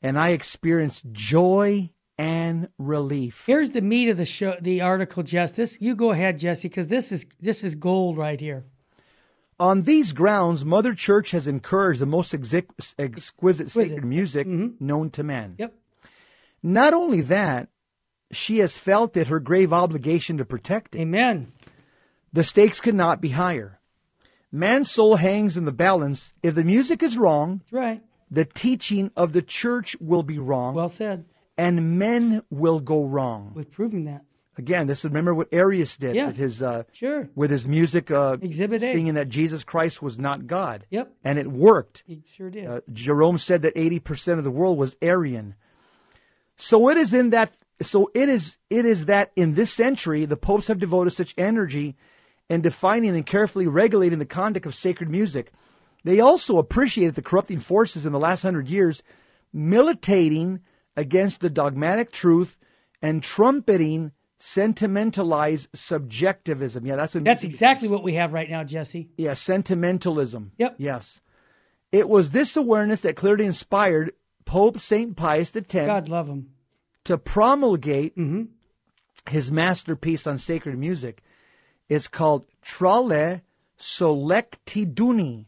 and 0.03 0.19
I 0.19 0.29
experienced 0.29 1.11
joy 1.13 1.91
and 2.19 2.69
relief. 2.79 3.45
Here's 3.47 3.71
the 3.71 3.83
meat 3.83 4.09
of 4.09 4.17
the 4.17 4.25
show, 4.25 4.57
the 4.61 4.81
article, 4.81 5.23
Jess. 5.23 5.53
This 5.53 5.79
you 5.81 5.95
go 5.95 6.11
ahead, 6.13 6.39
Jesse, 6.39 6.69
because 6.69 6.89
this 6.89 7.13
is 7.13 7.27
this 7.41 7.63
is 7.63 7.75
gold 7.75 8.17
right 8.17 8.41
here. 8.41 8.65
On 9.59 9.83
these 9.83 10.13
grounds, 10.13 10.65
Mother 10.65 10.95
Church 10.95 11.31
has 11.31 11.47
encouraged 11.47 12.01
the 12.01 12.07
most 12.07 12.35
exquisite, 12.35 12.95
exquisite 12.99 13.71
sacred 13.71 14.05
music 14.05 14.47
mm-hmm. 14.47 14.85
known 14.85 15.11
to 15.11 15.23
man. 15.23 15.55
Yep. 15.59 15.75
Not 16.63 16.93
only 16.93 17.23
that, 17.23 17.69
she 18.31 18.59
has 18.59 18.77
felt 18.77 19.17
it 19.17 19.29
her 19.29 19.41
grave 19.41 19.73
obligation 19.73 20.37
to 20.37 20.45
protect 20.45 20.95
it. 20.95 21.01
Amen. 21.01 21.53
The 22.33 22.45
stakes 22.45 22.83
cannot 22.83 23.23
be 23.23 23.31
higher. 23.31 23.81
Man's 24.53 24.91
soul 24.91 25.17
hangs 25.17 25.57
in 25.57 25.65
the 25.65 25.73
balance. 25.73 26.35
If 26.43 26.55
the 26.55 26.65
music 26.65 27.03
is 27.03 27.17
wrong, 27.17 27.59
That's 27.59 27.73
right. 27.73 28.03
the 28.31 28.45
teaching 28.45 29.11
of 29.17 29.33
the 29.33 29.43
church 29.43 29.97
will 30.01 30.23
be 30.23 30.39
wrong. 30.39 30.75
Well 30.75 30.89
said. 30.89 31.25
And 31.59 31.99
men 31.99 32.43
will 32.51 32.81
go 32.81 33.05
wrong. 33.05 33.53
With 33.55 33.71
proving 33.73 34.05
that. 34.05 34.25
Again, 34.59 34.87
this 34.87 35.01
is 35.01 35.07
remember 35.07 35.35
what 35.35 35.49
Arius 35.53 35.99
did 35.99 36.17
with 36.17 36.37
his 36.39 36.63
uh, 36.63 36.85
Sure. 36.93 37.29
with 37.35 37.51
his 37.51 37.69
music 37.69 38.11
uh, 38.11 38.39
Exhibit 38.41 38.83
A. 38.83 38.93
singing 38.93 39.15
that 39.15 39.29
Jesus 39.29 39.65
Christ 39.65 40.03
was 40.03 40.19
not 40.19 40.47
God. 40.47 40.87
Yep. 40.91 41.13
And 41.23 41.39
it 41.39 41.47
worked. 41.49 42.05
He 42.07 42.23
sure 42.27 42.49
did. 42.49 42.67
Uh, 42.67 42.81
Jerome 42.91 43.37
said 43.37 43.61
that 43.63 43.75
80% 43.75 44.39
of 44.39 44.45
the 44.45 44.51
world 44.51 44.79
was 44.79 44.97
Arian. 45.03 45.57
So 46.57 46.89
it 46.89 46.97
is 46.97 47.13
in 47.13 47.31
that 47.31 47.53
so 47.83 48.11
it 48.15 48.31
is 48.31 48.57
it 48.71 48.87
is 48.87 49.05
that 49.07 49.31
in 49.37 49.55
this 49.55 49.71
century 49.73 50.25
the 50.25 50.39
popes 50.39 50.69
have 50.69 50.79
devoted 50.79 51.11
such 51.11 51.35
energy 51.37 51.95
in 52.49 52.63
defining 52.63 53.15
and 53.15 53.27
carefully 53.27 53.67
regulating 53.67 54.19
the 54.19 54.25
conduct 54.25 54.65
of 54.65 54.75
sacred 54.75 55.11
music. 55.11 55.53
They 56.03 56.19
also 56.21 56.57
appreciated 56.57 57.15
the 57.15 57.21
corrupting 57.23 57.61
forces 57.61 58.07
in 58.07 58.13
the 58.13 58.19
last 58.19 58.43
hundred 58.43 58.69
years 58.69 59.03
militating 59.53 60.61
against 60.97 61.41
the 61.41 61.51
dogmatic 61.51 62.11
truth 62.13 62.59
and 63.03 63.23
trumpeting 63.23 64.13
sentimentalized 64.39 65.69
subjectivism. 65.75 66.87
Yeah, 66.87 66.97
that's 66.97 67.15
what 67.15 67.25
That's 67.25 67.45
exactly 67.45 67.89
what 67.89 68.03
we 68.03 68.15
have 68.15 68.33
right 68.33 68.49
now, 68.51 68.65
Jesse. 68.65 69.09
yeah, 69.17 69.35
sentimentalism. 69.35 70.53
Yep. 70.59 70.77
Yes. 70.79 71.21
It 71.93 72.09
was 72.09 72.31
this 72.31 72.57
awareness 72.57 73.03
that 73.03 73.17
clearly 73.17 73.47
inspired 73.47 74.13
Pope 74.45 74.79
St. 74.79 75.17
Pius 75.17 75.55
X 75.57 75.73
God 75.73 76.09
love 76.09 76.29
him. 76.29 76.51
to 77.05 77.17
promulgate 77.19 78.17
Mm-hmm. 78.17 78.43
his 79.31 79.51
masterpiece 79.51 80.27
on 80.27 80.39
sacred 80.39 80.79
music. 80.79 81.23
It's 81.89 82.09
called 82.09 82.45
Trale 82.63 83.43
Solectitudini, 83.79 85.47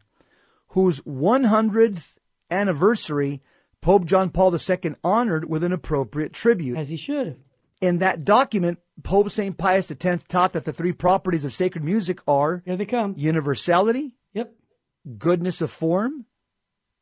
whose 0.69 1.01
100th 1.01 2.15
anniversary 2.51 3.41
Pope 3.81 4.05
John 4.05 4.31
Paul 4.31 4.55
II 4.55 4.95
honored 5.05 5.49
with 5.49 5.63
an 5.65 5.73
appropriate 5.73 6.33
tribute. 6.33 6.77
As 6.79 6.89
he 6.89 6.97
should. 6.97 7.41
In 7.81 7.99
that 7.99 8.25
document, 8.25 8.79
Pope 9.05 9.31
St. 9.31 9.57
Pius 9.57 9.91
X 9.91 10.25
taught 10.25 10.53
that 10.53 10.65
the 10.65 10.73
three 10.73 10.93
properties 10.93 11.45
of 11.45 11.55
sacred 11.55 11.85
music 11.85 12.21
are 12.27 12.63
Here 12.65 12.77
they 12.77 12.87
come. 12.87 13.15
universality, 13.17 14.15
Yep. 14.35 14.53
goodness 15.17 15.61
of 15.61 15.71
form, 15.71 16.27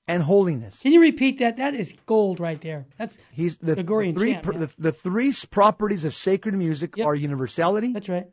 and 0.07 0.23
holiness. 0.23 0.81
Can 0.83 0.93
you 0.93 1.01
repeat 1.01 1.39
that? 1.39 1.57
That 1.57 1.75
is 1.75 1.95
gold 2.05 2.39
right 2.41 2.61
there. 2.61 2.87
That's 2.99 3.17
He's 3.33 3.57
the, 3.59 3.75
Gregorian 3.75 4.15
the 4.15 4.21
three 4.21 4.33
chant, 4.35 4.45
pr- 4.45 4.53
yeah. 4.53 4.59
the, 4.61 4.75
the 4.79 4.93
three 4.93 5.33
properties 5.51 6.05
of 6.05 6.15
sacred 6.15 6.55
music 6.55 6.99
are 6.99 7.15
universality, 7.15 7.93
That's 7.95 8.09
right. 8.11 8.27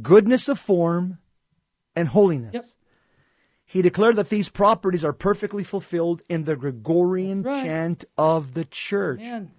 goodness 0.00 0.48
of 0.48 0.58
form, 0.58 1.18
and 1.94 2.08
holiness. 2.08 2.54
Yep. 2.54 2.64
He 3.72 3.80
declared 3.80 4.16
that 4.16 4.28
these 4.28 4.50
properties 4.50 5.02
are 5.02 5.14
perfectly 5.14 5.64
fulfilled 5.64 6.20
in 6.28 6.44
the 6.44 6.56
Gregorian 6.56 7.42
Right. 7.42 7.64
chant 7.64 8.04
of 8.18 8.52
the 8.52 8.66
church. 8.66 9.20
Man. 9.20 9.50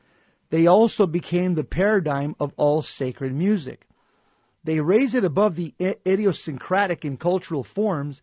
They 0.51 0.67
also 0.67 1.07
became 1.07 1.55
the 1.55 1.63
paradigm 1.63 2.35
of 2.39 2.53
all 2.55 2.83
sacred 2.83 3.33
music. 3.33 3.87
They 4.63 4.79
raise 4.81 5.15
it 5.15 5.23
above 5.23 5.55
the 5.55 5.73
idiosyncratic 5.81 7.03
and 7.03 7.19
cultural 7.19 7.63
forms, 7.63 8.21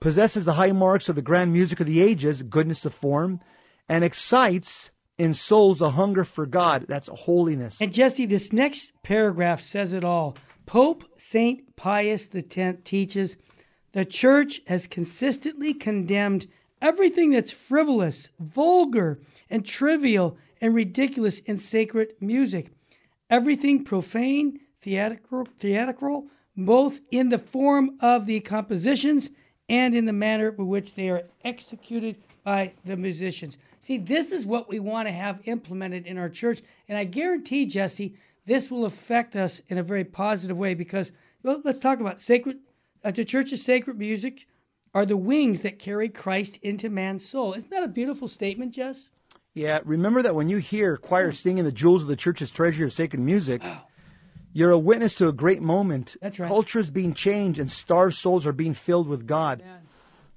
possesses 0.00 0.44
the 0.44 0.54
high 0.54 0.72
marks 0.72 1.08
of 1.08 1.14
the 1.14 1.22
grand 1.22 1.52
music 1.52 1.78
of 1.78 1.86
the 1.86 2.02
ages, 2.02 2.42
goodness 2.42 2.84
of 2.84 2.92
form, 2.92 3.40
and 3.88 4.02
excites 4.02 4.90
in 5.18 5.34
souls 5.34 5.80
a 5.80 5.90
hunger 5.90 6.24
for 6.24 6.46
God. 6.46 6.86
That's 6.88 7.08
holiness. 7.08 7.80
And 7.80 7.92
Jesse, 7.92 8.26
this 8.26 8.52
next 8.52 8.92
paragraph 9.04 9.60
says 9.60 9.92
it 9.92 10.02
all. 10.02 10.36
Pope 10.66 11.04
St. 11.16 11.76
Pius 11.76 12.28
X 12.34 12.78
teaches 12.82 13.36
the 13.92 14.04
church 14.04 14.62
has 14.66 14.86
consistently 14.86 15.74
condemned 15.74 16.46
everything 16.80 17.30
that's 17.30 17.50
frivolous, 17.50 18.28
vulgar, 18.40 19.20
and 19.48 19.64
trivial 19.64 20.36
and 20.60 20.74
ridiculous 20.74 21.38
in 21.40 21.58
sacred 21.58 22.14
music. 22.20 22.70
Everything 23.30 23.84
profane, 23.84 24.60
theatrical, 24.80 25.46
theatrical, 25.58 26.26
both 26.56 27.00
in 27.10 27.28
the 27.28 27.38
form 27.38 27.96
of 28.00 28.26
the 28.26 28.40
compositions 28.40 29.30
and 29.68 29.94
in 29.94 30.04
the 30.04 30.12
manner 30.12 30.54
in 30.58 30.66
which 30.66 30.94
they 30.94 31.08
are 31.08 31.22
executed 31.44 32.16
by 32.44 32.72
the 32.84 32.96
musicians. 32.96 33.58
See, 33.80 33.98
this 33.98 34.32
is 34.32 34.44
what 34.44 34.68
we 34.68 34.78
want 34.78 35.08
to 35.08 35.12
have 35.12 35.40
implemented 35.44 36.06
in 36.06 36.18
our 36.18 36.28
church. 36.28 36.62
And 36.88 36.98
I 36.98 37.04
guarantee, 37.04 37.66
Jesse, 37.66 38.14
this 38.44 38.70
will 38.70 38.84
affect 38.84 39.36
us 39.36 39.60
in 39.68 39.78
a 39.78 39.82
very 39.82 40.04
positive 40.04 40.56
way 40.56 40.74
because, 40.74 41.12
well, 41.42 41.60
let's 41.64 41.78
talk 41.78 42.00
about 42.00 42.20
sacred, 42.20 42.58
uh, 43.04 43.10
the 43.10 43.24
church's 43.24 43.64
sacred 43.64 43.98
music 43.98 44.46
are 44.94 45.06
the 45.06 45.16
wings 45.16 45.62
that 45.62 45.78
carry 45.78 46.08
Christ 46.08 46.58
into 46.62 46.90
man's 46.90 47.26
soul. 47.26 47.54
Isn't 47.54 47.70
that 47.70 47.82
a 47.82 47.88
beautiful 47.88 48.28
statement, 48.28 48.74
Jess? 48.74 49.10
Yeah, 49.54 49.80
remember 49.84 50.22
that 50.22 50.34
when 50.34 50.48
you 50.48 50.58
hear 50.58 50.96
choir 50.96 51.32
singing 51.32 51.64
the 51.64 51.72
jewels 51.72 52.02
of 52.02 52.08
the 52.08 52.16
church's 52.16 52.50
treasure 52.50 52.84
of 52.84 52.92
sacred 52.92 53.20
music, 53.20 53.62
you're 54.52 54.70
a 54.70 54.78
witness 54.78 55.16
to 55.16 55.28
a 55.28 55.32
great 55.32 55.62
moment. 55.62 56.16
That's 56.20 56.38
right. 56.38 56.48
Culture 56.48 56.78
is 56.78 56.90
being 56.90 57.14
changed 57.14 57.58
and 57.58 57.70
starved 57.70 58.14
souls 58.14 58.46
are 58.46 58.52
being 58.52 58.74
filled 58.74 59.08
with 59.08 59.26
God. 59.26 59.62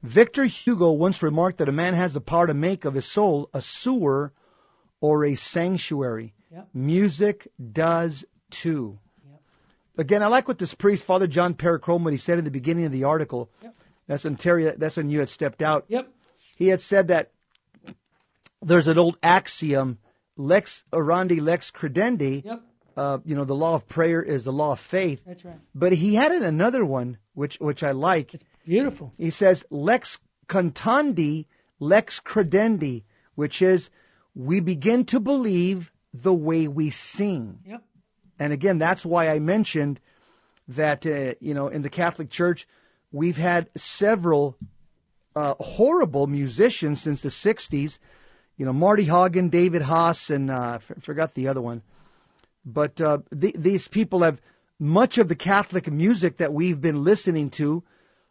Victor 0.03 0.43
Hugo 0.43 0.91
once 0.91 1.23
remarked 1.23 1.57
that 1.57 1.69
a 1.69 1.73
man 1.73 1.93
has 1.93 2.13
the 2.13 2.21
power 2.21 2.45
to 2.45 2.53
make 2.53 2.85
of 2.85 2.93
his 2.93 3.05
soul 3.05 3.49
a 3.53 3.61
sewer 3.61 4.33
or 5.01 5.25
a 5.25 5.35
sanctuary. 5.35 6.33
Yep. 6.51 6.69
Music 6.73 7.47
does 7.71 8.25
too. 8.49 8.99
Again, 9.97 10.23
I 10.23 10.27
like 10.27 10.47
what 10.47 10.59
this 10.59 10.73
priest, 10.73 11.05
Father 11.05 11.27
John 11.27 11.53
Perricone, 11.53 12.01
what 12.01 12.13
he 12.13 12.17
said 12.17 12.37
in 12.37 12.45
the 12.45 12.51
beginning 12.51 12.85
of 12.85 12.91
the 12.91 13.03
article. 13.03 13.49
That's 14.07 14.23
when 14.23 14.35
Terry. 14.35 14.71
That's 14.71 14.97
when 14.97 15.09
you 15.09 15.19
had 15.19 15.29
stepped 15.29 15.61
out. 15.61 15.85
Yep. 15.87 16.09
He 16.55 16.67
had 16.67 16.79
said 16.79 17.07
that 17.07 17.31
there's 18.61 18.87
an 18.87 18.97
old 18.97 19.17
axiom, 19.23 19.99
lex 20.37 20.83
orandi, 20.91 21.41
lex 21.41 21.71
credendi. 21.71 22.43
Yep. 22.45 22.61
Uh, 22.97 23.17
you 23.25 23.35
know, 23.35 23.43
the 23.43 23.55
law 23.55 23.75
of 23.75 23.87
prayer 23.87 24.21
is 24.21 24.45
the 24.45 24.53
law 24.53 24.71
of 24.71 24.79
faith. 24.79 25.25
That's 25.25 25.43
right. 25.43 25.59
But 25.73 25.93
he 25.93 26.15
had 26.15 26.31
another 26.31 26.85
one, 26.85 27.17
which 27.33 27.57
which 27.57 27.83
I 27.83 27.91
like. 27.91 28.33
It's 28.33 28.43
beautiful. 28.65 29.13
He 29.17 29.29
says 29.29 29.65
lex 29.69 30.19
contandi, 30.47 31.47
lex 31.79 32.19
credendi, 32.19 33.03
which 33.35 33.61
is 33.61 33.89
we 34.33 34.59
begin 34.59 35.05
to 35.05 35.19
believe 35.19 35.91
the 36.13 36.33
way 36.33 36.67
we 36.67 36.89
sing. 36.89 37.59
Yep. 37.65 37.83
And 38.39 38.51
again, 38.53 38.77
that's 38.77 39.05
why 39.05 39.29
I 39.29 39.39
mentioned 39.39 39.99
that 40.67 41.05
uh, 41.05 41.35
you 41.39 41.53
know 41.53 41.67
in 41.67 41.81
the 41.81 41.89
Catholic 41.89 42.29
Church 42.29 42.67
we've 43.11 43.37
had 43.37 43.69
several 43.75 44.57
uh, 45.35 45.55
horrible 45.59 46.27
musicians 46.27 47.01
since 47.01 47.21
the 47.21 47.29
'60s. 47.29 47.99
You 48.57 48.65
know, 48.65 48.73
Marty 48.73 49.05
Haugen, 49.07 49.51
David 49.51 49.83
Haas, 49.83 50.29
and 50.29 50.49
uh, 50.49 50.75
f- 50.75 50.93
forgot 50.99 51.33
the 51.33 51.47
other 51.47 51.61
one. 51.61 51.81
But 52.65 53.01
uh, 53.01 53.19
th- 53.37 53.55
these 53.55 53.89
people 53.89 54.21
have 54.23 54.41
much 54.79 55.17
of 55.17 55.27
the 55.27 55.35
Catholic 55.35 55.91
music 55.91 56.37
that 56.37 56.53
we've 56.53 56.79
been 56.79 57.03
listening 57.03 57.49
to 57.51 57.83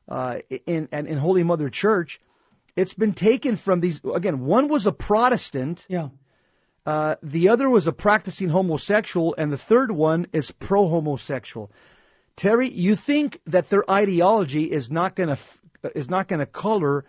uh, 0.09 0.38
in, 0.66 0.88
in 0.92 1.07
in 1.07 1.18
Holy 1.18 1.42
Mother 1.42 1.68
Church. 1.68 2.20
It's 2.76 2.94
been 2.94 3.12
taken 3.12 3.57
from 3.57 3.80
these. 3.80 4.00
Again, 4.14 4.44
one 4.44 4.68
was 4.68 4.86
a 4.86 4.92
Protestant. 4.92 5.86
Yeah. 5.88 6.09
Uh, 6.87 7.16
the 7.22 7.49
other 7.49 7.70
was 7.70 7.87
a 7.87 7.93
practicing 7.93 8.51
homosexual, 8.51 9.35
and 9.39 9.53
the 9.53 9.59
third 9.59 9.93
one 9.93 10.26
is 10.32 10.51
pro 10.51 10.89
homosexual. 10.89 11.70
Terry, 12.37 12.68
you 12.68 12.95
think 12.95 13.41
that 13.47 13.70
their 13.70 13.89
ideology 13.91 14.70
is 14.70 14.91
not 14.91 15.14
going 15.14 15.28
to 15.28 15.32
f- 15.35 15.62
is 15.95 16.11
not 16.11 16.28
going 16.28 16.41
to 16.41 16.47
color 16.47 17.05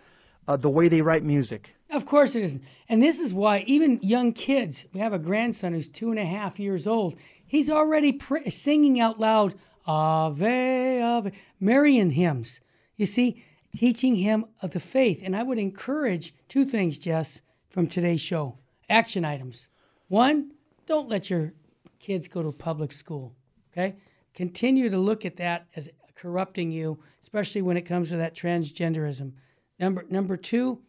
uh, 0.46 0.56
the 0.56 0.70
way 0.70 0.88
they 0.88 1.02
write 1.02 1.24
music? 1.24 1.74
Of 1.90 2.06
course 2.06 2.34
it 2.34 2.42
isn't. 2.42 2.62
And 2.88 3.02
this 3.02 3.20
is 3.20 3.34
why 3.34 3.64
even 3.66 3.98
young 4.02 4.32
kids, 4.32 4.86
we 4.92 5.00
have 5.00 5.12
a 5.12 5.18
grandson 5.18 5.72
who's 5.72 5.88
two 5.88 6.10
and 6.10 6.18
a 6.18 6.24
half 6.24 6.58
years 6.58 6.86
old. 6.86 7.16
He's 7.46 7.70
already 7.70 8.12
pr- 8.12 8.48
singing 8.48 8.98
out 9.00 9.20
loud 9.20 9.54
Ave, 9.86 11.00
Ave, 11.00 11.32
Marian 11.60 12.10
hymns. 12.10 12.60
You 12.96 13.06
see, 13.06 13.44
teaching 13.76 14.16
him 14.16 14.46
of 14.62 14.72
the 14.72 14.80
faith. 14.80 15.20
And 15.22 15.36
I 15.36 15.42
would 15.42 15.58
encourage 15.58 16.34
two 16.48 16.64
things, 16.64 16.98
Jess, 16.98 17.40
from 17.68 17.86
today's 17.86 18.20
show 18.20 18.58
action 18.88 19.24
items. 19.24 19.68
One, 20.08 20.52
don't 20.86 21.08
let 21.08 21.30
your 21.30 21.52
kids 21.98 22.28
go 22.28 22.42
to 22.42 22.52
public 22.52 22.92
school. 22.92 23.34
Okay? 23.72 23.96
Continue 24.34 24.90
to 24.90 24.98
look 24.98 25.24
at 25.24 25.36
that 25.36 25.66
as 25.76 25.88
corrupting 26.14 26.70
you, 26.70 26.98
especially 27.22 27.62
when 27.62 27.76
it 27.76 27.82
comes 27.82 28.10
to 28.10 28.16
that 28.16 28.34
transgenderism. 28.34 29.32
Number 29.78 30.04
number 30.08 30.36
two, 30.36 30.80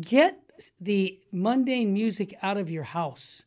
get 0.00 0.40
the 0.80 1.18
mundane 1.32 1.92
music 1.92 2.34
out 2.42 2.56
of 2.56 2.70
your 2.70 2.84
house. 2.84 3.42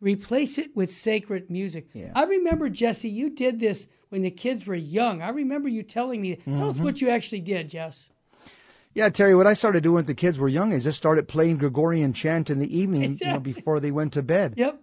Replace 0.00 0.56
it 0.58 0.74
with 0.74 0.90
sacred 0.90 1.50
music. 1.50 1.88
I 2.14 2.24
remember 2.24 2.68
Jesse, 2.70 3.08
you 3.08 3.30
did 3.30 3.60
this 3.60 3.86
when 4.08 4.22
the 4.22 4.30
kids 4.30 4.66
were 4.66 4.74
young. 4.74 5.20
I 5.22 5.28
remember 5.28 5.68
you 5.68 5.82
telling 5.82 6.20
me. 6.22 6.36
Tell 6.36 6.70
us 6.70 6.76
Mhm. 6.78 6.84
what 6.84 7.00
you 7.00 7.10
actually 7.10 7.40
did, 7.42 7.68
Jess. 7.68 8.08
Yeah, 8.94 9.08
Terry, 9.08 9.34
what 9.36 9.46
I 9.46 9.54
started 9.54 9.82
doing 9.82 9.94
when 9.96 10.04
the 10.04 10.14
kids 10.14 10.38
were 10.38 10.48
young 10.48 10.72
is 10.72 10.84
just 10.84 10.98
started 10.98 11.28
playing 11.28 11.58
Gregorian 11.58 12.12
chant 12.12 12.50
in 12.50 12.58
the 12.58 12.76
evening, 12.76 13.16
you 13.20 13.26
know, 13.28 13.38
before 13.38 13.78
they 13.78 13.90
went 13.92 14.12
to 14.14 14.22
bed. 14.22 14.54
Yep. 14.56 14.80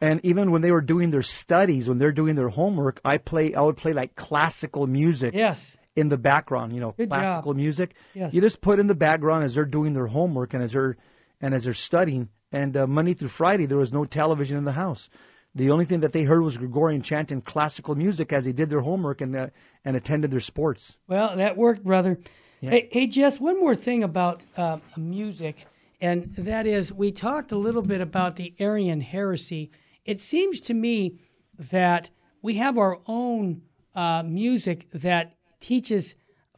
And 0.00 0.20
even 0.22 0.50
when 0.52 0.62
they 0.62 0.70
were 0.70 0.82
doing 0.82 1.10
their 1.10 1.22
studies, 1.22 1.88
when 1.88 1.98
they're 1.98 2.12
doing 2.12 2.36
their 2.36 2.50
homework, 2.50 3.00
I 3.04 3.18
play. 3.18 3.54
I 3.54 3.62
would 3.62 3.76
play 3.76 3.92
like 3.92 4.14
classical 4.16 4.86
music. 4.86 5.34
Yes. 5.34 5.76
In 5.96 6.10
the 6.10 6.18
background, 6.18 6.72
you 6.72 6.78
know, 6.80 6.92
Good 6.92 7.10
job. 7.10 7.18
classical 7.18 7.54
music. 7.54 7.94
Yes. 8.14 8.32
You 8.32 8.40
just 8.40 8.60
put 8.60 8.78
in 8.78 8.86
the 8.86 8.94
background 8.94 9.42
as 9.42 9.56
they're 9.56 9.64
doing 9.64 9.94
their 9.94 10.06
homework 10.06 10.54
and 10.54 10.62
as 10.62 10.72
they're 10.72 10.96
and 11.40 11.52
as 11.54 11.64
they're 11.64 11.74
studying. 11.74 12.28
And 12.52 12.76
uh, 12.76 12.86
Monday 12.86 13.14
through 13.14 13.28
Friday, 13.30 13.66
there 13.66 13.78
was 13.78 13.92
no 13.92 14.04
television 14.04 14.56
in 14.56 14.64
the 14.64 14.72
house. 14.72 15.10
The 15.56 15.70
only 15.72 15.84
thing 15.84 15.98
that 16.00 16.12
they 16.12 16.22
heard 16.22 16.42
was 16.42 16.56
Gregorian 16.56 17.02
chant 17.02 17.32
and 17.32 17.44
classical 17.44 17.96
music 17.96 18.32
as 18.32 18.44
they 18.44 18.52
did 18.52 18.70
their 18.70 18.82
homework 18.82 19.20
and 19.20 19.34
uh, 19.34 19.48
and 19.84 19.96
attended 19.96 20.30
their 20.30 20.38
sports. 20.38 20.98
Well, 21.08 21.34
that 21.36 21.56
worked, 21.56 21.82
brother. 21.82 22.20
Hey, 22.60 22.88
hey, 22.90 23.06
Jess, 23.06 23.38
one 23.38 23.60
more 23.60 23.76
thing 23.76 24.02
about 24.02 24.42
uh, 24.56 24.78
music, 24.96 25.66
and 26.00 26.34
that 26.34 26.66
is 26.66 26.92
we 26.92 27.12
talked 27.12 27.52
a 27.52 27.56
little 27.56 27.82
bit 27.82 28.00
about 28.00 28.34
the 28.34 28.52
Arian 28.58 29.00
heresy. 29.00 29.70
It 30.04 30.20
seems 30.20 30.58
to 30.62 30.74
me 30.74 31.20
that 31.56 32.10
we 32.42 32.54
have 32.54 32.76
our 32.76 32.98
own 33.06 33.62
uh, 33.94 34.24
music 34.24 34.88
that 34.90 35.36
teaches 35.60 36.16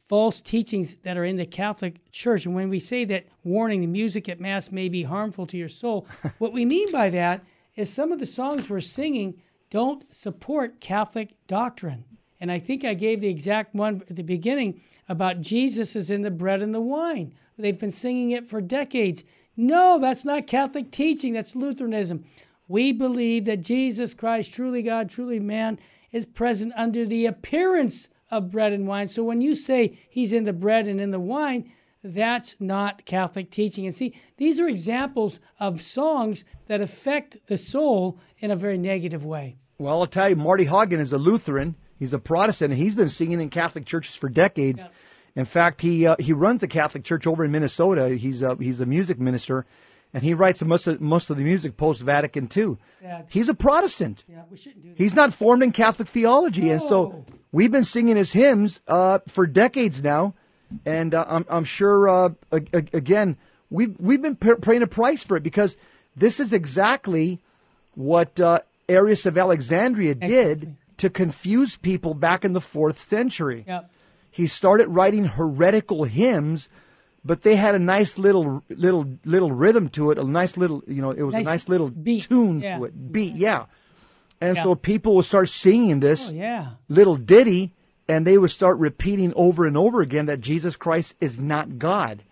false 0.08 0.40
teachings 0.40 0.96
that 1.02 1.18
are 1.18 1.24
in 1.26 1.36
the 1.36 1.44
Catholic 1.44 2.00
Church. 2.12 2.46
And 2.46 2.54
when 2.54 2.70
we 2.70 2.80
say 2.80 3.04
that 3.04 3.26
warning, 3.44 3.82
the 3.82 3.86
music 3.86 4.30
at 4.30 4.40
Mass 4.40 4.72
may 4.72 4.88
be 4.88 5.02
harmful 5.02 5.46
to 5.48 5.58
your 5.58 5.68
soul, 5.68 6.06
what 6.38 6.54
we 6.54 6.64
mean 6.64 6.90
by 6.90 7.10
that 7.10 7.44
is 7.76 7.92
some 7.92 8.10
of 8.10 8.18
the 8.18 8.26
songs 8.26 8.70
we're 8.70 8.80
singing 8.80 9.34
don't 9.68 10.14
support 10.14 10.80
Catholic 10.80 11.34
doctrine. 11.46 12.04
And 12.40 12.50
I 12.50 12.58
think 12.58 12.84
I 12.84 12.94
gave 12.94 13.20
the 13.20 13.28
exact 13.28 13.74
one 13.74 14.02
at 14.08 14.16
the 14.16 14.22
beginning 14.22 14.80
about 15.08 15.40
Jesus 15.40 15.94
is 15.94 16.10
in 16.10 16.22
the 16.22 16.30
bread 16.30 16.62
and 16.62 16.74
the 16.74 16.80
wine. 16.80 17.34
They've 17.58 17.78
been 17.78 17.92
singing 17.92 18.30
it 18.30 18.46
for 18.46 18.60
decades. 18.60 19.24
No, 19.56 19.98
that's 19.98 20.24
not 20.24 20.46
Catholic 20.46 20.90
teaching, 20.90 21.34
that's 21.34 21.54
Lutheranism. 21.54 22.24
We 22.68 22.92
believe 22.92 23.44
that 23.44 23.60
Jesus 23.60 24.14
Christ, 24.14 24.54
truly 24.54 24.82
God, 24.82 25.10
truly 25.10 25.40
man, 25.40 25.78
is 26.12 26.24
present 26.24 26.72
under 26.76 27.04
the 27.04 27.26
appearance 27.26 28.08
of 28.30 28.50
bread 28.50 28.72
and 28.72 28.86
wine. 28.86 29.08
So 29.08 29.24
when 29.24 29.40
you 29.40 29.54
say 29.54 29.98
he's 30.08 30.32
in 30.32 30.44
the 30.44 30.52
bread 30.52 30.86
and 30.86 31.00
in 31.00 31.10
the 31.10 31.20
wine, 31.20 31.70
that's 32.02 32.56
not 32.58 33.04
Catholic 33.04 33.50
teaching. 33.50 33.84
And 33.86 33.94
see, 33.94 34.14
these 34.38 34.58
are 34.58 34.68
examples 34.68 35.40
of 35.58 35.82
songs 35.82 36.44
that 36.66 36.80
affect 36.80 37.36
the 37.48 37.58
soul 37.58 38.18
in 38.38 38.50
a 38.50 38.56
very 38.56 38.78
negative 38.78 39.24
way. 39.24 39.56
Well, 39.78 40.00
I'll 40.00 40.06
tell 40.06 40.30
you, 40.30 40.36
Marty 40.36 40.66
Haugen 40.66 40.98
is 41.00 41.12
a 41.12 41.18
Lutheran. 41.18 41.74
He's 42.00 42.12
a 42.12 42.18
Protestant, 42.18 42.72
and 42.72 42.82
he's 42.82 42.96
been 42.96 43.10
singing 43.10 43.40
in 43.40 43.48
Catholic 43.50 43.84
churches 43.86 44.16
for 44.16 44.28
decades. 44.28 44.82
In 45.36 45.44
fact, 45.44 45.82
he 45.82 46.06
uh, 46.06 46.16
he 46.18 46.32
runs 46.32 46.62
a 46.64 46.66
Catholic 46.68 47.04
church 47.04 47.26
over 47.28 47.44
in 47.44 47.52
Minnesota. 47.52 48.08
He's 48.16 48.42
a, 48.42 48.56
he's 48.58 48.80
a 48.80 48.86
music 48.86 49.20
minister, 49.20 49.64
and 50.12 50.24
he 50.24 50.34
writes 50.34 50.60
most 50.64 50.88
of, 50.88 51.00
most 51.00 51.30
of 51.30 51.36
the 51.36 51.44
music 51.44 51.76
post 51.76 52.02
Vatican 52.02 52.48
II. 52.56 52.78
Yeah. 53.00 53.22
He's 53.28 53.48
a 53.48 53.54
Protestant. 53.54 54.24
Yeah, 54.28 54.42
we 54.50 54.56
shouldn't 54.56 54.82
do 54.82 54.88
that. 54.88 54.98
He's 54.98 55.14
not 55.14 55.32
formed 55.32 55.62
in 55.62 55.70
Catholic 55.70 56.08
theology, 56.08 56.70
and 56.70 56.82
so 56.82 57.24
we've 57.52 57.70
been 57.70 57.84
singing 57.84 58.16
his 58.16 58.32
hymns 58.32 58.80
uh, 58.88 59.20
for 59.28 59.46
decades 59.46 60.02
now, 60.02 60.34
and 60.84 61.14
uh, 61.14 61.24
I'm 61.28 61.44
I'm 61.48 61.64
sure 61.64 62.08
uh, 62.08 62.30
a- 62.50 62.62
a- 62.72 62.96
again 62.96 63.36
we've 63.70 63.94
we've 64.00 64.22
been 64.22 64.34
paying 64.36 64.82
a 64.82 64.86
price 64.88 65.22
for 65.22 65.36
it 65.36 65.44
because 65.44 65.76
this 66.16 66.40
is 66.40 66.52
exactly 66.52 67.38
what 67.94 68.40
uh, 68.40 68.60
Arius 68.88 69.26
of 69.26 69.38
Alexandria 69.38 70.14
did 70.16 70.74
to 71.00 71.10
confuse 71.10 71.76
people 71.76 72.14
back 72.14 72.44
in 72.44 72.52
the 72.52 72.60
fourth 72.60 72.98
century. 72.98 73.64
Yep. 73.66 73.90
He 74.30 74.46
started 74.46 74.88
writing 74.88 75.24
heretical 75.24 76.04
hymns. 76.04 76.68
But 77.22 77.42
they 77.42 77.56
had 77.56 77.74
a 77.74 77.78
nice 77.78 78.16
little, 78.16 78.62
little, 78.70 79.04
little 79.26 79.52
rhythm 79.52 79.90
to 79.90 80.10
it. 80.10 80.16
A 80.16 80.24
nice 80.24 80.56
little, 80.56 80.82
you 80.86 81.02
know, 81.02 81.10
it 81.10 81.22
was 81.22 81.34
Nice 81.34 81.46
a 81.46 81.50
nice 81.50 81.68
little 81.68 81.90
tune 81.90 82.60
yeah. 82.60 82.78
to 82.78 82.84
it, 82.84 83.12
beat, 83.12 83.34
yeah. 83.34 83.66
And 84.40 84.56
Yeah. 84.56 84.62
so 84.62 84.74
people 84.74 85.14
would 85.16 85.26
start 85.26 85.50
singing 85.50 86.00
this 86.00 86.30
Oh, 86.32 86.34
yeah. 86.34 86.66
little 86.88 87.16
ditty, 87.16 87.74
and 88.08 88.26
they 88.26 88.38
would 88.38 88.50
start 88.50 88.78
repeating 88.78 89.34
over 89.36 89.66
and 89.66 89.76
over 89.76 90.00
again 90.00 90.24
that 90.26 90.40
Jesus 90.40 90.76
Christ 90.76 91.14
is 91.20 91.38
not 91.38 91.76
God. 91.78 92.22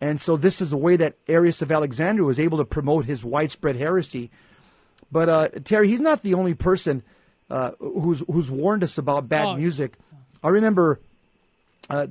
And 0.00 0.18
so 0.18 0.38
this 0.38 0.62
is 0.62 0.70
the 0.70 0.78
way 0.78 0.96
that 0.96 1.18
Arius 1.28 1.60
of 1.60 1.70
Alexandria 1.70 2.24
was 2.24 2.40
able 2.40 2.56
to 2.56 2.64
promote 2.64 3.04
his 3.04 3.26
widespread 3.26 3.76
heresy. 3.76 4.30
But 5.10 5.28
uh, 5.28 5.48
Terry, 5.62 5.88
he's 5.88 6.00
not 6.00 6.22
the 6.22 6.32
only 6.32 6.54
person 6.54 7.02
uh, 7.52 7.70
who's 7.78 8.20
who's 8.30 8.50
warned 8.50 8.82
us 8.82 8.98
about 8.98 9.28
bad 9.28 9.46
Oh. 9.46 9.56
music. 9.56 9.90
I 10.42 10.48
remember 10.48 10.98
uh, 11.90 12.06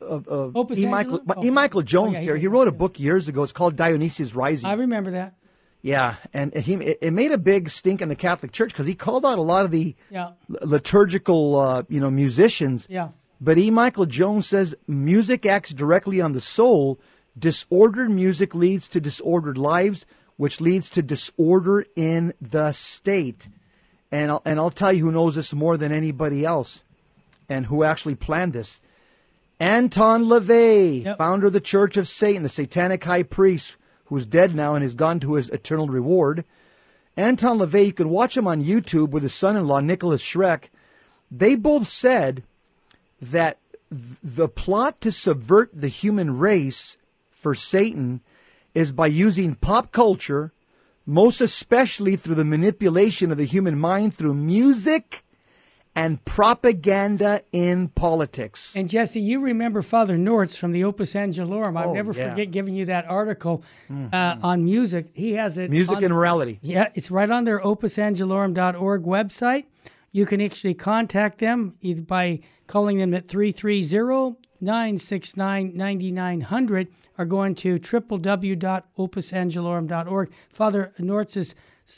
uh, 0.00 0.20
uh, 0.28 0.64
E. 0.74 0.86
Michael, 0.86 1.20
Angelo? 1.20 1.44
E. 1.44 1.50
Michael 1.50 1.82
Jones. 1.82 2.16
Oh, 2.16 2.20
yeah, 2.20 2.26
Terry, 2.26 2.40
he- 2.40 2.46
wrote 2.48 2.68
a 2.68 2.72
book 2.72 2.98
years 2.98 3.28
ago. 3.28 3.42
It's 3.42 3.52
called 3.52 3.76
Dionysius 3.76 4.34
Rising. 4.34 4.68
I 4.70 4.74
remember 4.74 5.10
that. 5.12 5.34
Yeah, 5.82 6.14
and 6.32 6.54
he 6.54 6.74
it 6.74 6.98
it 7.02 7.10
made 7.12 7.32
a 7.32 7.38
big 7.38 7.68
stink 7.68 8.00
in 8.00 8.08
the 8.08 8.14
Catholic 8.16 8.52
Church 8.52 8.70
because 8.72 8.86
he 8.86 8.94
called 8.94 9.24
out 9.26 9.38
a 9.38 9.42
lot 9.42 9.64
of 9.64 9.70
the 9.72 9.94
Yeah. 10.10 10.30
liturgical, 10.48 11.56
uh, 11.58 11.82
you 11.88 12.00
know, 12.00 12.10
musicians. 12.10 12.86
Yeah. 12.88 13.08
But 13.40 13.58
E. 13.58 13.70
Michael 13.70 14.06
Jones 14.06 14.46
says 14.46 14.74
music 14.86 15.44
acts 15.44 15.74
directly 15.74 16.20
on 16.20 16.32
the 16.32 16.40
soul. 16.40 16.98
Disordered 17.36 18.10
music 18.10 18.54
leads 18.54 18.88
to 18.90 19.00
disordered 19.00 19.58
lives, 19.58 20.06
which 20.36 20.60
leads 20.60 20.88
to 20.90 21.02
disorder 21.02 21.84
in 21.96 22.32
the 22.40 22.70
state. 22.72 23.48
And 24.12 24.30
I'll, 24.30 24.42
and 24.44 24.60
I'll 24.60 24.70
tell 24.70 24.92
you 24.92 25.06
who 25.06 25.10
knows 25.10 25.34
this 25.34 25.52
more 25.52 25.76
than 25.76 25.90
anybody 25.90 26.44
else, 26.44 26.84
and 27.48 27.66
who 27.66 27.82
actually 27.82 28.14
planned 28.14 28.52
this. 28.52 28.80
Anton 29.58 30.24
LaVey, 30.24 31.16
founder 31.16 31.46
of 31.46 31.52
the 31.52 31.60
Church 31.60 31.96
of 31.96 32.06
Satan, 32.06 32.42
the 32.42 32.48
satanic 32.48 33.02
high 33.04 33.22
priest 33.22 33.76
who's 34.06 34.26
dead 34.26 34.54
now 34.54 34.74
and 34.74 34.82
has 34.82 34.94
gone 34.94 35.18
to 35.20 35.34
his 35.34 35.48
eternal 35.50 35.86
reward. 35.86 36.44
Anton 37.16 37.58
LaVey, 37.58 37.86
you 37.86 37.92
can 37.92 38.10
watch 38.10 38.36
him 38.36 38.46
on 38.46 38.62
YouTube 38.62 39.10
with 39.10 39.22
his 39.22 39.32
son 39.32 39.56
in 39.56 39.66
law, 39.66 39.80
Nicholas 39.80 40.22
Schreck. 40.22 40.68
They 41.30 41.54
both 41.54 41.86
said 41.86 42.42
that 43.20 43.58
th- 43.88 44.18
the 44.22 44.48
plot 44.48 45.00
to 45.00 45.12
subvert 45.12 45.70
the 45.72 45.88
human 45.88 46.38
race 46.38 46.98
for 47.30 47.54
Satan 47.54 48.20
is 48.74 48.92
by 48.92 49.06
using 49.06 49.54
pop 49.54 49.92
culture, 49.92 50.52
most 51.06 51.40
especially 51.40 52.16
through 52.16 52.34
the 52.36 52.44
manipulation 52.44 53.30
of 53.30 53.38
the 53.38 53.44
human 53.44 53.78
mind 53.78 54.14
through 54.14 54.34
music 54.34 55.24
and 55.94 56.24
propaganda 56.24 57.42
in 57.52 57.88
politics. 57.88 58.74
And 58.74 58.88
Jesse, 58.88 59.20
you 59.20 59.40
remember 59.40 59.82
Father 59.82 60.16
Nortz 60.16 60.56
from 60.56 60.72
the 60.72 60.84
Opus 60.84 61.12
Angelorum. 61.14 61.76
I'll 61.76 61.90
Oh, 61.90 61.92
never 61.92 62.12
yeah. 62.12 62.30
forget 62.30 62.50
giving 62.50 62.74
you 62.74 62.86
that 62.86 63.04
article 63.10 63.62
Mhm. 63.90 64.12
uh, 64.14 64.36
on 64.42 64.64
music. 64.64 65.08
He 65.12 65.32
has 65.32 65.58
it. 65.58 65.70
Music 65.70 65.96
on- 65.98 66.04
and 66.04 66.14
morality. 66.14 66.58
Yeah, 66.62 66.88
it's 66.94 67.10
right 67.10 67.30
on 67.30 67.44
their 67.44 67.60
opusangelorum.org 67.60 69.02
website. 69.04 69.64
You 70.12 70.24
can 70.24 70.40
actually 70.40 70.74
contact 70.74 71.38
them 71.38 71.74
either 71.82 72.02
by 72.02 72.40
calling 72.66 72.98
them 72.98 73.12
at 73.12 73.28
330 73.28 74.36
969 74.62 75.72
9900 75.74 76.88
or 77.18 77.26
going 77.26 77.54
to 77.56 77.78
www.opusangelorum.org. 77.78 80.32
Father 80.50 80.92
Nortz's 80.98 81.54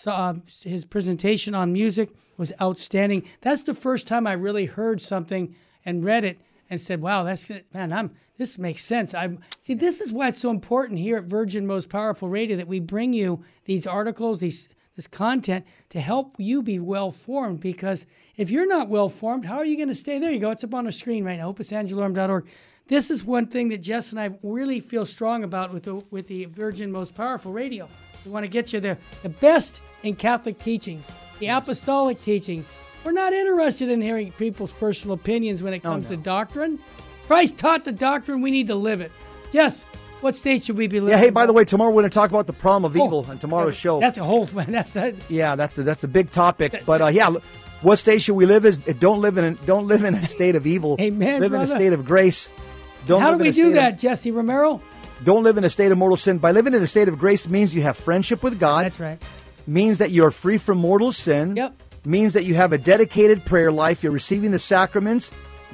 uh, 0.06 0.34
his 0.62 0.84
presentation 0.84 1.54
on 1.54 1.72
music 1.72 2.10
was 2.36 2.52
outstanding. 2.60 3.22
That's 3.42 3.62
the 3.62 3.74
first 3.74 4.08
time 4.08 4.26
I 4.26 4.32
really 4.32 4.66
heard 4.66 5.00
something 5.00 5.54
and 5.84 6.04
read 6.04 6.24
it 6.24 6.40
and 6.70 6.80
said, 6.80 7.00
"Wow, 7.00 7.22
that's 7.22 7.48
man, 7.72 7.92
I'm 7.92 8.10
this 8.38 8.58
makes 8.58 8.82
sense." 8.82 9.14
I 9.14 9.36
see. 9.60 9.74
This 9.74 10.00
is 10.00 10.12
why 10.12 10.26
it's 10.28 10.40
so 10.40 10.50
important 10.50 10.98
here 10.98 11.18
at 11.18 11.24
Virgin 11.24 11.64
Most 11.66 11.90
Powerful 11.90 12.28
Radio 12.28 12.56
that 12.56 12.66
we 12.66 12.80
bring 12.80 13.12
you 13.12 13.44
these 13.66 13.86
articles, 13.86 14.38
these 14.38 14.68
this 14.96 15.06
content 15.06 15.64
to 15.90 16.00
help 16.00 16.34
you 16.38 16.62
be 16.62 16.78
well 16.78 17.10
formed. 17.10 17.60
Because 17.60 18.06
if 18.36 18.50
you're 18.50 18.66
not 18.68 18.88
well 18.88 19.08
formed, 19.08 19.44
how 19.44 19.56
are 19.56 19.64
you 19.64 19.76
going 19.76 19.88
to 19.88 19.94
stay? 19.94 20.18
There 20.18 20.30
you 20.30 20.38
go. 20.38 20.50
It's 20.50 20.64
up 20.64 20.74
on 20.74 20.84
the 20.84 20.92
screen 20.92 21.24
right 21.24 21.38
now. 21.38 21.52
OpusAngelorum.org. 21.52 22.46
This 22.86 23.10
is 23.10 23.24
one 23.24 23.46
thing 23.46 23.70
that 23.70 23.78
Jess 23.78 24.10
and 24.10 24.20
I 24.20 24.30
really 24.42 24.78
feel 24.78 25.06
strong 25.06 25.42
about 25.42 25.72
with 25.72 25.84
the 25.84 25.94
with 26.10 26.26
the 26.26 26.44
Virgin 26.44 26.92
Most 26.92 27.14
Powerful 27.14 27.50
Radio. 27.50 27.88
We 28.26 28.30
want 28.30 28.44
to 28.44 28.50
get 28.50 28.72
you 28.72 28.80
the 28.80 28.98
the 29.22 29.30
best 29.30 29.80
in 30.02 30.16
Catholic 30.16 30.58
teachings, 30.58 31.10
the 31.38 31.46
apostolic 31.48 32.22
teachings. 32.22 32.68
We're 33.02 33.12
not 33.12 33.32
interested 33.32 33.88
in 33.88 34.02
hearing 34.02 34.32
people's 34.32 34.72
personal 34.72 35.14
opinions 35.14 35.62
when 35.62 35.72
it 35.72 35.78
Oh, 35.84 35.90
comes 35.92 36.08
to 36.08 36.16
doctrine. 36.18 36.78
Christ 37.26 37.56
taught 37.56 37.84
the 37.84 37.92
doctrine. 37.92 38.42
We 38.42 38.50
need 38.50 38.66
to 38.66 38.74
live 38.74 39.00
it. 39.00 39.12
Yes. 39.52 39.84
What 40.24 40.34
state 40.34 40.64
should 40.64 40.78
we 40.78 40.86
be 40.86 41.00
living? 41.00 41.10
Yeah, 41.18 41.22
hey, 41.22 41.28
by 41.28 41.44
the 41.44 41.52
way, 41.52 41.66
tomorrow 41.66 41.90
we're 41.90 42.00
going 42.00 42.10
to 42.10 42.14
talk 42.14 42.30
about 42.30 42.46
the 42.46 42.54
problem 42.54 42.86
of 42.90 42.96
Oh, 42.96 43.04
evil 43.04 43.26
on 43.28 43.38
tomorrow's 43.38 43.76
show. 43.76 44.00
That's 44.00 44.16
a 44.16 44.24
whole. 44.24 44.46
Man. 44.54 44.72
That's 44.72 44.94
that. 44.94 45.14
Yeah, 45.30 45.54
that's 45.54 45.76
a, 45.76 45.82
that's 45.82 46.02
a 46.02 46.08
big 46.08 46.30
topic. 46.30 46.82
But 46.86 47.02
uh, 47.02 47.08
yeah, 47.08 47.28
what 47.82 47.96
state 47.96 48.22
should 48.22 48.34
we 48.34 48.46
live 48.46 48.64
is 48.64 48.78
don't 48.78 49.20
live 49.20 49.36
in 49.36 49.44
a, 49.44 49.50
don't 49.66 49.86
live 49.86 50.02
in 50.02 50.14
a 50.14 50.26
state 50.26 50.56
of 50.56 50.66
evil. 50.66 50.96
Amen, 50.98 51.42
Live 51.42 51.52
in 51.52 51.60
a 51.60 51.66
state 51.66 51.92
of 51.92 52.06
grace. 52.06 52.50
Don't 53.06 53.20
How 53.20 53.32
do 53.32 53.36
we 53.36 53.48
do 53.48 53.52
state 53.52 53.66
of- 53.66 53.74
that, 53.74 53.98
Jesse 53.98 54.30
Romero? 54.30 54.80
don't 55.24 55.42
live 55.44 55.58
in 55.58 55.64
a 55.64 55.68
state 55.68 55.92
of 55.92 55.98
mortal 55.98 56.16
sin. 56.16 56.38
By 56.38 56.52
living 56.52 56.72
in 56.72 56.82
a 56.82 56.86
state 56.86 57.08
of 57.08 57.18
grace 57.18 57.46
means 57.46 57.74
you 57.74 57.82
have 57.82 57.98
friendship 57.98 58.42
with 58.42 58.58
God. 58.58 58.86
That's 58.86 58.98
right. 59.00 59.22
Means 59.66 59.98
that 59.98 60.10
you're 60.10 60.30
free 60.30 60.56
from 60.56 60.78
mortal 60.78 61.12
sin. 61.12 61.54
Yep. 61.54 61.82
Means 62.06 62.32
that 62.32 62.44
you 62.44 62.54
have 62.54 62.72
a 62.72 62.78
dedicated 62.78 63.44
prayer 63.44 63.70
life. 63.70 64.02
You're 64.02 64.12
receiving 64.12 64.52
the 64.52 64.58
sacraments. 64.58 65.30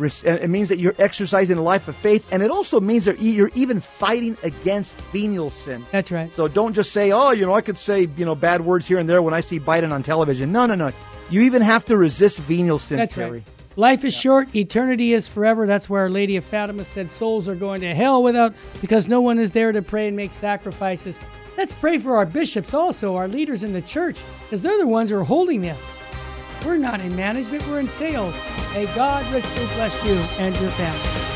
Uh, 0.07 0.31
It 0.43 0.49
means 0.51 0.69
that 0.69 0.79
you're 0.79 0.95
exercising 0.99 1.59
a 1.59 1.63
life 1.63 1.89
of 1.89 1.97
faith, 1.97 2.33
and 2.33 2.43
it 2.43 2.51
also 2.51 2.81
means 2.81 3.05
that 3.05 3.21
you're 3.21 3.51
even 3.55 3.81
fighting 3.81 4.37
against 4.43 5.01
venial 5.13 5.51
sin. 5.51 5.85
That's 5.93 6.11
right. 6.11 6.33
So 6.33 6.49
don't 6.49 6.73
just 6.75 6.93
say, 6.93 7.13
"Oh, 7.13 7.31
you 7.33 7.45
know, 7.47 7.55
I 7.55 7.61
could 7.61 7.79
say 7.79 8.09
you 8.17 8.25
know 8.25 8.35
bad 8.35 8.61
words 8.65 8.87
here 8.87 8.99
and 8.99 9.09
there 9.09 9.23
when 9.23 9.35
I 9.35 9.41
see 9.41 9.61
Biden 9.61 9.93
on 9.93 10.03
television." 10.03 10.53
No, 10.53 10.67
no, 10.67 10.75
no. 10.75 10.91
You 11.31 11.43
even 11.43 11.63
have 11.63 11.85
to 11.87 11.97
resist 11.97 12.41
venial 12.41 12.79
sin, 12.79 12.99
That's 12.99 13.15
Terry. 13.15 13.31
right. 13.31 13.43
Life 13.77 14.05
is 14.05 14.13
short, 14.15 14.55
eternity 14.55 15.13
is 15.13 15.29
forever. 15.29 15.65
That's 15.65 15.89
where 15.89 16.03
Our 16.03 16.11
Lady 16.11 16.37
of 16.37 16.45
Fatima 16.45 16.85
said 16.85 17.09
souls 17.09 17.49
are 17.49 17.55
going 17.55 17.81
to 17.83 17.95
hell 17.95 18.21
without 18.23 18.53
because 18.81 19.07
no 19.07 19.21
one 19.21 19.39
is 19.39 19.53
there 19.53 19.71
to 19.71 19.81
pray 19.81 20.09
and 20.09 20.17
make 20.17 20.33
sacrifices. 20.33 21.17
Let's 21.57 21.73
pray 21.73 21.99
for 21.99 22.17
our 22.17 22.27
bishops 22.27 22.75
also, 22.75 23.15
our 23.17 23.29
leaders 23.29 23.63
in 23.63 23.73
the 23.73 23.83
church, 23.83 24.19
because 24.43 24.61
they're 24.63 24.79
the 24.79 24.87
ones 24.89 25.11
who 25.11 25.19
are 25.19 25.25
holding 25.25 25.63
this. 25.63 25.79
We're 26.65 26.77
not 26.77 27.01
in 27.01 27.15
management, 27.17 27.67
we're 27.67 27.81
in 27.81 27.89
sales. 27.89 28.35
May 28.75 28.87
God 28.95 29.25
richly 29.33 29.67
bless 29.75 30.05
you 30.05 30.15
and 30.39 30.55
your 30.61 30.71
family. 30.71 31.30